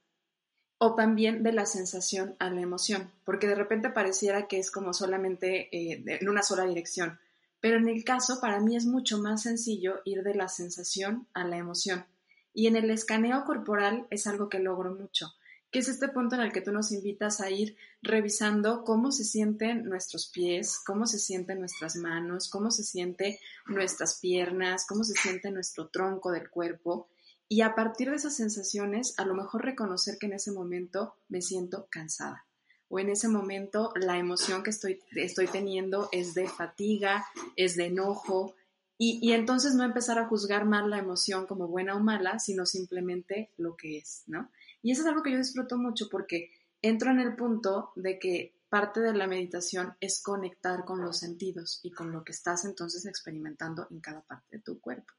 o 0.77 0.95
también 0.95 1.43
de 1.43 1.51
la 1.51 1.65
sensación 1.65 2.37
a 2.39 2.49
la 2.49 2.61
emoción, 2.61 3.11
porque 3.25 3.47
de 3.47 3.55
repente 3.55 3.89
pareciera 3.89 4.47
que 4.47 4.59
es 4.59 4.71
como 4.71 4.93
solamente 4.93 5.67
eh, 5.75 6.05
en 6.07 6.29
una 6.29 6.41
sola 6.41 6.63
dirección, 6.63 7.19
pero 7.59 7.75
en 7.75 7.89
el 7.89 8.05
caso 8.05 8.39
para 8.39 8.61
mí 8.61 8.77
es 8.77 8.85
mucho 8.85 9.17
más 9.17 9.41
sencillo 9.41 9.99
ir 10.05 10.23
de 10.23 10.35
la 10.35 10.47
sensación 10.47 11.27
a 11.33 11.45
la 11.45 11.57
emoción. 11.57 12.05
Y 12.53 12.67
en 12.67 12.77
el 12.77 12.91
escaneo 12.91 13.43
corporal 13.43 14.07
es 14.09 14.25
algo 14.25 14.47
que 14.47 14.59
logro 14.59 14.95
mucho, 14.95 15.33
que 15.73 15.79
es 15.79 15.87
este 15.87 16.07
punto 16.07 16.35
en 16.35 16.41
el 16.41 16.53
que 16.53 16.61
tú 16.61 16.71
nos 16.71 16.91
invitas 16.91 17.41
a 17.41 17.49
ir 17.49 17.75
revisando 18.03 18.83
cómo 18.83 19.11
se 19.11 19.23
sienten 19.23 19.85
nuestros 19.85 20.27
pies, 20.27 20.79
cómo 20.85 21.07
se 21.07 21.17
sienten 21.17 21.59
nuestras 21.59 21.95
manos, 21.95 22.47
cómo 22.47 22.69
se 22.69 22.83
sienten 22.83 23.35
nuestras 23.65 24.19
piernas, 24.19 24.85
cómo 24.87 25.03
se 25.03 25.13
siente 25.13 25.49
nuestro 25.49 25.87
tronco 25.87 26.31
del 26.31 26.51
cuerpo. 26.51 27.09
Y 27.49 27.61
a 27.61 27.73
partir 27.73 28.11
de 28.11 28.17
esas 28.17 28.35
sensaciones, 28.35 29.15
a 29.17 29.25
lo 29.25 29.33
mejor 29.33 29.65
reconocer 29.65 30.19
que 30.19 30.27
en 30.27 30.33
ese 30.33 30.51
momento 30.51 31.15
me 31.27 31.41
siento 31.41 31.87
cansada 31.89 32.45
o 32.87 32.99
en 32.99 33.09
ese 33.09 33.27
momento 33.27 33.93
la 33.95 34.19
emoción 34.19 34.61
que 34.61 34.69
estoy, 34.69 34.99
estoy 35.15 35.47
teniendo 35.47 36.07
es 36.11 36.35
de 36.35 36.47
fatiga, 36.47 37.25
es 37.55 37.75
de 37.75 37.87
enojo, 37.87 38.53
y, 38.99 39.17
y, 39.23 39.33
entonces 39.33 39.73
no 39.73 39.83
empezar 39.83 40.19
a 40.19 40.27
juzgar 40.27 40.65
mal 40.65 40.91
la 40.91 40.99
emoción 40.99 41.47
como 41.47 41.67
buena 41.67 41.95
o 41.95 41.99
mala, 41.99 42.37
sino 42.37 42.67
simplemente 42.67 43.49
lo 43.57 43.75
que 43.75 43.97
es, 43.97 44.21
¿no? 44.27 44.51
Y 44.83 44.91
eso 44.91 45.01
es 45.01 45.07
algo 45.07 45.23
que 45.23 45.31
yo 45.31 45.37
disfruto 45.37 45.77
mucho 45.77 46.07
porque 46.11 46.51
entro 46.81 47.09
en 47.09 47.19
el 47.19 47.35
punto 47.35 47.93
de 47.95 48.19
que 48.19 48.53
parte 48.69 48.99
de 48.99 49.13
la 49.13 49.27
meditación 49.27 49.95
es 50.01 50.21
conectar 50.21 50.83
con 50.83 51.01
los 51.01 51.19
sentidos 51.19 51.79
y 51.83 51.91
con 51.91 52.11
lo 52.11 52.23
que 52.23 52.33
estás 52.33 52.65
entonces 52.65 53.05
experimentando 53.05 53.87
en 53.89 54.01
cada 54.01 54.21
parte 54.21 54.57
de 54.57 54.61
tu 54.61 54.79
cuerpo. 54.81 55.13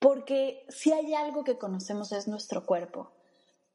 Porque 0.00 0.66
si 0.68 0.92
hay 0.92 1.14
algo 1.14 1.44
que 1.44 1.58
conocemos 1.58 2.10
es 2.12 2.26
nuestro 2.26 2.66
cuerpo. 2.66 3.12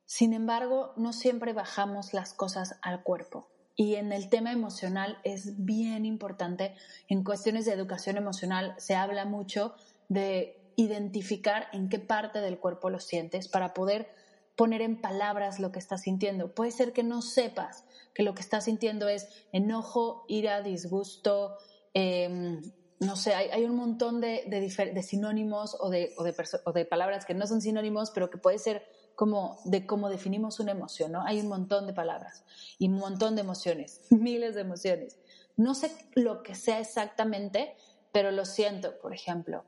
Sin 0.06 0.34
embargo, 0.34 0.93
no 0.97 1.13
siempre 1.13 1.54
bajamos 1.54 2.13
las 2.13 2.34
cosas 2.34 2.78
al 2.82 3.04
cuerpo. 3.04 3.47
Y 3.75 3.95
en 3.95 4.12
el 4.12 4.30
tema 4.30 4.51
emocional 4.51 5.19
es 5.23 5.63
bien 5.63 6.06
importante. 6.06 6.75
En 7.08 7.23
cuestiones 7.23 7.65
de 7.65 7.73
educación 7.73 8.17
emocional 8.17 8.73
se 8.78 8.95
habla 8.95 9.25
mucho 9.25 9.75
de 10.10 10.73
identificar 10.75 11.67
en 11.73 11.89
qué 11.89 11.99
parte 11.99 12.41
del 12.41 12.60
cuerpo 12.60 12.89
lo 12.89 12.99
sientes 12.99 13.47
para 13.47 13.73
poder 13.73 14.10
poner 14.55 14.81
en 14.81 14.99
palabras 14.99 15.59
lo 15.59 15.71
que 15.71 15.79
estás 15.79 16.01
sintiendo. 16.01 16.53
Puede 16.53 16.71
ser 16.71 16.93
que 16.93 17.03
no 17.03 17.21
sepas 17.21 17.85
que 18.13 18.23
lo 18.23 18.33
que 18.33 18.41
estás 18.41 18.65
sintiendo 18.65 19.09
es 19.09 19.27
enojo, 19.51 20.25
ira, 20.27 20.61
disgusto, 20.61 21.57
em, 21.93 22.61
no 22.99 23.17
sé, 23.17 23.35
hay, 23.35 23.65
un 23.65 23.75
montón 23.75 24.21
de, 24.21 25.03
sinónimos 25.03 25.75
o 25.79 25.89
de, 25.89 26.13
o 26.17 26.71
de, 26.71 26.85
palabras 26.85 27.25
que 27.25 27.33
no 27.33 27.45
son 27.45 27.61
sinónimos, 27.61 28.11
pero 28.11 28.29
que 28.29 28.37
puede 28.37 28.57
ser 28.57 28.83
como 29.15 29.59
de 29.65 29.85
cómo 29.85 30.09
definimos 30.09 30.59
una 30.59 30.71
emoción, 30.71 31.11
¿no? 31.11 31.21
Hay 31.23 31.41
un 31.41 31.47
montón 31.47 31.87
de 31.87 31.93
palabras 31.93 32.45
y 32.79 32.87
un 32.87 32.95
montón 32.95 33.35
de 33.35 33.41
emociones, 33.41 34.01
miles 34.09 34.55
de 34.55 34.61
emociones. 34.61 35.17
No 35.57 35.75
sé 35.75 35.91
lo 36.13 36.41
que 36.41 36.55
sea 36.55 36.79
exactamente, 36.79 37.75
pero 38.13 38.31
lo 38.31 38.45
siento, 38.45 38.97
por 38.99 39.13
ejemplo 39.13 39.65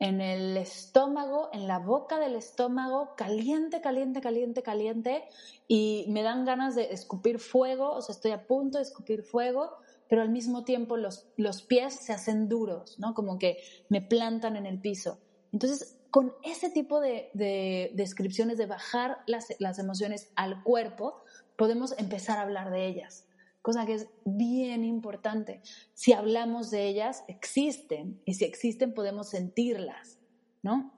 en 0.00 0.22
el 0.22 0.56
estómago, 0.56 1.50
en 1.52 1.68
la 1.68 1.78
boca 1.78 2.18
del 2.18 2.34
estómago, 2.34 3.14
caliente, 3.16 3.82
caliente, 3.82 4.22
caliente, 4.22 4.62
caliente, 4.62 5.24
y 5.68 6.06
me 6.08 6.22
dan 6.22 6.46
ganas 6.46 6.74
de 6.74 6.92
escupir 6.92 7.38
fuego, 7.38 7.92
o 7.92 8.00
sea, 8.00 8.14
estoy 8.14 8.32
a 8.32 8.46
punto 8.46 8.78
de 8.78 8.84
escupir 8.84 9.22
fuego, 9.22 9.76
pero 10.08 10.22
al 10.22 10.30
mismo 10.30 10.64
tiempo 10.64 10.96
los, 10.96 11.26
los 11.36 11.62
pies 11.62 11.94
se 11.94 12.14
hacen 12.14 12.48
duros, 12.48 12.98
¿no? 12.98 13.12
Como 13.14 13.38
que 13.38 13.58
me 13.90 14.00
plantan 14.00 14.56
en 14.56 14.64
el 14.64 14.80
piso. 14.80 15.18
Entonces, 15.52 15.98
con 16.10 16.32
ese 16.42 16.70
tipo 16.70 17.00
de, 17.00 17.30
de 17.34 17.92
descripciones 17.94 18.56
de 18.56 18.66
bajar 18.66 19.18
las, 19.26 19.48
las 19.58 19.78
emociones 19.78 20.32
al 20.34 20.62
cuerpo, 20.62 21.22
podemos 21.56 21.96
empezar 21.98 22.38
a 22.38 22.42
hablar 22.42 22.70
de 22.70 22.86
ellas 22.86 23.26
cosa 23.62 23.86
que 23.86 23.94
es 23.94 24.08
bien 24.24 24.84
importante. 24.84 25.62
Si 25.94 26.12
hablamos 26.12 26.70
de 26.70 26.86
ellas, 26.86 27.24
existen, 27.28 28.20
y 28.24 28.34
si 28.34 28.44
existen 28.44 28.94
podemos 28.94 29.28
sentirlas, 29.28 30.18
¿no? 30.62 30.92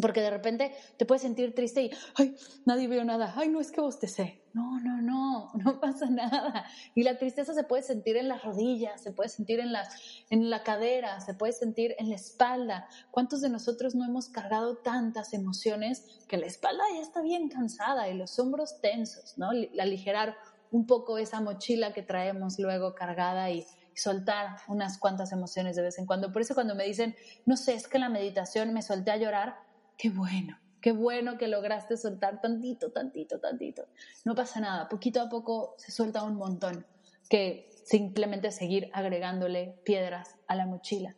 Porque 0.00 0.22
de 0.22 0.30
repente 0.30 0.72
te 0.96 1.04
puedes 1.04 1.22
sentir 1.22 1.54
triste 1.54 1.82
y, 1.82 1.90
ay, 2.14 2.34
nadie 2.64 2.88
veo 2.88 3.04
nada, 3.04 3.34
ay, 3.36 3.48
no 3.48 3.60
es 3.60 3.70
que 3.70 3.80
bostecé. 3.80 4.42
No, 4.54 4.80
no, 4.80 5.00
no, 5.00 5.50
no 5.54 5.80
pasa 5.80 6.06
nada. 6.06 6.64
Y 6.94 7.02
la 7.02 7.18
tristeza 7.18 7.52
se 7.52 7.64
puede 7.64 7.82
sentir 7.82 8.16
en 8.16 8.28
las 8.28 8.42
rodillas, 8.42 9.02
se 9.02 9.12
puede 9.12 9.28
sentir 9.28 9.60
en, 9.60 9.72
las, 9.72 10.24
en 10.30 10.48
la 10.48 10.62
cadera, 10.62 11.20
se 11.20 11.34
puede 11.34 11.52
sentir 11.52 11.94
en 11.98 12.08
la 12.08 12.16
espalda. 12.16 12.88
¿Cuántos 13.10 13.42
de 13.42 13.50
nosotros 13.50 13.94
no 13.94 14.04
hemos 14.04 14.28
cargado 14.28 14.76
tantas 14.78 15.34
emociones 15.34 16.20
que 16.26 16.38
la 16.38 16.46
espalda 16.46 16.84
ya 16.94 17.00
está 17.00 17.20
bien 17.20 17.48
cansada 17.48 18.08
y 18.08 18.14
los 18.14 18.38
hombros 18.38 18.80
tensos, 18.80 19.36
¿no? 19.36 19.50
Aligerar 19.78 20.36
un 20.72 20.86
poco 20.86 21.18
esa 21.18 21.40
mochila 21.40 21.92
que 21.92 22.02
traemos 22.02 22.58
luego 22.58 22.94
cargada 22.94 23.50
y, 23.50 23.64
soltar 23.94 24.56
unas 24.68 24.98
cuantas 24.98 25.32
emociones 25.32 25.76
de 25.76 25.82
vez 25.82 25.98
en 25.98 26.06
cuando. 26.06 26.32
Por 26.32 26.42
eso 26.42 26.54
cuando 26.54 26.74
me 26.74 26.84
dicen, 26.84 27.14
no 27.46 27.56
sé, 27.56 27.74
es 27.74 27.88
que 27.88 27.98
la 27.98 28.08
meditación 28.08 28.72
me 28.72 28.82
solté 28.82 29.10
a 29.10 29.16
llorar, 29.16 29.56
qué 29.96 30.10
bueno, 30.10 30.58
qué 30.80 30.92
bueno 30.92 31.38
que 31.38 31.48
lograste 31.48 31.96
soltar 31.96 32.40
tantito, 32.40 32.90
tantito, 32.90 33.38
tantito. 33.38 33.86
No 34.24 34.34
pasa 34.34 34.60
nada, 34.60 34.88
poquito 34.88 35.20
a 35.20 35.28
poco 35.28 35.74
se 35.78 35.92
suelta 35.92 36.24
un 36.24 36.36
montón, 36.36 36.86
que 37.28 37.70
simplemente 37.84 38.50
seguir 38.50 38.90
agregándole 38.92 39.78
piedras 39.84 40.36
a 40.46 40.54
la 40.54 40.66
mochila. 40.66 41.16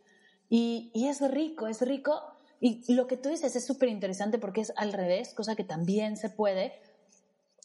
Y, 0.49 0.91
y 0.93 1.07
es 1.07 1.21
rico, 1.31 1.67
es 1.67 1.81
rico. 1.81 2.21
Y 2.59 2.93
lo 2.93 3.07
que 3.07 3.17
tú 3.17 3.29
dices 3.29 3.55
es 3.55 3.65
súper 3.65 3.89
interesante 3.89 4.37
porque 4.37 4.61
es 4.61 4.73
al 4.77 4.93
revés, 4.93 5.33
cosa 5.33 5.55
que 5.55 5.63
también 5.63 6.17
se 6.17 6.29
puede. 6.29 6.73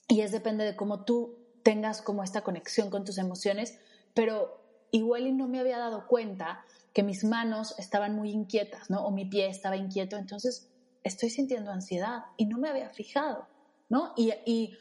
Y 0.08 0.22
es 0.22 0.32
depende 0.32 0.64
de 0.64 0.74
cómo 0.74 1.04
tú 1.04 1.39
tengas 1.62 2.02
como 2.02 2.22
esta 2.22 2.42
conexión 2.42 2.90
con 2.90 3.04
tus 3.04 3.18
emociones, 3.18 3.78
pero 4.14 4.60
igual 4.90 5.26
y 5.26 5.32
no 5.32 5.48
me 5.48 5.60
había 5.60 5.78
dado 5.78 6.06
cuenta 6.06 6.64
que 6.92 7.02
mis 7.02 7.24
manos 7.24 7.74
estaban 7.78 8.14
muy 8.14 8.30
inquietas, 8.30 8.90
¿no? 8.90 9.04
O 9.04 9.10
mi 9.10 9.24
pie 9.24 9.48
estaba 9.48 9.76
inquieto, 9.76 10.16
entonces 10.16 10.68
estoy 11.04 11.30
sintiendo 11.30 11.70
ansiedad 11.70 12.24
y 12.36 12.46
no 12.46 12.58
me 12.58 12.68
había 12.68 12.90
fijado, 12.90 13.46
¿no? 13.88 14.12
Y, 14.16 14.32
y 14.44 14.76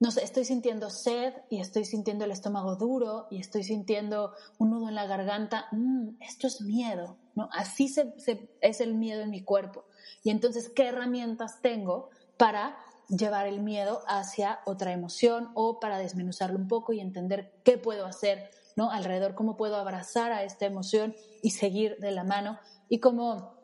no 0.00 0.10
sé, 0.10 0.24
estoy 0.24 0.46
sintiendo 0.46 0.88
sed 0.88 1.34
y 1.50 1.60
estoy 1.60 1.84
sintiendo 1.84 2.24
el 2.24 2.30
estómago 2.30 2.76
duro 2.76 3.26
y 3.30 3.38
estoy 3.38 3.64
sintiendo 3.64 4.32
un 4.58 4.70
nudo 4.70 4.88
en 4.88 4.94
la 4.94 5.06
garganta, 5.06 5.66
mm, 5.72 6.16
esto 6.20 6.46
es 6.46 6.62
miedo, 6.62 7.18
¿no? 7.34 7.50
Así 7.52 7.88
se, 7.88 8.14
es 8.62 8.80
el 8.80 8.94
miedo 8.94 9.20
en 9.20 9.30
mi 9.30 9.42
cuerpo. 9.42 9.84
Y 10.22 10.30
entonces, 10.30 10.70
¿qué 10.70 10.86
herramientas 10.86 11.60
tengo 11.60 12.08
para 12.38 12.78
llevar 13.10 13.46
el 13.46 13.60
miedo 13.60 14.02
hacia 14.06 14.60
otra 14.64 14.92
emoción 14.92 15.50
o 15.54 15.80
para 15.80 15.98
desmenuzarlo 15.98 16.58
un 16.58 16.68
poco 16.68 16.92
y 16.92 17.00
entender 17.00 17.52
qué 17.64 17.76
puedo 17.76 18.06
hacer 18.06 18.50
¿no? 18.76 18.90
alrededor, 18.90 19.34
cómo 19.34 19.56
puedo 19.56 19.76
abrazar 19.76 20.32
a 20.32 20.44
esta 20.44 20.66
emoción 20.66 21.14
y 21.42 21.50
seguir 21.50 21.96
de 21.98 22.12
la 22.12 22.24
mano. 22.24 22.58
Y 22.88 23.00
como 23.00 23.54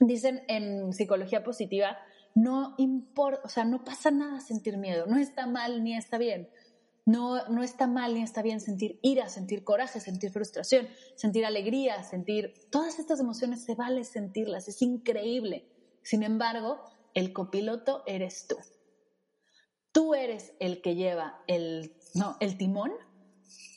dicen 0.00 0.42
en 0.48 0.92
psicología 0.92 1.42
positiva, 1.42 1.96
no 2.34 2.74
importa, 2.78 3.42
o 3.44 3.48
sea, 3.48 3.64
no 3.64 3.84
pasa 3.84 4.10
nada 4.10 4.40
sentir 4.40 4.76
miedo, 4.76 5.06
no 5.06 5.18
está 5.18 5.46
mal 5.46 5.82
ni 5.82 5.96
está 5.96 6.18
bien. 6.18 6.50
No, 7.06 7.48
no 7.48 7.62
está 7.62 7.86
mal 7.86 8.12
ni 8.12 8.22
está 8.22 8.42
bien 8.42 8.60
sentir 8.60 8.98
ira, 9.00 9.30
sentir 9.30 9.64
coraje, 9.64 9.98
sentir 9.98 10.30
frustración, 10.30 10.88
sentir 11.16 11.46
alegría, 11.46 12.02
sentir... 12.02 12.52
Todas 12.70 12.98
estas 12.98 13.18
emociones 13.18 13.64
se 13.64 13.74
vale 13.74 14.04
sentirlas, 14.04 14.68
es 14.68 14.82
increíble. 14.82 15.66
Sin 16.02 16.22
embargo, 16.22 16.84
el 17.14 17.32
copiloto 17.32 18.02
eres 18.06 18.46
tú. 18.46 18.56
Tú 19.98 20.14
eres 20.14 20.52
el 20.60 20.80
que 20.80 20.94
lleva 20.94 21.42
el, 21.48 21.92
no, 22.14 22.36
el 22.38 22.56
timón, 22.56 22.92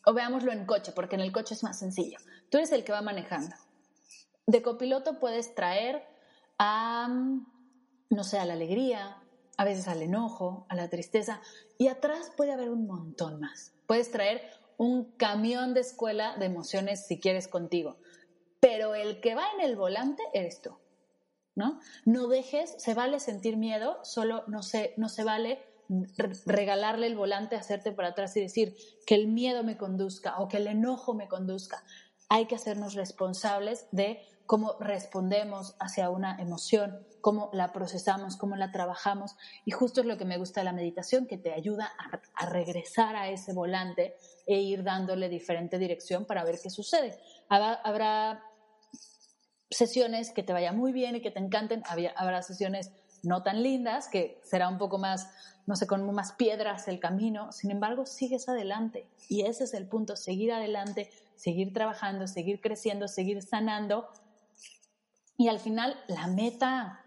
o 0.05 0.13
veámoslo 0.13 0.51
en 0.51 0.67
coche, 0.67 0.91
porque 0.91 1.15
en 1.15 1.21
el 1.21 1.31
coche 1.31 1.55
es 1.55 1.63
más 1.63 1.79
sencillo. 1.79 2.19
Tú 2.51 2.59
eres 2.59 2.71
el 2.73 2.83
que 2.83 2.91
va 2.91 3.01
manejando. 3.01 3.55
De 4.45 4.61
copiloto 4.61 5.19
puedes 5.19 5.55
traer 5.55 6.07
a, 6.59 7.07
no 8.11 8.23
sé, 8.23 8.37
a 8.37 8.45
la 8.45 8.53
alegría, 8.53 9.17
a 9.57 9.65
veces 9.65 9.87
al 9.87 10.03
enojo, 10.03 10.67
a 10.69 10.75
la 10.75 10.91
tristeza, 10.91 11.41
y 11.79 11.87
atrás 11.87 12.31
puede 12.37 12.51
haber 12.51 12.69
un 12.69 12.85
montón 12.85 13.39
más. 13.39 13.73
Puedes 13.87 14.11
traer 14.11 14.47
un 14.77 15.05
camión 15.13 15.73
de 15.73 15.79
escuela 15.79 16.37
de 16.37 16.45
emociones 16.45 17.07
si 17.07 17.19
quieres 17.19 17.47
contigo, 17.47 17.97
pero 18.59 18.93
el 18.93 19.21
que 19.21 19.33
va 19.33 19.45
en 19.55 19.61
el 19.61 19.75
volante 19.75 20.21
eres 20.35 20.61
tú, 20.61 20.77
¿no? 21.55 21.79
No 22.05 22.27
dejes, 22.27 22.75
se 22.77 22.93
vale 22.93 23.19
sentir 23.19 23.57
miedo, 23.57 23.97
solo 24.03 24.43
no 24.45 24.61
se, 24.61 24.93
no 24.97 25.09
se 25.09 25.23
vale 25.23 25.70
regalarle 26.45 27.07
el 27.07 27.15
volante, 27.15 27.55
hacerte 27.55 27.91
para 27.91 28.09
atrás 28.09 28.35
y 28.37 28.41
decir 28.41 28.75
que 29.05 29.15
el 29.15 29.27
miedo 29.27 29.63
me 29.63 29.77
conduzca 29.77 30.39
o 30.39 30.47
que 30.47 30.57
el 30.57 30.67
enojo 30.67 31.13
me 31.13 31.27
conduzca. 31.27 31.83
Hay 32.29 32.45
que 32.45 32.55
hacernos 32.55 32.93
responsables 32.93 33.87
de 33.91 34.21
cómo 34.45 34.77
respondemos 34.79 35.75
hacia 35.79 36.09
una 36.09 36.37
emoción, 36.39 37.05
cómo 37.21 37.49
la 37.53 37.71
procesamos, 37.71 38.37
cómo 38.37 38.55
la 38.55 38.71
trabajamos. 38.71 39.35
Y 39.65 39.71
justo 39.71 40.01
es 40.01 40.07
lo 40.07 40.17
que 40.17 40.25
me 40.25 40.37
gusta 40.37 40.61
de 40.61 40.65
la 40.65 40.73
meditación, 40.73 41.27
que 41.27 41.37
te 41.37 41.53
ayuda 41.53 41.91
a, 42.35 42.45
regresar 42.47 43.15
a 43.15 43.29
ese 43.29 43.53
volante 43.53 44.15
e 44.45 44.59
ir 44.59 44.83
dándole 44.83 45.29
diferente 45.29 45.77
dirección 45.77 46.25
para 46.25 46.43
ver 46.43 46.59
qué 46.61 46.69
sucede. 46.69 47.17
Habrá, 47.49 48.43
sesiones 49.69 50.31
que 50.31 50.43
te 50.43 50.51
vayan 50.51 50.77
muy 50.77 50.91
bien 50.91 51.15
y 51.15 51.21
que 51.21 51.31
te 51.31 51.39
encanten, 51.39 51.83
habrá 51.87 52.41
sesiones 52.41 52.91
no 53.23 53.43
tan 53.43 53.63
lindas, 53.63 54.07
que 54.07 54.39
será 54.43 54.67
un 54.67 54.77
poco 54.77 54.97
más, 54.97 55.29
no 55.67 55.75
sé, 55.75 55.87
con 55.87 56.09
más 56.13 56.33
piedras 56.33 56.87
el 56.87 56.99
camino. 56.99 57.51
Sin 57.51 57.71
embargo, 57.71 58.05
sigues 58.05 58.49
adelante. 58.49 59.07
Y 59.29 59.41
ese 59.41 59.65
es 59.65 59.73
el 59.73 59.87
punto, 59.87 60.15
seguir 60.15 60.51
adelante, 60.51 61.09
seguir 61.35 61.73
trabajando, 61.73 62.27
seguir 62.27 62.61
creciendo, 62.61 63.07
seguir 63.07 63.41
sanando 63.41 64.07
y 65.41 65.47
al 65.47 65.59
final, 65.59 65.97
la 66.07 66.27
meta, 66.27 67.03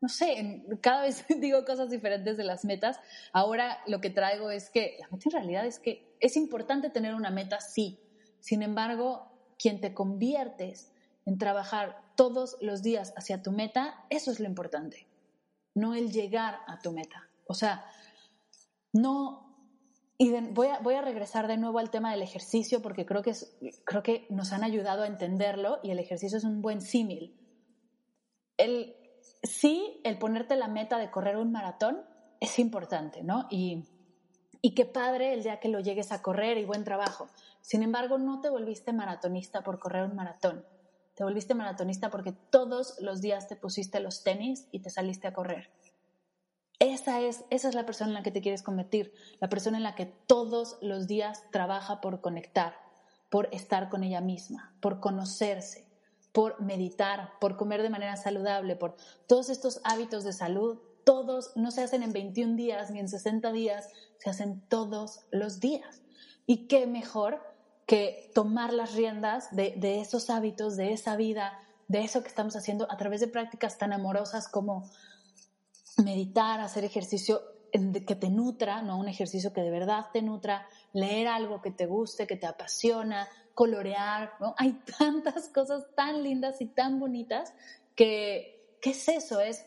no 0.00 0.08
sé, 0.08 0.64
cada 0.80 1.02
vez 1.02 1.26
digo 1.40 1.66
cosas 1.66 1.90
diferentes 1.90 2.38
de 2.38 2.44
las 2.44 2.64
metas. 2.64 2.98
Ahora 3.34 3.82
lo 3.86 4.00
que 4.00 4.08
traigo 4.08 4.50
es 4.50 4.70
que 4.70 4.96
la 4.98 5.08
meta 5.08 5.28
en 5.28 5.32
realidad 5.32 5.66
es 5.66 5.78
que 5.78 6.16
es 6.18 6.38
importante 6.38 6.88
tener 6.88 7.14
una 7.14 7.30
meta, 7.30 7.60
sí. 7.60 8.00
Sin 8.40 8.62
embargo, 8.62 9.30
quien 9.58 9.82
te 9.82 9.92
conviertes 9.92 10.90
en 11.26 11.36
trabajar 11.36 12.00
todos 12.16 12.56
los 12.62 12.82
días 12.82 13.12
hacia 13.14 13.42
tu 13.42 13.52
meta, 13.52 14.06
eso 14.08 14.30
es 14.30 14.40
lo 14.40 14.46
importante, 14.46 15.05
no 15.76 15.94
el 15.94 16.10
llegar 16.10 16.58
a 16.66 16.80
tu 16.80 16.90
meta. 16.90 17.28
O 17.46 17.54
sea, 17.54 17.86
no... 18.92 19.44
Y 20.18 20.32
voy, 20.32 20.68
a, 20.68 20.80
voy 20.80 20.94
a 20.94 21.02
regresar 21.02 21.46
de 21.46 21.58
nuevo 21.58 21.78
al 21.78 21.90
tema 21.90 22.10
del 22.10 22.22
ejercicio 22.22 22.82
porque 22.82 23.06
creo 23.06 23.22
que, 23.22 23.30
es, 23.30 23.56
creo 23.84 24.02
que 24.02 24.26
nos 24.30 24.52
han 24.52 24.64
ayudado 24.64 25.04
a 25.04 25.06
entenderlo 25.06 25.78
y 25.82 25.90
el 25.90 25.98
ejercicio 25.98 26.38
es 26.38 26.44
un 26.44 26.62
buen 26.62 26.80
símil 26.80 27.36
el, 28.56 28.96
sí, 29.42 30.00
el 30.04 30.18
ponerte 30.18 30.56
la 30.56 30.68
meta 30.68 30.98
de 30.98 31.10
correr 31.10 31.36
un 31.36 31.52
maratón 31.52 32.02
es 32.40 32.58
importante, 32.58 33.22
¿no? 33.22 33.46
Y, 33.50 33.84
y 34.62 34.74
qué 34.74 34.84
padre 34.86 35.32
el 35.32 35.42
día 35.42 35.60
que 35.60 35.68
lo 35.68 35.80
llegues 35.80 36.12
a 36.12 36.22
correr 36.22 36.58
y 36.58 36.64
buen 36.64 36.84
trabajo. 36.84 37.28
Sin 37.60 37.82
embargo, 37.82 38.18
no 38.18 38.40
te 38.40 38.50
volviste 38.50 38.92
maratonista 38.92 39.62
por 39.62 39.78
correr 39.78 40.04
un 40.04 40.14
maratón. 40.14 40.64
Te 41.16 41.24
volviste 41.24 41.54
maratonista 41.54 42.10
porque 42.10 42.32
todos 42.32 43.00
los 43.00 43.22
días 43.22 43.48
te 43.48 43.56
pusiste 43.56 44.00
los 44.00 44.22
tenis 44.22 44.68
y 44.70 44.80
te 44.80 44.90
saliste 44.90 45.26
a 45.26 45.32
correr. 45.32 45.70
Esa 46.78 47.22
es, 47.22 47.44
esa 47.48 47.70
es 47.70 47.74
la 47.74 47.86
persona 47.86 48.10
en 48.10 48.14
la 48.14 48.22
que 48.22 48.30
te 48.30 48.42
quieres 48.42 48.62
convertir, 48.62 49.14
la 49.40 49.48
persona 49.48 49.78
en 49.78 49.82
la 49.82 49.94
que 49.94 50.04
todos 50.04 50.76
los 50.82 51.06
días 51.06 51.42
trabaja 51.50 52.02
por 52.02 52.20
conectar, 52.20 52.76
por 53.30 53.48
estar 53.50 53.88
con 53.88 54.04
ella 54.04 54.20
misma, 54.20 54.76
por 54.80 55.00
conocerse, 55.00 55.86
por 56.32 56.60
meditar, 56.60 57.32
por 57.40 57.56
comer 57.56 57.80
de 57.80 57.88
manera 57.88 58.18
saludable, 58.18 58.76
por 58.76 58.96
todos 59.26 59.48
estos 59.48 59.80
hábitos 59.84 60.22
de 60.22 60.34
salud, 60.34 60.78
todos 61.04 61.56
no 61.56 61.70
se 61.70 61.82
hacen 61.82 62.02
en 62.02 62.12
21 62.12 62.56
días 62.56 62.90
ni 62.90 62.98
en 62.98 63.08
60 63.08 63.52
días, 63.52 63.88
se 64.18 64.28
hacen 64.28 64.60
todos 64.68 65.20
los 65.30 65.60
días. 65.60 66.02
Y 66.44 66.66
qué 66.66 66.86
mejor 66.86 67.40
que 67.86 68.30
tomar 68.34 68.72
las 68.72 68.94
riendas 68.94 69.54
de, 69.54 70.00
esos 70.00 70.28
hábitos, 70.28 70.76
de 70.76 70.92
esa 70.92 71.16
vida, 71.16 71.58
de 71.88 72.00
eso 72.00 72.22
que 72.22 72.28
estamos 72.28 72.56
haciendo 72.56 72.90
a 72.90 72.96
través 72.96 73.20
de 73.20 73.28
prácticas 73.28 73.78
tan 73.78 73.92
amorosas 73.92 74.48
como 74.48 74.90
meditar, 76.02 76.60
hacer 76.60 76.84
ejercicio 76.84 77.40
que 77.72 78.16
te 78.16 78.30
nutra, 78.30 78.82
no 78.82 78.98
un 78.98 79.08
ejercicio 79.08 79.52
que 79.52 79.60
de 79.60 79.70
verdad 79.70 80.06
te 80.12 80.22
nutra, 80.22 80.66
leer 80.92 81.28
algo 81.28 81.60
que 81.60 81.70
te 81.70 81.86
guste, 81.86 82.26
que 82.26 82.36
te 82.36 82.46
apasiona, 82.46 83.28
colorear, 83.54 84.32
¿no? 84.40 84.54
Hay 84.58 84.72
tantas 84.98 85.48
cosas 85.48 85.84
tan 85.94 86.22
lindas 86.22 86.60
y 86.60 86.66
tan 86.66 86.98
bonitas 86.98 87.54
que, 87.94 88.76
¿qué 88.80 88.90
es 88.90 89.08
eso? 89.08 89.40
Es 89.40 89.64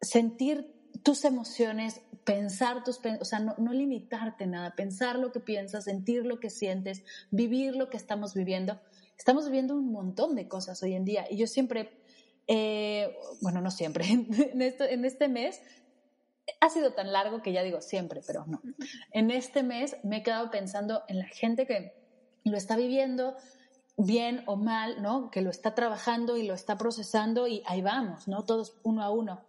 sentir 0.00 0.72
tus 1.02 1.24
emociones, 1.24 2.00
pensar 2.26 2.82
tus, 2.82 3.00
o 3.20 3.24
sea, 3.24 3.38
no, 3.38 3.72
limitarte 3.72 4.48
nada, 4.48 4.74
pensar 4.74 5.16
lo 5.16 5.30
que 5.30 5.38
piensas, 5.38 5.84
sentir 5.84 6.26
lo 6.26 6.40
que 6.40 6.50
sientes, 6.50 7.04
vivir 7.30 7.76
lo 7.76 7.88
que 7.88 7.96
estamos 7.96 8.34
viviendo. 8.34 8.80
Estamos 9.16 9.46
viviendo 9.46 9.74
un 9.74 9.92
montón 9.92 10.34
de 10.34 10.48
cosas 10.48 10.82
hoy 10.82 10.94
en 10.94 11.04
día 11.04 11.26
y 11.30 11.36
yo 11.36 11.46
siempre, 11.46 11.96
eh, 12.48 13.16
bueno, 13.40 13.60
no 13.60 13.70
siempre, 13.70 14.04
en, 14.10 14.26
en 14.60 15.04
este 15.04 15.28
mes 15.28 15.62
ha 16.60 16.68
sido 16.68 16.92
tan 16.94 17.12
largo 17.12 17.42
que 17.42 17.52
ya 17.52 17.62
digo 17.62 17.80
siempre, 17.80 18.20
pero 18.26 18.44
no. 18.46 18.60
En 19.12 19.30
este 19.30 19.62
mes 19.62 19.96
me 20.02 20.18
he 20.18 20.22
quedado 20.24 20.50
pensando 20.50 21.04
en 21.08 21.20
la 21.20 21.26
gente 21.26 21.64
que 21.64 21.94
lo 22.42 22.56
está 22.56 22.76
viviendo 22.76 23.36
bien 23.96 24.42
o 24.46 24.56
mal, 24.56 25.00
¿no? 25.00 25.30
Que 25.30 25.42
lo 25.42 25.50
está 25.50 25.76
trabajando 25.76 26.36
y 26.36 26.42
lo 26.42 26.54
está 26.54 26.76
procesando 26.76 27.46
y 27.46 27.62
ahí 27.66 27.82
vamos, 27.82 28.26
¿no? 28.26 28.44
Todos 28.44 28.76
uno 28.82 29.02
a 29.04 29.10
uno. 29.10 29.44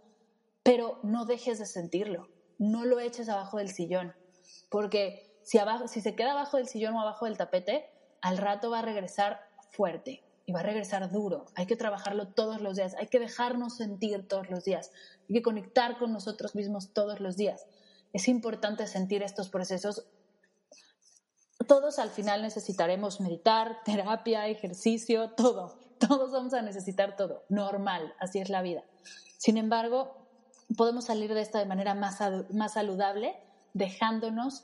Pero 0.61 0.99
no 1.01 1.25
dejes 1.25 1.59
de 1.59 1.65
sentirlo, 1.65 2.28
no 2.58 2.86
lo 2.86 2.99
eches 2.99 3.30
abajo 3.30 3.58
del 3.58 3.70
sillón, 3.70 4.14
porque 4.70 5.38
si, 5.43 5.58
abajo, 5.58 5.88
si 5.88 6.01
se 6.01 6.16
queda 6.16 6.32
abajo 6.32 6.58
del 6.58 6.68
sillón 6.68 6.95
o 6.95 7.01
abajo 7.01 7.26
del 7.26 7.38
tapete, 7.38 7.89
al 8.22 8.38
rato 8.38 8.70
va 8.70 8.80
a 8.80 8.82
regresar 8.82 9.41
fuerte 9.72 10.24
y 10.45 10.51
va 10.51 10.62
a 10.62 10.64
regresar 10.64 11.12
duro. 11.12 11.45
Hay 11.55 11.66
que 11.66 11.76
trabajarlo 11.76 12.30
todos 12.30 12.62
los 12.62 12.78
días, 12.78 12.95
hay 12.95 13.08
que 13.08 13.20
dejarnos 13.20 13.78
sentir 13.78 14.28
todos 14.28 14.49
los 14.49 14.64
días, 14.64 14.91
hay 15.30 15.36
que 15.36 15.41
conectar 15.41 15.97
con 15.97 16.12
nosotros 16.14 16.55
mismos 16.55 16.93
todos 16.93 17.20
los 17.20 17.38
días. 17.38 17.66
Es 18.14 18.28
importante 18.28 18.88
sentir 18.88 19.24
estos 19.24 19.49
procesos 19.49 20.08
todos 21.68 21.99
al 21.99 22.10
final 22.10 22.41
necesitaremos 22.41 23.20
meditar, 23.20 23.84
terapia, 23.84 24.47
ejercicio, 24.47 25.32
todo. 25.32 25.78
Todos 25.99 26.32
vamos 26.32 26.53
a 26.53 26.62
necesitar 26.62 27.16
todo. 27.16 27.43
Normal, 27.49 28.14
así 28.20 28.39
es 28.39 28.49
la 28.49 28.62
vida. 28.62 28.84
Sin 29.38 29.58
embargo, 29.58 30.26
podemos 30.76 31.05
salir 31.05 31.34
de 31.34 31.41
esta 31.41 31.59
de 31.59 31.65
manera 31.65 31.93
más, 31.93 32.20
más 32.51 32.74
saludable, 32.74 33.36
dejándonos 33.74 34.63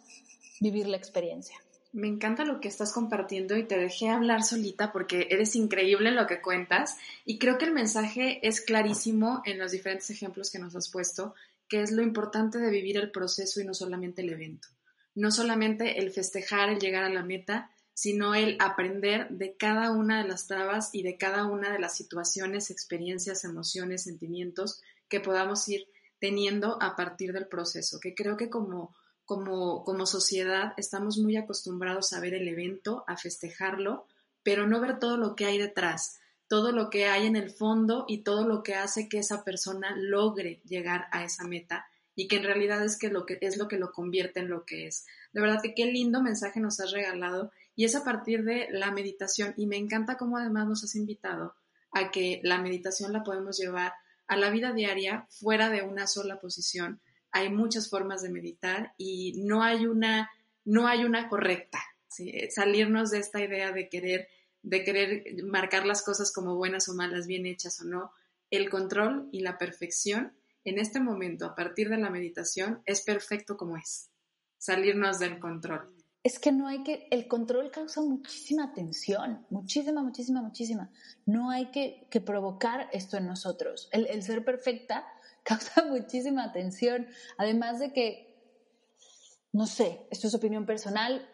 vivir 0.60 0.88
la 0.88 0.97
experiencia. 0.97 1.56
Me 1.91 2.08
encanta 2.08 2.43
lo 2.43 2.60
que 2.60 2.68
estás 2.68 2.91
compartiendo 2.91 3.56
y 3.56 3.68
te 3.68 3.78
dejé 3.78 4.10
hablar 4.10 4.43
solita 4.43 4.91
porque 4.91 5.28
eres 5.30 5.56
increíble 5.56 6.10
en 6.10 6.16
lo 6.16 6.26
que 6.26 6.41
cuentas 6.41 6.97
y 7.24 7.38
creo 7.38 7.60
que 7.60 7.66
el 7.66 7.72
mensaje 7.72 8.45
es 8.47 8.62
clarísimo 8.62 9.43
en 9.45 9.60
los 9.60 9.72
diferentes 9.72 10.10
ejemplos 10.10 10.49
que 10.49 10.58
nos 10.58 10.76
has 10.76 10.89
puesto, 10.89 11.36
que 11.70 11.82
es 11.82 11.91
lo 11.91 12.01
importante 12.01 12.58
de 12.58 12.72
vivir 12.72 12.97
el 12.97 13.12
proceso 13.12 13.62
y 13.62 13.66
no 13.66 13.76
solamente 13.76 14.24
el 14.24 14.32
evento 14.32 14.70
no 15.16 15.32
solamente 15.32 15.99
el 15.99 16.12
festejar, 16.12 16.70
el 16.70 16.80
llegar 16.80 17.04
a 17.04 17.10
la 17.10 17.24
meta, 17.24 17.70
sino 17.93 18.34
el 18.34 18.58
aprender 18.60 19.30
de 19.30 19.56
cada 19.56 19.91
una 19.91 20.22
de 20.22 20.28
las 20.28 20.47
trabas 20.47 20.89
y 20.93 21.04
de 21.04 21.18
cada 21.18 21.45
una 21.45 21.72
de 21.72 21.80
las 21.80 21.95
situaciones, 21.95 22.72
experiencias, 22.72 23.43
emociones, 23.43 24.04
sentimientos 24.04 24.82
que 25.08 25.20
podamos 25.20 25.68
ir 25.70 25.88
teniendo 26.24 26.82
a 26.82 26.95
partir 26.95 27.34
del 27.34 27.47
proceso, 27.47 27.99
que 27.99 28.15
creo 28.15 28.38
que 28.38 28.49
como, 28.49 28.95
como, 29.26 29.84
como 29.84 30.05
sociedad 30.05 30.71
estamos 30.78 31.17
muy 31.17 31.36
acostumbrados 31.36 32.13
a 32.13 32.21
ver 32.21 32.34
el 32.34 32.47
evento, 32.47 33.03
a 33.07 33.17
festejarlo, 33.17 34.07
pero 34.41 34.65
no 34.65 34.80
ver 34.80 34.99
todo 34.99 35.17
lo 35.17 35.36
que 35.36 35.43
hay 35.43 35.57
detrás, 35.57 36.21
todo 36.47 36.71
lo 36.71 36.89
que 36.89 37.07
hay 37.07 37.26
en 37.26 37.36
el 37.36 37.51
fondo 37.51 38.05
y 38.07 38.24
todo 38.24 38.47
lo 38.47 38.63
que 38.63 38.76
hace 38.76 39.09
que 39.09 39.17
esa 39.19 39.43
persona 39.43 39.97
logre 39.97 40.61
llegar 40.63 41.07
a 41.11 41.26
esa 41.26 41.43
meta 41.43 41.88
y 42.15 42.30
que 42.30 42.38
en 42.38 42.43
realidad 42.43 42.82
es 42.86 42.97
que 42.97 43.09
lo 43.09 43.26
que 43.26 43.38
es 43.41 43.57
lo 43.57 43.67
que 43.67 43.78
lo 43.78 43.91
convierte 43.91 44.39
en 44.39 44.47
lo 44.47 44.63
que 44.63 44.88
es. 44.88 45.05
De 45.34 45.41
verdad 45.41 45.61
que 45.61 45.76
qué 45.76 45.88
lindo 45.88 46.24
mensaje 46.24 46.61
nos 46.61 46.80
has 46.80 46.91
regalado 46.93 47.51
y 47.76 47.84
es 47.84 47.97
a 47.97 48.05
partir 48.05 48.45
de 48.45 48.69
la 48.71 48.91
meditación 48.91 49.55
y 49.57 49.67
me 49.67 49.76
encanta 49.76 50.15
cómo 50.15 50.38
además 50.38 50.69
nos 50.69 50.86
has 50.86 50.95
invitado 50.95 51.53
a 51.91 52.11
que 52.11 52.39
la 52.43 52.61
meditación 52.61 53.11
la 53.11 53.26
podemos 53.26 53.57
llevar 53.57 53.91
a 54.34 54.38
la 54.38 54.49
vida 54.49 54.73
diaria 54.73 55.27
fuera 55.29 55.69
de 55.69 55.84
una 55.84 56.07
sola 56.07 56.39
posición. 56.39 56.99
Hay 57.31 57.49
muchas 57.49 57.89
formas 57.89 58.21
de 58.21 58.29
meditar 58.29 58.93
y 58.97 59.41
no 59.43 59.63
hay 59.63 59.86
una 59.86 60.29
no 60.65 60.88
hay 60.88 61.03
una 61.03 61.29
correcta. 61.29 61.79
Salirnos 62.49 63.11
de 63.11 63.19
esta 63.19 63.41
idea 63.43 63.71
de 63.71 63.89
querer 63.89 64.27
de 64.61 64.84
querer 64.84 65.43
marcar 65.43 65.86
las 65.86 66.01
cosas 66.01 66.31
como 66.31 66.55
buenas 66.55 66.89
o 66.89 66.95
malas, 66.95 67.27
bien 67.27 67.45
hechas 67.45 67.81
o 67.81 67.86
no. 67.86 68.11
El 68.49 68.69
control 68.69 69.29
y 69.31 69.41
la 69.41 69.57
perfección 69.57 70.34
en 70.63 70.79
este 70.79 70.99
momento, 70.99 71.45
a 71.45 71.55
partir 71.55 71.89
de 71.89 71.97
la 71.97 72.09
meditación, 72.09 72.81
es 72.86 73.01
perfecto 73.01 73.57
como 73.57 73.77
es. 73.77 74.09
Salirnos 74.57 75.19
del 75.19 75.39
control. 75.39 75.93
Es 76.24 76.39
que 76.39 76.53
no 76.53 76.67
hay 76.67 76.84
que, 76.84 77.07
el 77.11 77.28
control 77.28 77.69
causa 77.69 78.01
muchísima 78.01 78.74
tensión, 78.74 79.45
muchísima, 79.49 80.01
muchísima, 80.01 80.41
muchísima. 80.41 80.89
No 81.26 81.49
hay 81.49 81.65
que, 81.71 82.07
que 82.09 82.21
provocar 82.21 82.88
esto 82.93 83.17
en 83.17 83.28
nosotros. 83.28 83.89
El, 83.91 84.07
el 84.07 84.24
ser 84.24 84.45
perfecta 84.45 85.05
causa 85.43 85.84
muchísima 85.84 86.53
tensión. 86.53 87.07
Además 87.38 87.80
de 87.80 87.91
que, 87.91 88.34
no 89.51 89.67
sé, 89.67 90.07
esto 90.11 90.28
es 90.28 90.34
opinión 90.34 90.65
personal, 90.65 91.28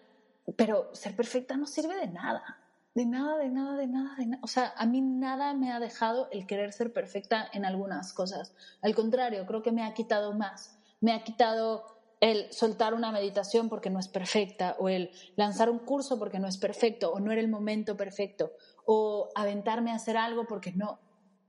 pero 0.57 0.89
ser 0.95 1.15
perfecta 1.15 1.55
no 1.55 1.67
sirve 1.67 1.95
de 1.95 2.07
nada. 2.07 2.57
De 2.95 3.05
nada, 3.05 3.37
de 3.37 3.49
nada, 3.49 3.77
de 3.77 3.85
nada, 3.85 4.15
de 4.17 4.25
nada. 4.25 4.41
O 4.43 4.47
sea, 4.47 4.73
a 4.75 4.87
mí 4.87 5.01
nada 5.01 5.53
me 5.53 5.71
ha 5.71 5.79
dejado 5.79 6.27
el 6.31 6.47
querer 6.47 6.73
ser 6.73 6.91
perfecta 6.91 7.47
en 7.53 7.63
algunas 7.63 8.11
cosas. 8.13 8.53
Al 8.81 8.95
contrario, 8.95 9.45
creo 9.45 9.61
que 9.61 9.71
me 9.71 9.83
ha 9.83 9.93
quitado 9.93 10.33
más. 10.33 10.79
Me 10.99 11.13
ha 11.13 11.23
quitado 11.23 11.98
el 12.20 12.51
soltar 12.51 12.93
una 12.93 13.11
meditación 13.11 13.70
porque 13.70 13.89
no 13.89 13.99
es 13.99 14.07
perfecta, 14.07 14.76
o 14.80 14.89
el 14.89 15.11
lanzar 15.36 15.70
un 15.70 15.80
curso 15.80 16.20
porque 16.20 16.39
no 16.39 16.47
es 16.47 16.57
perfecto, 16.57 17.11
o 17.11 17.20
no 17.20 17.32
era 17.32 17.41
el 17.41 17.47
momento 17.47 17.95
perfecto, 17.95 18.53
o 18.86 19.30
aventarme 19.36 19.91
a 19.91 19.95
hacer 19.95 20.17
algo 20.17 20.45
porque 20.45 20.72
no. 20.74 20.99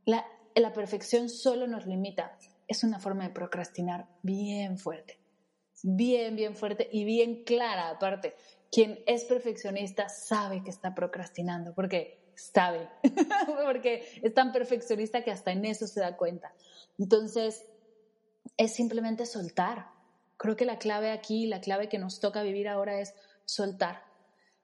La, 0.04 0.24
la 0.54 0.72
perfección 0.72 1.28
solo 1.28 1.66
nos 1.66 1.86
limita. 1.86 2.36
Es 2.68 2.84
una 2.84 3.00
forma 3.00 3.24
de 3.24 3.34
procrastinar 3.34 4.08
bien 4.22 4.78
fuerte. 4.78 5.18
Bien, 5.82 6.36
bien 6.36 6.54
fuerte 6.54 6.88
y 6.92 7.04
bien 7.04 7.42
clara 7.44 7.88
aparte 7.88 8.34
quien 8.70 9.02
es 9.06 9.24
perfeccionista 9.24 10.08
sabe 10.08 10.62
que 10.62 10.70
está 10.70 10.94
procrastinando, 10.94 11.74
porque 11.74 12.32
sabe, 12.36 12.88
porque 13.64 14.20
es 14.22 14.32
tan 14.32 14.52
perfeccionista 14.52 15.22
que 15.22 15.30
hasta 15.30 15.52
en 15.52 15.64
eso 15.64 15.86
se 15.86 16.00
da 16.00 16.16
cuenta. 16.16 16.54
Entonces, 16.98 17.66
es 18.56 18.72
simplemente 18.72 19.26
soltar. 19.26 19.88
Creo 20.40 20.56
que 20.56 20.64
la 20.64 20.78
clave 20.78 21.10
aquí, 21.10 21.46
la 21.46 21.60
clave 21.60 21.90
que 21.90 21.98
nos 21.98 22.18
toca 22.18 22.42
vivir 22.42 22.66
ahora 22.66 22.98
es 22.98 23.14
soltar. 23.44 24.04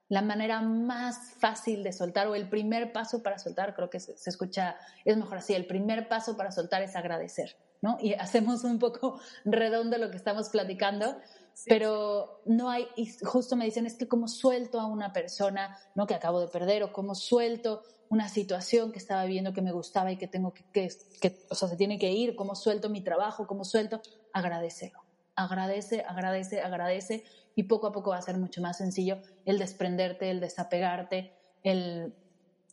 La 0.09 0.23
manera 0.23 0.59
más 0.59 1.35
fácil 1.39 1.83
de 1.83 1.93
soltar 1.93 2.25
o 2.25 2.33
el 2.33 2.49
primer 2.49 2.91
paso 2.91 3.21
para 3.21 3.37
soltar, 3.37 3.75
creo 3.75 3.87
que 3.87 3.99
se, 3.99 4.17
se 4.17 4.31
escucha, 4.31 4.75
es 5.05 5.15
mejor 5.17 5.37
así, 5.37 5.53
el 5.53 5.67
primer 5.67 6.07
paso 6.07 6.35
para 6.35 6.51
soltar 6.51 6.81
es 6.81 6.95
agradecer, 6.95 7.57
¿no? 7.83 7.99
Y 8.01 8.13
hacemos 8.19 8.63
un 8.63 8.79
poco 8.79 9.19
redondo 9.45 9.99
lo 9.99 10.09
que 10.09 10.17
estamos 10.17 10.49
platicando, 10.49 11.15
pero 11.67 12.41
no 12.45 12.71
hay, 12.71 12.87
y 12.95 13.15
justo 13.23 13.55
me 13.55 13.65
dicen, 13.65 13.85
es 13.85 13.93
que 13.93 14.07
como 14.07 14.27
suelto 14.27 14.79
a 14.79 14.87
una 14.87 15.13
persona, 15.13 15.77
¿no? 15.93 16.07
Que 16.07 16.15
acabo 16.15 16.39
de 16.39 16.47
perder, 16.47 16.81
o 16.81 16.91
como 16.91 17.13
suelto 17.13 17.83
una 18.09 18.29
situación 18.29 18.91
que 18.91 18.97
estaba 18.97 19.25
viviendo 19.25 19.53
que 19.53 19.61
me 19.61 19.73
gustaba 19.73 20.11
y 20.11 20.17
que 20.17 20.27
tengo 20.27 20.55
que, 20.55 20.63
que, 20.71 20.89
que, 21.21 21.45
o 21.51 21.53
sea, 21.53 21.67
se 21.67 21.77
tiene 21.77 21.99
que 21.99 22.11
ir, 22.11 22.35
como 22.35 22.55
suelto 22.55 22.89
mi 22.89 23.03
trabajo, 23.03 23.45
como 23.45 23.63
suelto, 23.63 24.01
agradecelo. 24.33 25.06
Agradece, 25.37 26.01
agradece, 26.01 26.61
agradece, 26.61 27.23
y 27.55 27.63
poco 27.63 27.87
a 27.87 27.91
poco 27.91 28.09
va 28.09 28.17
a 28.17 28.21
ser 28.21 28.37
mucho 28.37 28.61
más 28.61 28.77
sencillo 28.77 29.19
el 29.45 29.57
desprenderte, 29.57 30.29
el 30.29 30.39
desapegarte, 30.39 31.33
el, 31.63 32.13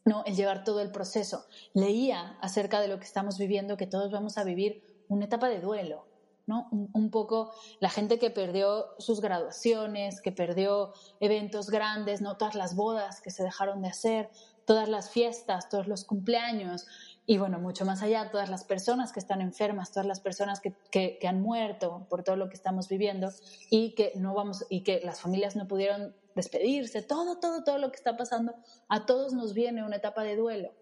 no, 0.05 0.25
el 0.27 0.37
llevar 0.37 0.65
todo 0.65 0.81
el 0.81 0.91
proceso. 0.91 1.47
Leía 1.73 2.37
acerca 2.41 2.81
de 2.81 2.89
lo 2.89 2.99
que 2.99 3.05
estamos 3.05 3.39
viviendo, 3.39 3.77
que 3.77 3.87
todos 3.87 4.11
vamos 4.11 4.37
a 4.37 4.45
vivir 4.45 4.83
una 5.09 5.25
etapa 5.25 5.49
de 5.49 5.61
duelo, 5.61 6.07
¿no? 6.47 6.69
Un, 6.71 7.11
poco 7.11 7.53
la 7.81 7.89
gente 7.89 8.19
que 8.19 8.31
perdió 8.31 8.89
sus 8.99 9.21
graduaciones, 9.21 10.21
que 10.21 10.33
perdió 10.33 10.93
eventos 11.21 11.71
grandes, 11.71 12.21
¿no? 12.21 12.37
Todas 12.37 12.55
las 12.55 12.77
bodas 12.77 13.21
que 13.21 13.31
se 13.31 13.43
dejaron 13.43 13.81
de 13.81 13.89
hacer, 13.89 14.31
todas 14.67 14.89
las 14.89 15.11
fiestas, 15.11 15.69
todos 15.69 15.89
los 15.89 16.05
cumpleaños 16.05 16.87
y 17.27 17.39
bueno, 17.39 17.59
mucho 17.59 17.87
más 17.87 18.03
allá, 18.03 18.31
todas 18.31 18.51
las 18.51 18.65
personas 18.65 19.13
que 19.13 19.21
están 19.21 19.41
enfermas, 19.41 19.91
todas 19.91 20.07
las 20.07 20.21
personas 20.21 20.61
que, 20.61 20.75
que, 20.91 21.27
han 21.27 21.41
muerto 21.41 22.07
por 22.11 22.23
todo 22.23 22.37
lo 22.37 22.49
que 22.49 22.55
estamos 22.55 22.89
viviendo 22.89 23.31
y 23.71 23.95
que 23.95 24.13
no 24.17 24.35
vamos 24.35 24.67
y 24.69 24.83
que 24.83 25.01
las 25.03 25.21
familias 25.21 25.57
no 25.57 25.67
pudieron 25.67 26.15
despedirse, 26.35 27.01
todo, 27.01 27.39
todo, 27.39 27.65
todo 27.65 27.79
lo 27.79 27.91
que 27.91 27.97
está 27.97 28.17
pasando, 28.17 28.55
a 28.89 29.07
todos 29.07 29.33
nos 29.33 29.55
viene 29.55 29.85
una 29.85 29.97
etapa 29.97 30.23
de 30.23 30.37
duelo. 30.37 30.73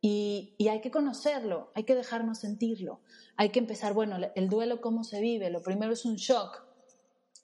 Y, 0.00 0.56
hay 0.68 0.80
que 0.80 0.90
conocerlo, 0.90 1.70
hay 1.74 1.84
que 1.84 1.94
dejarnos 1.94 2.38
sentirlo, 2.38 3.00
hay 3.36 3.50
que 3.50 3.58
empezar, 3.58 3.92
bueno, 3.92 4.16
el 4.34 4.48
duelo, 4.48 4.80
¿cómo 4.80 5.04
se 5.04 5.20
vive? 5.20 5.50
Lo 5.50 5.62
primero 5.62 5.92
es 5.92 6.04
un 6.04 6.16
shock. 6.16 6.65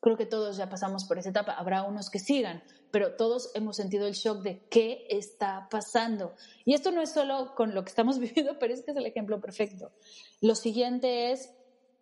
Creo 0.02 0.16
que 0.16 0.26
todos 0.26 0.56
ya 0.56 0.68
pasamos 0.68 1.04
por 1.04 1.18
esa 1.18 1.30
etapa, 1.30 1.52
habrá 1.52 1.84
unos 1.84 2.10
que 2.10 2.18
sigan, 2.18 2.64
pero 2.90 3.14
todos 3.14 3.52
hemos 3.54 3.76
sentido 3.76 4.08
el 4.08 4.14
shock 4.14 4.42
de 4.42 4.66
qué 4.68 5.06
está 5.08 5.68
pasando. 5.70 6.34
Y 6.64 6.74
esto 6.74 6.90
no 6.90 7.00
es 7.00 7.12
solo 7.12 7.54
con 7.54 7.72
lo 7.72 7.84
que 7.84 7.90
estamos 7.90 8.18
viviendo, 8.20 8.58
pero 8.58 8.74
es 8.74 8.82
que 8.82 8.90
es 8.90 8.96
el 8.96 9.06
ejemplo 9.06 9.40
perfecto. 9.40 9.92
Lo 10.40 10.56
siguiente 10.56 11.30
es, 11.30 11.54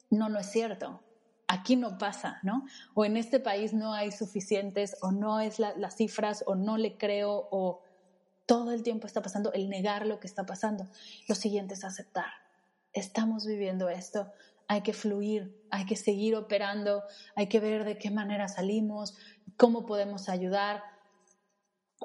no, 0.08 0.30
no 0.30 0.38
es 0.38 0.50
cierto. 0.50 1.02
Aquí 1.46 1.76
no 1.76 1.98
pasa, 1.98 2.38
¿no? 2.42 2.64
O 2.94 3.04
en 3.04 3.18
este 3.18 3.38
país 3.38 3.74
no 3.74 3.92
hay 3.92 4.12
suficientes, 4.12 4.96
o 5.02 5.12
no 5.12 5.40
es 5.40 5.58
las 5.58 5.94
cifras, 5.94 6.42
o 6.46 6.54
no 6.54 6.78
le 6.78 6.96
creo, 6.96 7.48
o 7.50 7.82
todo 8.46 8.72
el 8.72 8.82
tiempo 8.82 9.06
está 9.06 9.20
pasando, 9.20 9.52
el 9.52 9.68
negar 9.68 10.06
lo 10.06 10.20
que 10.20 10.26
está 10.26 10.46
pasando. 10.46 10.88
Lo 11.28 11.34
siguiente 11.34 11.74
es 11.74 11.84
aceptar. 11.84 12.32
Estamos 12.94 13.44
viviendo 13.44 13.90
esto, 13.90 14.32
hay 14.70 14.82
que 14.82 14.92
fluir, 14.92 15.66
hay 15.72 15.84
que 15.84 15.96
seguir 15.96 16.36
operando, 16.36 17.02
hay 17.34 17.48
que 17.48 17.58
ver 17.58 17.84
de 17.84 17.98
qué 17.98 18.08
manera 18.08 18.46
salimos, 18.46 19.16
cómo 19.56 19.84
podemos 19.84 20.28
ayudar. 20.28 20.84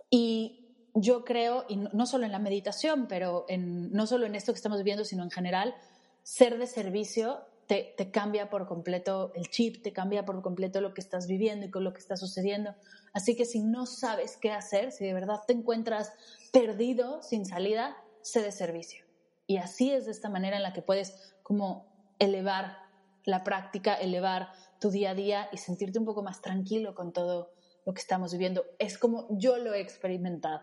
Y 0.09 0.74
yo 0.95 1.24
creo, 1.26 1.66
y 1.70 1.76
no 1.76 2.07
solo 2.07 2.26
en 2.26 2.32
la 2.32 2.39
meditación, 2.39 3.07
pero 3.07 3.45
no 3.55 4.07
solo 4.07 4.26
en 4.26 4.34
esto 4.34 4.51
que 4.51 4.57
estamos 4.57 4.80
viviendo, 4.80 5.05
sino 5.05 5.22
en 5.22 5.30
general, 5.30 5.76
ser 6.24 6.57
de 6.57 6.66
servicio 6.66 7.38
te, 7.68 7.93
te, 7.97 8.09
cambia 8.09 8.49
por 8.49 8.66
completo 8.66 9.32
el 9.36 9.47
chip, 9.51 9.84
te 9.84 9.93
cambia 9.93 10.26
por 10.26 10.41
completo 10.41 10.82
lo 10.82 10.95
que 10.95 11.01
estás 11.01 11.28
viviendo 11.28 11.68
y 11.68 11.70
con 11.70 11.84
lo 11.84 11.93
que 11.93 11.99
está 11.99 12.18
sucediendo. 12.18 12.74
Así 13.13 13.36
que 13.36 13.45
si 13.45 13.59
no 13.59 13.86
sabes 13.86 14.38
qué 14.38 14.51
hacer, 14.51 14.91
si 14.91 15.05
de 15.05 15.13
verdad 15.13 15.41
te 15.45 15.53
encuentras 15.53 16.13
perdido, 16.51 17.22
sin 17.22 17.45
salida, 17.45 17.95
sé 18.24 18.41
de 18.41 18.51
servicio. 18.51 19.05
Y 19.45 19.57
así 19.57 19.91
es 19.91 20.05
de 20.05 20.11
esta 20.11 20.30
manera 20.30 20.57
en 20.57 20.63
la 20.63 20.74
que 20.74 20.82
puedes 20.82 21.36
como 21.43 21.95
elevar 22.20 22.78
la 23.26 23.43
práctica, 23.43 23.95
elevar 23.95 24.51
tu 24.80 24.91
día 24.91 25.11
a 25.11 25.16
día 25.16 25.49
y 25.51 25.57
sentirte 25.57 25.99
un 25.99 26.05
poco 26.05 26.24
más 26.24 26.41
tranquilo 26.41 26.93
con 26.93 27.11
todo 27.11 27.51
lo 27.86 27.93
que 27.93 28.01
estamos 28.01 28.32
viviendo. 28.32 28.66
Es 28.80 28.97
como 28.97 29.28
yo 29.32 29.57
lo 29.57 29.74
he 29.74 29.82
experimentado. 29.82 30.61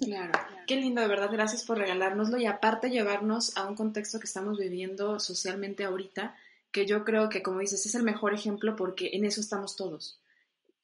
Claro, 0.00 0.32
qué 0.66 0.76
lindo, 0.76 1.00
de 1.00 1.08
verdad, 1.08 1.30
gracias 1.32 1.64
por 1.64 1.78
regalárnoslo 1.78 2.38
y 2.38 2.46
aparte 2.46 2.90
llevarnos 2.90 3.56
a 3.56 3.66
un 3.66 3.74
contexto 3.74 4.20
que 4.20 4.26
estamos 4.26 4.58
viviendo 4.58 5.18
socialmente 5.18 5.84
ahorita, 5.84 6.36
que 6.70 6.86
yo 6.86 7.04
creo 7.04 7.28
que, 7.28 7.42
como 7.42 7.60
dices, 7.60 7.84
es 7.86 7.94
el 7.94 8.02
mejor 8.02 8.34
ejemplo 8.34 8.76
porque 8.76 9.10
en 9.14 9.24
eso 9.24 9.40
estamos 9.40 9.76
todos 9.76 10.20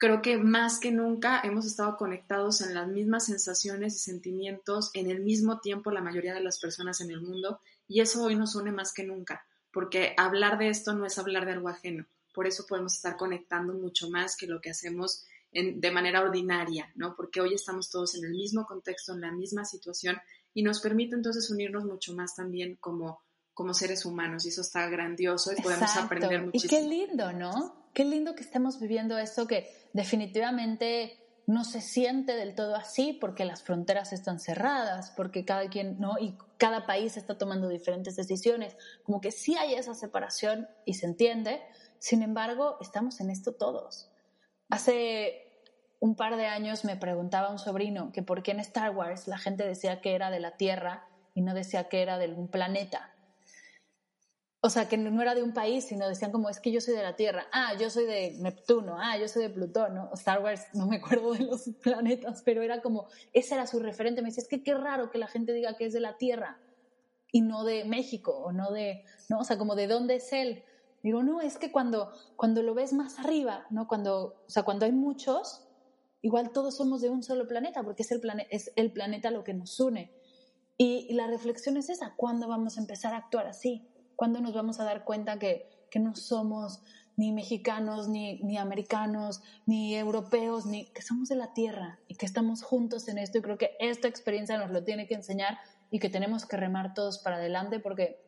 creo 0.01 0.23
que 0.23 0.37
más 0.37 0.79
que 0.79 0.91
nunca 0.91 1.41
hemos 1.43 1.67
estado 1.67 1.95
conectados 1.95 2.61
en 2.61 2.73
las 2.73 2.87
mismas 2.87 3.27
sensaciones 3.27 3.95
y 3.95 3.99
sentimientos 3.99 4.89
en 4.95 5.11
el 5.11 5.21
mismo 5.21 5.59
tiempo 5.59 5.91
la 5.91 6.01
mayoría 6.01 6.33
de 6.33 6.41
las 6.41 6.59
personas 6.59 7.01
en 7.01 7.11
el 7.11 7.21
mundo 7.21 7.59
y 7.87 8.01
eso 8.01 8.23
hoy 8.23 8.35
nos 8.35 8.55
une 8.55 8.71
más 8.71 8.93
que 8.93 9.03
nunca, 9.03 9.45
porque 9.71 10.13
hablar 10.17 10.57
de 10.57 10.69
esto 10.69 10.93
no 10.93 11.05
es 11.05 11.17
hablar 11.17 11.45
de 11.45 11.53
algo 11.53 11.69
ajeno, 11.69 12.05
por 12.33 12.47
eso 12.47 12.65
podemos 12.67 12.95
estar 12.95 13.17
conectando 13.17 13.73
mucho 13.73 14.09
más 14.09 14.35
que 14.35 14.47
lo 14.47 14.61
que 14.61 14.69
hacemos 14.69 15.25
de 15.51 15.91
manera 15.91 16.21
ordinaria, 16.21 16.91
¿no? 16.95 17.13
Porque 17.15 17.41
hoy 17.41 17.53
estamos 17.53 17.89
todos 17.89 18.15
en 18.15 18.23
el 18.23 18.31
mismo 18.31 18.65
contexto, 18.65 19.13
en 19.13 19.21
la 19.21 19.31
misma 19.31 19.65
situación 19.65 20.17
y 20.53 20.63
nos 20.63 20.79
permite 20.79 21.15
entonces 21.15 21.49
unirnos 21.49 21.83
mucho 21.83 22.13
más 22.13 22.35
también 22.35 22.77
como 22.79 23.21
como 23.53 23.73
seres 23.73 24.05
humanos 24.05 24.45
y 24.45 24.49
eso 24.49 24.61
está 24.61 24.89
grandioso 24.89 25.51
y 25.51 25.61
podemos 25.61 25.95
aprender 25.97 26.45
muchísimo. 26.45 26.79
Y 26.79 26.81
qué 26.81 26.87
lindo, 26.87 27.33
¿no? 27.33 27.89
Qué 27.93 28.05
lindo 28.05 28.33
que 28.33 28.43
estemos 28.43 28.79
viviendo 28.79 29.17
esto 29.17 29.45
que 29.45 29.69
definitivamente 29.93 31.20
no 31.51 31.65
se 31.65 31.81
siente 31.81 32.37
del 32.37 32.55
todo 32.55 32.75
así 32.75 33.11
porque 33.11 33.43
las 33.43 33.61
fronteras 33.61 34.13
están 34.13 34.39
cerradas, 34.39 35.11
porque 35.11 35.43
cada 35.43 35.67
quien, 35.69 35.99
¿no? 35.99 36.17
Y 36.17 36.37
cada 36.57 36.85
país 36.85 37.17
está 37.17 37.37
tomando 37.37 37.67
diferentes 37.67 38.15
decisiones, 38.15 38.77
como 39.03 39.19
que 39.19 39.31
sí 39.31 39.55
hay 39.57 39.73
esa 39.73 39.93
separación 39.93 40.69
y 40.85 40.93
se 40.93 41.07
entiende, 41.07 41.61
sin 41.99 42.23
embargo, 42.23 42.77
estamos 42.79 43.19
en 43.19 43.29
esto 43.29 43.51
todos. 43.53 44.09
Hace 44.69 45.45
un 45.99 46.15
par 46.15 46.37
de 46.37 46.45
años 46.45 46.85
me 46.85 46.95
preguntaba 46.95 47.51
un 47.51 47.59
sobrino 47.59 48.13
que 48.13 48.23
por 48.23 48.43
qué 48.43 48.51
en 48.51 48.61
Star 48.61 48.95
Wars 48.95 49.27
la 49.27 49.37
gente 49.37 49.67
decía 49.67 49.99
que 49.99 50.15
era 50.15 50.31
de 50.31 50.39
la 50.39 50.55
Tierra 50.55 51.05
y 51.35 51.41
no 51.41 51.53
decía 51.53 51.89
que 51.89 52.01
era 52.01 52.17
de 52.17 52.29
un 52.29 52.47
planeta. 52.47 53.13
O 54.63 54.69
sea, 54.69 54.87
que 54.87 54.95
no 54.95 55.19
era 55.23 55.33
de 55.33 55.41
un 55.41 55.53
país, 55.53 55.85
sino 55.85 56.07
decían 56.07 56.31
como, 56.31 56.47
es 56.47 56.59
que 56.59 56.71
yo 56.71 56.81
soy 56.81 56.93
de 56.93 57.01
la 57.01 57.15
Tierra, 57.15 57.47
ah, 57.51 57.73
yo 57.79 57.89
soy 57.89 58.05
de 58.05 58.35
Neptuno, 58.39 58.97
ah, 58.99 59.17
yo 59.17 59.27
soy 59.27 59.41
de 59.41 59.49
Plutón. 59.49 59.97
Star 60.13 60.39
Wars, 60.43 60.67
no 60.73 60.85
me 60.85 60.97
acuerdo 60.97 61.33
de 61.33 61.45
los 61.45 61.63
planetas, 61.81 62.43
pero 62.45 62.61
era 62.61 62.79
como, 62.81 63.07
ese 63.33 63.55
era 63.55 63.65
su 63.65 63.79
referente. 63.79 64.21
Me 64.21 64.27
dice, 64.27 64.41
es 64.41 64.47
que 64.47 64.61
qué 64.61 64.75
raro 64.75 65.09
que 65.09 65.17
la 65.17 65.25
gente 65.25 65.51
diga 65.53 65.75
que 65.77 65.85
es 65.85 65.93
de 65.93 65.99
la 65.99 66.17
Tierra 66.17 66.59
y 67.31 67.41
no 67.41 67.63
de 67.63 67.85
México, 67.85 68.31
o 68.37 68.51
no 68.51 68.71
de, 68.71 69.03
¿no? 69.29 69.39
O 69.39 69.43
sea, 69.43 69.57
como 69.57 69.75
de 69.75 69.87
dónde 69.87 70.15
es 70.17 70.31
él. 70.31 70.63
Digo, 71.01 71.23
no, 71.23 71.41
es 71.41 71.57
que 71.57 71.71
cuando, 71.71 72.11
cuando 72.35 72.61
lo 72.61 72.75
ves 72.75 72.93
más 72.93 73.17
arriba, 73.17 73.65
¿no? 73.71 73.87
Cuando, 73.87 74.43
o 74.45 74.49
sea, 74.49 74.61
cuando 74.61 74.85
hay 74.85 74.91
muchos, 74.91 75.67
igual 76.21 76.51
todos 76.51 76.77
somos 76.77 77.01
de 77.01 77.09
un 77.09 77.23
solo 77.23 77.47
planeta, 77.47 77.81
porque 77.81 78.03
es 78.03 78.11
el, 78.11 78.21
es 78.51 78.71
el 78.75 78.91
planeta 78.91 79.31
lo 79.31 79.43
que 79.43 79.55
nos 79.55 79.79
une. 79.79 80.11
Y 80.77 81.11
la 81.13 81.25
reflexión 81.25 81.77
es 81.77 81.89
esa, 81.89 82.15
¿cuándo 82.15 82.47
vamos 82.47 82.77
a 82.77 82.81
empezar 82.81 83.13
a 83.13 83.17
actuar 83.17 83.47
así? 83.47 83.87
¿Cuándo 84.21 84.39
nos 84.39 84.53
vamos 84.53 84.79
a 84.79 84.83
dar 84.83 85.03
cuenta 85.03 85.39
que, 85.39 85.67
que 85.89 85.97
no 85.97 86.15
somos 86.15 86.79
ni 87.17 87.31
mexicanos, 87.31 88.07
ni, 88.07 88.39
ni, 88.43 88.59
americanos, 88.59 89.41
ni 89.65 89.95
europeos, 89.95 90.67
ni 90.67 90.85
que 90.91 91.01
somos 91.01 91.27
de 91.27 91.35
la 91.35 91.55
tierra 91.55 91.97
y 92.07 92.13
que 92.13 92.27
estamos 92.27 92.61
juntos 92.61 93.07
en 93.07 93.17
esto? 93.17 93.39
Y 93.39 93.41
creo 93.41 93.57
que 93.57 93.71
esta 93.79 94.07
experiencia 94.07 94.59
nos 94.59 94.69
lo 94.69 94.83
tiene 94.83 95.07
que 95.07 95.15
enseñar 95.15 95.57
y 95.89 95.97
que 95.97 96.07
tenemos 96.07 96.45
que 96.45 96.55
remar 96.55 96.93
todos 96.93 97.17
para 97.17 97.37
adelante 97.37 97.79
porque 97.79 98.21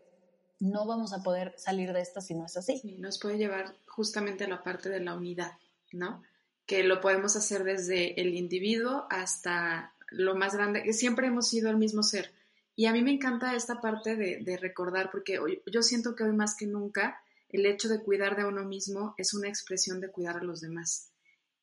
no 0.60 0.88
vamos 0.88 1.14
a 1.14 1.22
poder 1.22 1.54
salir 1.58 1.94
de 1.94 2.02
esta 2.02 2.22
si 2.22 2.34
no 2.34 2.48
es 2.48 2.58
así. 2.58 2.80
Sí, 2.80 2.98
nos 2.98 3.20
puede 3.20 3.38
llevar 3.38 3.76
justamente 3.86 4.46
a 4.46 4.48
la 4.48 4.64
parte 4.64 4.90
de 4.90 5.00
la 5.00 5.14
unidad, 5.14 5.52
¿no? 5.92 6.24
Que 6.66 6.82
lo 6.84 7.02
podemos 7.02 7.36
hacer 7.36 7.64
desde 7.64 8.20
el 8.20 8.34
individuo 8.34 9.06
hasta 9.12 9.94
lo 10.10 10.34
más 10.34 10.56
grande, 10.56 10.82
que 10.82 10.94
siempre 10.94 11.28
hemos 11.28 11.50
sido 11.50 11.70
el 11.70 11.78
mismo 11.78 12.02
ser 12.02 12.34
y 12.76 12.86
a 12.88 12.92
mí 12.92 13.02
me 13.02 13.12
encanta 13.12 13.56
esta 13.56 13.82
parte 13.82 14.16
de, 14.16 14.58
recordar, 14.58 15.12
porque 15.12 15.40
yo 15.72 15.84
siento 15.84 16.16
que 16.16 16.24
hoy 16.24 16.34
más 16.34 16.56
que 16.56 16.66
nunca 16.66 17.22
el 17.50 17.66
hecho 17.68 17.88
de 17.88 18.02
cuidar 18.02 18.36
de 18.36 18.46
uno 18.46 18.66
mismo 18.66 19.14
es 19.18 19.34
una 19.34 19.48
expresión 19.48 20.00
de 20.00 20.10
cuidar 20.10 20.38
a 20.38 20.44
los 20.44 20.62
demás. 20.62 21.12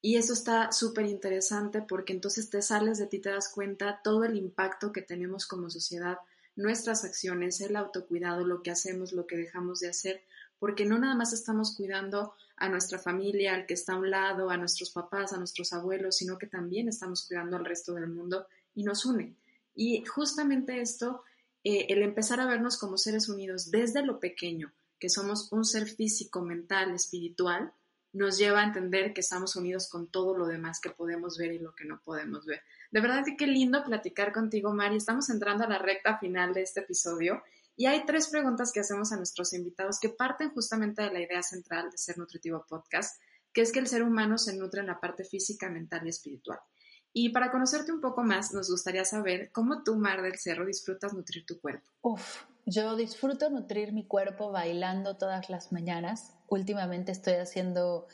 Y 0.00 0.16
eso 0.16 0.32
está 0.32 0.72
súper 0.72 1.06
interesante 1.06 1.82
porque 1.82 2.12
entonces 2.12 2.48
te 2.48 2.62
sales 2.62 2.98
de 2.98 3.06
ti, 3.06 3.18
te 3.18 3.30
das 3.30 3.48
cuenta 3.48 4.00
todo 4.02 4.24
el 4.24 4.36
impacto 4.36 4.92
que 4.92 5.02
tenemos 5.02 5.46
como 5.46 5.68
sociedad, 5.68 6.18
nuestras 6.54 7.04
acciones, 7.04 7.60
el 7.60 7.76
autocuidado, 7.76 8.46
lo 8.46 8.62
que 8.62 8.70
hacemos, 8.70 9.12
lo 9.12 9.26
que 9.26 9.36
dejamos 9.36 9.80
de 9.80 9.88
hacer, 9.88 10.22
porque 10.58 10.86
no 10.86 10.98
nada 10.98 11.16
más 11.16 11.32
estamos 11.32 11.74
cuidando 11.76 12.34
a 12.56 12.68
nuestra 12.68 12.98
familia, 12.98 13.54
al 13.54 13.66
que 13.66 13.74
está 13.74 13.94
a 13.94 13.98
un 13.98 14.10
lado, 14.10 14.50
a 14.50 14.56
nuestros 14.56 14.90
papás, 14.90 15.32
a 15.32 15.38
nuestros 15.38 15.72
abuelos, 15.72 16.16
sino 16.16 16.38
que 16.38 16.46
también 16.46 16.88
estamos 16.88 17.26
cuidando 17.26 17.56
al 17.56 17.64
resto 17.64 17.94
del 17.94 18.08
mundo 18.08 18.46
y 18.74 18.84
nos 18.84 19.04
une. 19.04 19.34
Y 19.82 20.04
justamente 20.04 20.82
esto, 20.82 21.24
eh, 21.64 21.86
el 21.88 22.02
empezar 22.02 22.38
a 22.38 22.44
vernos 22.44 22.76
como 22.76 22.98
seres 22.98 23.30
unidos 23.30 23.70
desde 23.70 24.04
lo 24.04 24.20
pequeño, 24.20 24.74
que 24.98 25.08
somos 25.08 25.50
un 25.52 25.64
ser 25.64 25.86
físico, 25.86 26.42
mental, 26.42 26.94
espiritual, 26.94 27.72
nos 28.12 28.36
lleva 28.36 28.60
a 28.60 28.66
entender 28.66 29.14
que 29.14 29.22
estamos 29.22 29.56
unidos 29.56 29.88
con 29.88 30.10
todo 30.10 30.36
lo 30.36 30.46
demás 30.46 30.80
que 30.82 30.90
podemos 30.90 31.38
ver 31.38 31.54
y 31.54 31.60
lo 31.60 31.74
que 31.74 31.86
no 31.86 31.98
podemos 32.04 32.44
ver. 32.44 32.60
De 32.90 33.00
verdad 33.00 33.24
que 33.24 33.38
qué 33.38 33.46
lindo 33.46 33.82
platicar 33.82 34.34
contigo, 34.34 34.74
Mari. 34.74 34.96
Estamos 34.96 35.30
entrando 35.30 35.64
a 35.64 35.68
la 35.68 35.78
recta 35.78 36.18
final 36.18 36.52
de 36.52 36.60
este 36.60 36.80
episodio 36.80 37.42
y 37.74 37.86
hay 37.86 38.04
tres 38.04 38.28
preguntas 38.28 38.72
que 38.74 38.80
hacemos 38.80 39.12
a 39.12 39.16
nuestros 39.16 39.54
invitados 39.54 39.98
que 39.98 40.10
parten 40.10 40.50
justamente 40.50 41.00
de 41.00 41.10
la 41.10 41.22
idea 41.22 41.42
central 41.42 41.90
de 41.90 41.96
Ser 41.96 42.18
Nutritivo 42.18 42.66
Podcast, 42.68 43.18
que 43.50 43.62
es 43.62 43.72
que 43.72 43.78
el 43.78 43.86
ser 43.86 44.02
humano 44.02 44.36
se 44.36 44.54
nutre 44.54 44.82
en 44.82 44.88
la 44.88 45.00
parte 45.00 45.24
física, 45.24 45.70
mental 45.70 46.02
y 46.04 46.10
espiritual. 46.10 46.58
Y 47.12 47.30
para 47.30 47.50
conocerte 47.50 47.92
un 47.92 48.00
poco 48.00 48.22
más, 48.22 48.52
nos 48.52 48.70
gustaría 48.70 49.04
saber 49.04 49.50
cómo 49.52 49.82
tú, 49.82 49.96
Mar 49.96 50.22
del 50.22 50.38
Cerro, 50.38 50.64
disfrutas 50.64 51.12
nutrir 51.12 51.44
tu 51.44 51.60
cuerpo. 51.60 51.86
Uf, 52.02 52.44
yo 52.66 52.94
disfruto 52.96 53.50
nutrir 53.50 53.92
mi 53.92 54.06
cuerpo 54.06 54.52
bailando 54.52 55.16
todas 55.16 55.50
las 55.50 55.72
mañanas. 55.72 56.34
Últimamente 56.48 57.10
estoy 57.10 57.34
haciendo 57.34 58.06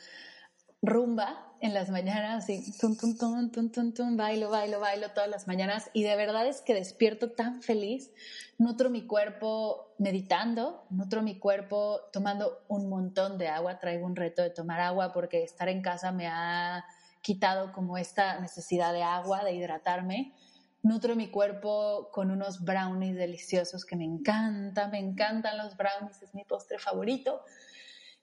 rumba 0.81 1.43
en 1.59 1.73
las 1.73 1.89
mañanas 1.89 2.49
y 2.49 2.71
tum, 2.77 2.95
tum, 2.95 3.17
tum, 3.17 3.51
tum, 3.51 3.71
tum, 3.71 3.93
tum, 3.93 4.17
bailo, 4.17 4.49
bailo, 4.49 4.79
bailo 4.79 5.09
todas 5.09 5.29
las 5.29 5.47
mañanas 5.47 5.89
y 5.93 6.03
de 6.03 6.15
verdad 6.15 6.45
es 6.47 6.61
que 6.61 6.75
despierto 6.75 7.31
tan 7.31 7.63
feliz, 7.63 8.11
nutro 8.59 8.89
mi 8.89 9.07
cuerpo 9.07 9.95
meditando, 9.97 10.85
nutro 10.91 11.23
mi 11.23 11.39
cuerpo 11.39 12.01
tomando 12.13 12.63
un 12.67 12.89
montón 12.89 13.39
de 13.39 13.47
agua, 13.47 13.79
traigo 13.79 14.05
un 14.05 14.15
reto 14.15 14.43
de 14.43 14.51
tomar 14.51 14.79
agua 14.79 15.11
porque 15.13 15.43
estar 15.43 15.67
en 15.67 15.81
casa 15.81 16.11
me 16.11 16.27
ha 16.27 16.85
quitado 17.27 17.73
como 17.73 17.97
esta 17.97 18.39
necesidad 18.39 18.93
de 18.93 19.03
agua, 19.03 19.43
de 19.43 19.53
hidratarme. 19.53 20.33
Nutro 20.81 21.13
mi 21.17 21.29
cuerpo 21.29 22.07
con 22.13 22.31
unos 22.31 22.63
brownies 22.63 23.17
deliciosos 23.17 23.83
que 23.83 23.97
me 23.97 24.05
encantan, 24.05 24.91
me 24.91 24.99
encantan 24.99 25.57
los 25.57 25.75
brownies, 25.75 26.21
es 26.21 26.33
mi 26.33 26.45
postre 26.45 26.79
favorito. 26.79 27.41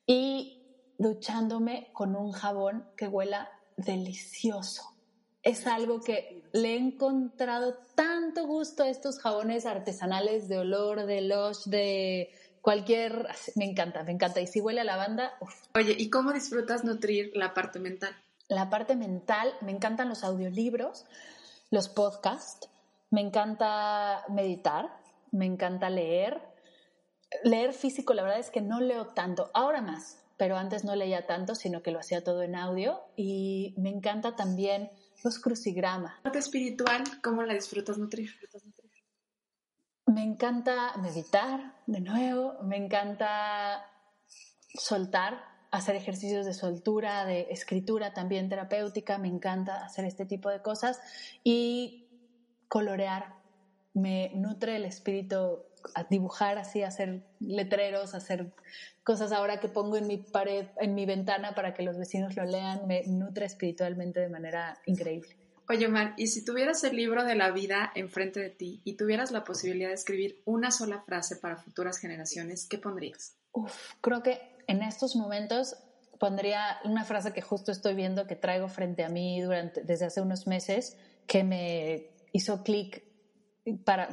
Y 0.07 0.63
duchándome 0.97 1.91
con 1.93 2.17
un 2.17 2.33
jabón 2.33 2.89
que 2.97 3.07
huela 3.07 3.51
delicioso. 3.77 4.97
Es 5.43 5.67
algo 5.67 6.01
que 6.01 6.43
le 6.55 6.73
he 6.73 6.79
encontrado 6.79 7.77
tanto 7.95 8.47
gusto 8.47 8.85
a 8.85 8.89
estos 8.89 9.19
jabones 9.19 9.67
artesanales 9.67 10.49
de 10.49 10.61
olor, 10.61 11.05
de 11.05 11.21
lush, 11.21 11.65
de 11.67 12.31
cualquier... 12.63 13.29
Me 13.55 13.67
encanta, 13.67 14.03
me 14.03 14.13
encanta. 14.13 14.41
Y 14.41 14.47
si 14.47 14.63
huele 14.63 14.81
a 14.81 14.85
lavanda... 14.85 15.35
Oye, 15.75 15.95
¿y 15.99 16.09
cómo 16.09 16.33
disfrutas 16.33 16.85
nutrir 16.85 17.33
la 17.35 17.53
parte 17.53 17.79
mental? 17.81 18.17
La 18.49 18.70
parte 18.70 18.97
mental, 18.97 19.55
me 19.61 19.72
encantan 19.72 20.09
los 20.09 20.24
audiolibros, 20.24 21.07
los 21.70 21.88
podcasts, 21.88 22.68
me 23.11 23.20
encanta 23.20 24.24
meditar, 24.28 24.90
me 25.30 25.47
encanta 25.47 25.90
leer. 25.90 26.40
Leer 27.42 27.72
físico, 27.72 28.14
la 28.14 28.22
verdad 28.22 28.38
es 28.38 28.51
que 28.51 28.61
no 28.61 28.80
leo 28.80 29.09
tanto, 29.09 29.51
ahora 29.55 29.80
más, 29.80 30.22
pero 30.36 30.57
antes 30.57 30.84
no 30.84 30.95
leía 30.95 31.26
tanto, 31.26 31.55
sino 31.55 31.82
que 31.82 31.90
lo 31.90 31.99
hacía 31.99 32.22
todo 32.22 32.42
en 32.42 32.55
audio 32.55 33.01
y 33.16 33.74
me 33.76 33.90
encanta 33.90 34.36
también 34.36 34.90
los 35.22 35.38
crucigramas. 35.38 36.14
¿La 36.18 36.22
parte 36.24 36.38
espiritual, 36.38 37.03
cómo 37.22 37.42
la 37.42 37.55
disfrutas 37.55 37.99
nutrir? 37.99 38.30
Me 40.07 40.22
encanta 40.22 40.97
meditar 40.99 41.74
de 41.86 42.01
nuevo, 42.01 42.55
me 42.62 42.76
encanta 42.76 43.90
soltar, 44.78 45.54
hacer 45.75 45.97
ejercicios 45.97 46.47
de 46.47 46.55
soltura, 46.55 47.25
de 47.25 47.49
escritura 47.51 48.14
también 48.14 48.49
terapéutica, 48.49 49.18
me 49.18 49.27
encanta 49.27 49.85
hacer 49.85 50.05
este 50.05 50.25
tipo 50.25 50.49
de 50.49 50.62
cosas 50.62 51.01
y 51.43 52.07
colorear, 52.68 53.35
me 53.93 54.31
nutre 54.35 54.77
el 54.77 54.85
espíritu 54.85 55.64
a 55.97 56.05
dibujar 56.05 56.59
así, 56.59 56.83
hacer 56.83 57.25
letreros, 57.41 58.14
hacer 58.14 58.53
cosas 59.03 59.33
ahora 59.33 59.59
que 59.59 59.68
pongo 59.68 59.97
en 59.97 60.07
mi 60.07 60.18
pared, 60.18 60.66
en 60.81 60.95
mi 60.95 61.07
ventana 61.07 61.57
para 61.57 61.75
que 61.75 61.83
los 61.83 61.99
vecinos 61.99 62.37
lo 62.37 62.45
lean, 62.45 62.87
me 62.87 63.03
nutre 63.07 63.45
espiritualmente 63.45 64.20
de 64.20 64.29
manera 64.29 64.79
increíble. 64.87 65.37
Oye, 65.68 65.89
Mar, 65.89 66.14
y 66.16 66.29
si 66.29 66.45
tuvieras 66.45 66.85
el 66.85 66.95
libro 66.95 67.25
de 67.25 67.35
la 67.35 67.51
vida 67.51 67.91
enfrente 67.97 68.39
de 68.39 68.51
ti 68.51 68.81
y 68.85 68.97
tuvieras 68.97 69.33
la 69.33 69.43
posibilidad 69.43 69.89
de 69.89 69.95
escribir 69.95 70.41
una 70.45 70.70
sola 70.70 71.03
frase 71.03 71.37
para 71.37 71.57
futuras 71.57 71.99
generaciones, 71.99 72.66
¿qué 72.68 72.79
pondrías? 72.79 73.35
Uf, 73.53 73.95
creo 74.01 74.22
que 74.22 74.54
en 74.67 74.83
estos 74.83 75.17
momentos 75.17 75.77
pondría 76.19 76.79
una 76.85 77.05
frase 77.05 77.33
que 77.33 77.43
justo 77.43 77.73
estoy 77.73 77.95
viendo 77.95 78.27
que 78.27 78.37
traigo 78.37 78.69
frente 78.69 79.05
a 79.05 79.09
mí 79.09 79.41
durante, 79.41 79.83
desde 79.83 80.07
hace 80.07 80.21
unos 80.21 80.47
meses 80.47 80.97
que 81.27 81.45
me 81.45 82.11
hizo 82.33 82.62
clic 82.62 83.05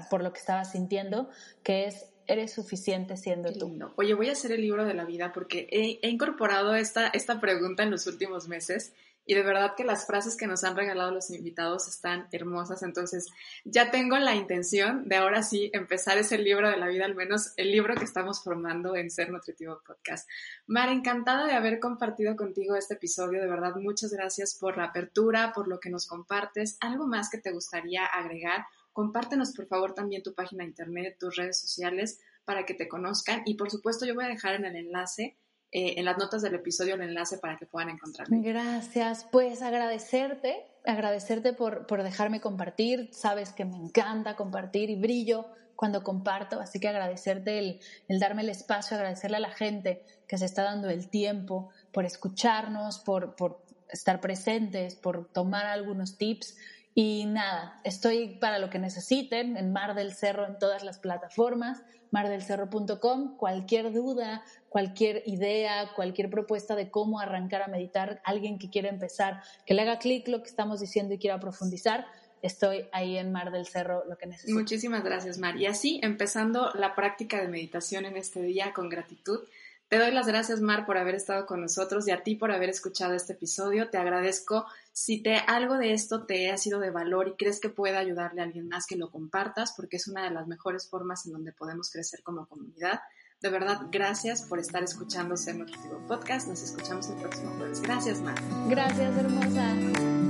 por 0.10 0.24
lo 0.24 0.32
que 0.32 0.40
estaba 0.40 0.64
sintiendo, 0.66 1.30
que 1.64 1.86
es 1.86 2.08
eres 2.28 2.54
suficiente 2.54 3.18
siendo 3.18 3.52
tú. 3.52 3.78
Oye, 3.98 4.14
voy 4.14 4.30
a 4.30 4.32
hacer 4.32 4.54
el 4.54 4.62
libro 4.62 4.86
de 4.86 4.94
la 4.94 5.04
vida 5.04 5.34
porque 5.34 5.68
he, 5.70 6.00
he 6.02 6.10
incorporado 6.10 6.76
esta, 6.76 7.08
esta 7.08 7.42
pregunta 7.42 7.84
en 7.84 7.92
los 7.92 8.08
últimos 8.08 8.48
meses 8.48 8.94
y 9.32 9.34
de 9.34 9.44
verdad 9.44 9.76
que 9.78 9.86
las 9.86 10.06
frases 10.06 10.36
que 10.36 10.46
nos 10.46 10.66
han 10.66 10.76
regalado 10.76 11.10
los 11.10 11.30
invitados 11.30 11.88
están 11.88 12.28
hermosas. 12.34 12.84
Entonces, 12.84 13.28
ya 13.64 13.90
tengo 13.90 14.18
la 14.18 14.36
intención 14.36 15.08
de 15.08 15.16
ahora 15.16 15.42
sí 15.42 15.70
empezar 15.72 16.18
ese 16.18 16.38
libro 16.38 16.70
de 16.70 16.76
la 16.76 16.90
vida, 16.90 17.06
al 17.06 17.16
menos 17.16 17.54
el 17.56 17.72
libro 17.72 17.96
que 17.96 18.04
estamos 18.04 18.44
formando 18.44 18.94
en 18.98 19.10
Ser 19.10 19.32
Nutritivo 19.32 19.82
Podcast. 19.88 20.28
Mar, 20.68 20.90
encantada 20.90 21.48
de 21.48 21.54
haber 21.54 21.80
compartido 21.80 22.36
contigo 22.36 22.76
este 22.76 22.96
episodio. 22.96 23.40
De 23.40 23.48
verdad, 23.48 23.74
muchas 23.78 24.12
gracias 24.12 24.54
por 24.60 24.76
la 24.76 24.88
apertura, 24.88 25.54
por 25.54 25.70
lo 25.70 25.80
que 25.80 25.90
nos 25.90 26.08
compartes. 26.08 26.76
¿Algo 26.82 27.08
más 27.08 27.30
que 27.30 27.38
te 27.38 27.54
gustaría 27.54 28.06
agregar? 28.06 28.66
Compártenos, 28.92 29.56
por 29.56 29.66
favor, 29.68 29.94
también 29.94 30.24
tu 30.24 30.34
página 30.34 30.66
de 30.66 30.72
internet, 30.72 31.16
tus 31.18 31.38
redes 31.38 31.58
sociales 31.58 32.20
para 32.44 32.66
que 32.66 32.74
te 32.74 32.90
conozcan. 32.90 33.44
Y 33.46 33.54
por 33.54 33.72
supuesto, 33.72 34.06
yo 34.06 34.14
voy 34.14 34.26
a 34.26 34.28
dejar 34.28 34.56
en 34.56 34.66
el 34.66 34.76
enlace 34.76 35.38
eh, 35.72 35.94
en 35.98 36.06
las 36.06 36.18
notas 36.18 36.42
del 36.42 36.56
episodio 36.56 36.96
el 36.96 37.02
enlace 37.02 37.38
para 37.38 37.58
que 37.58 37.66
puedan 37.66 37.90
encontrarme. 37.90 38.42
Gracias. 38.42 39.26
Pues 39.32 39.62
agradecerte, 39.62 40.66
agradecerte 40.86 41.54
por, 41.54 41.88
por 41.88 42.04
dejarme 42.04 42.42
compartir. 42.42 43.10
Sabes 43.14 43.54
que 43.54 43.66
me 43.66 43.78
encanta 43.78 44.36
compartir 44.36 44.90
y 44.90 44.96
brillo 44.96 45.46
cuando 45.76 46.04
comparto, 46.04 46.60
así 46.60 46.80
que 46.80 46.90
agradecerte 46.90 47.58
el, 47.58 47.80
el, 48.08 48.20
darme 48.20 48.44
el 48.44 48.50
espacio, 48.50 48.96
agradecerle 48.98 49.38
a 49.38 49.40
la 49.40 49.50
gente 49.50 50.04
que 50.28 50.38
se 50.38 50.46
está 50.46 50.62
dando 50.62 50.90
el 50.90 51.10
tiempo 51.10 51.70
por 51.92 52.06
escucharnos, 52.06 53.00
por, 53.00 53.36
por 53.36 53.64
estar 53.92 54.22
presentes, 54.22 54.96
por 54.96 55.28
tomar 55.32 55.66
algunos 55.66 56.18
tips 56.18 56.58
Y 56.94 57.26
nada, 57.26 57.80
estoy 57.84 58.38
para 58.40 58.60
lo 58.60 58.70
que 58.70 58.78
necesiten 58.78 59.58
en 59.58 59.72
Mar 59.72 59.96
del 59.96 60.14
Cerro 60.14 60.46
en 60.46 60.60
todas 60.60 60.84
las 60.84 61.00
plataformas, 61.00 61.82
mardelcerro.com. 62.12 63.38
Cualquier 63.38 63.94
duda, 63.94 64.44
cualquier 64.72 65.22
idea, 65.26 65.92
cualquier 65.98 66.30
propuesta 66.30 66.78
de 66.78 66.90
cómo 66.90 67.20
arrancar 67.20 67.62
a 67.62 67.68
meditar, 67.68 68.22
alguien 68.24 68.58
que 68.58 68.70
quiera 68.70 68.88
empezar, 68.88 69.44
que 69.66 69.74
le 69.74 69.82
haga 69.82 70.00
clic 70.00 70.30
lo 70.30 70.42
que 70.42 70.48
estamos 70.48 70.80
diciendo 70.80 71.14
y 71.14 71.18
quiera 71.18 71.42
profundizar, 71.42 72.08
estoy 72.42 72.88
ahí 72.94 73.18
en 73.18 73.34
Mar 73.34 73.52
del 73.52 73.68
Cerro, 73.68 74.06
lo 74.08 74.18
que 74.18 74.28
necesite. 74.28 74.54
Muchísimas 74.54 75.04
gracias, 75.04 75.38
Mar. 75.40 75.58
Y 75.58 75.66
así, 75.66 76.00
empezando 76.02 76.72
la 76.74 76.96
práctica 76.96 77.42
de 77.42 77.50
meditación 77.50 78.06
en 78.06 78.16
este 78.16 78.42
día 78.44 78.72
con 78.72 78.88
gratitud, 78.88 79.42
te 79.90 79.98
doy 79.98 80.12
las 80.12 80.26
gracias, 80.26 80.62
Mar, 80.62 80.86
por 80.86 80.98
haber 80.98 81.16
estado 81.16 81.46
con 81.46 81.60
nosotros 81.60 82.08
y 82.08 82.12
a 82.12 82.24
ti 82.24 82.36
por 82.36 82.54
haber 82.54 82.70
escuchado 82.70 83.14
este 83.14 83.34
episodio. 83.34 83.90
Te 83.90 83.98
agradezco. 83.98 84.66
Si 84.94 85.22
te, 85.22 85.36
algo 85.36 85.78
de 85.78 85.92
esto 85.92 86.26
te 86.26 86.50
ha 86.50 86.56
sido 86.58 86.80
de 86.80 86.92
valor 86.92 87.28
y 87.28 87.34
crees 87.34 87.60
que 87.60 87.68
puede 87.68 87.98
ayudarle 87.98 88.40
a 88.40 88.46
alguien 88.46 88.70
más, 88.70 88.86
que 88.88 88.96
lo 88.96 89.12
compartas, 89.12 89.74
porque 89.76 89.98
es 89.98 90.08
una 90.08 90.24
de 90.24 90.32
las 90.32 90.48
mejores 90.48 90.88
formas 90.88 91.26
en 91.26 91.34
donde 91.34 91.52
podemos 91.52 91.92
crecer 91.92 92.24
como 92.24 92.48
comunidad. 92.48 93.02
De 93.42 93.50
verdad, 93.50 93.82
gracias 93.92 94.44
por 94.44 94.60
estar 94.60 94.84
escuchando 94.84 95.36
Ser 95.36 95.56
Nutritivo 95.56 95.98
Podcast. 96.08 96.48
Nos 96.48 96.62
escuchamos 96.62 97.10
el 97.10 97.16
próximo 97.16 97.52
jueves. 97.58 97.82
Gracias, 97.82 98.22
Mar. 98.22 98.36
Gracias, 98.70 99.18
hermosa. 99.18 100.21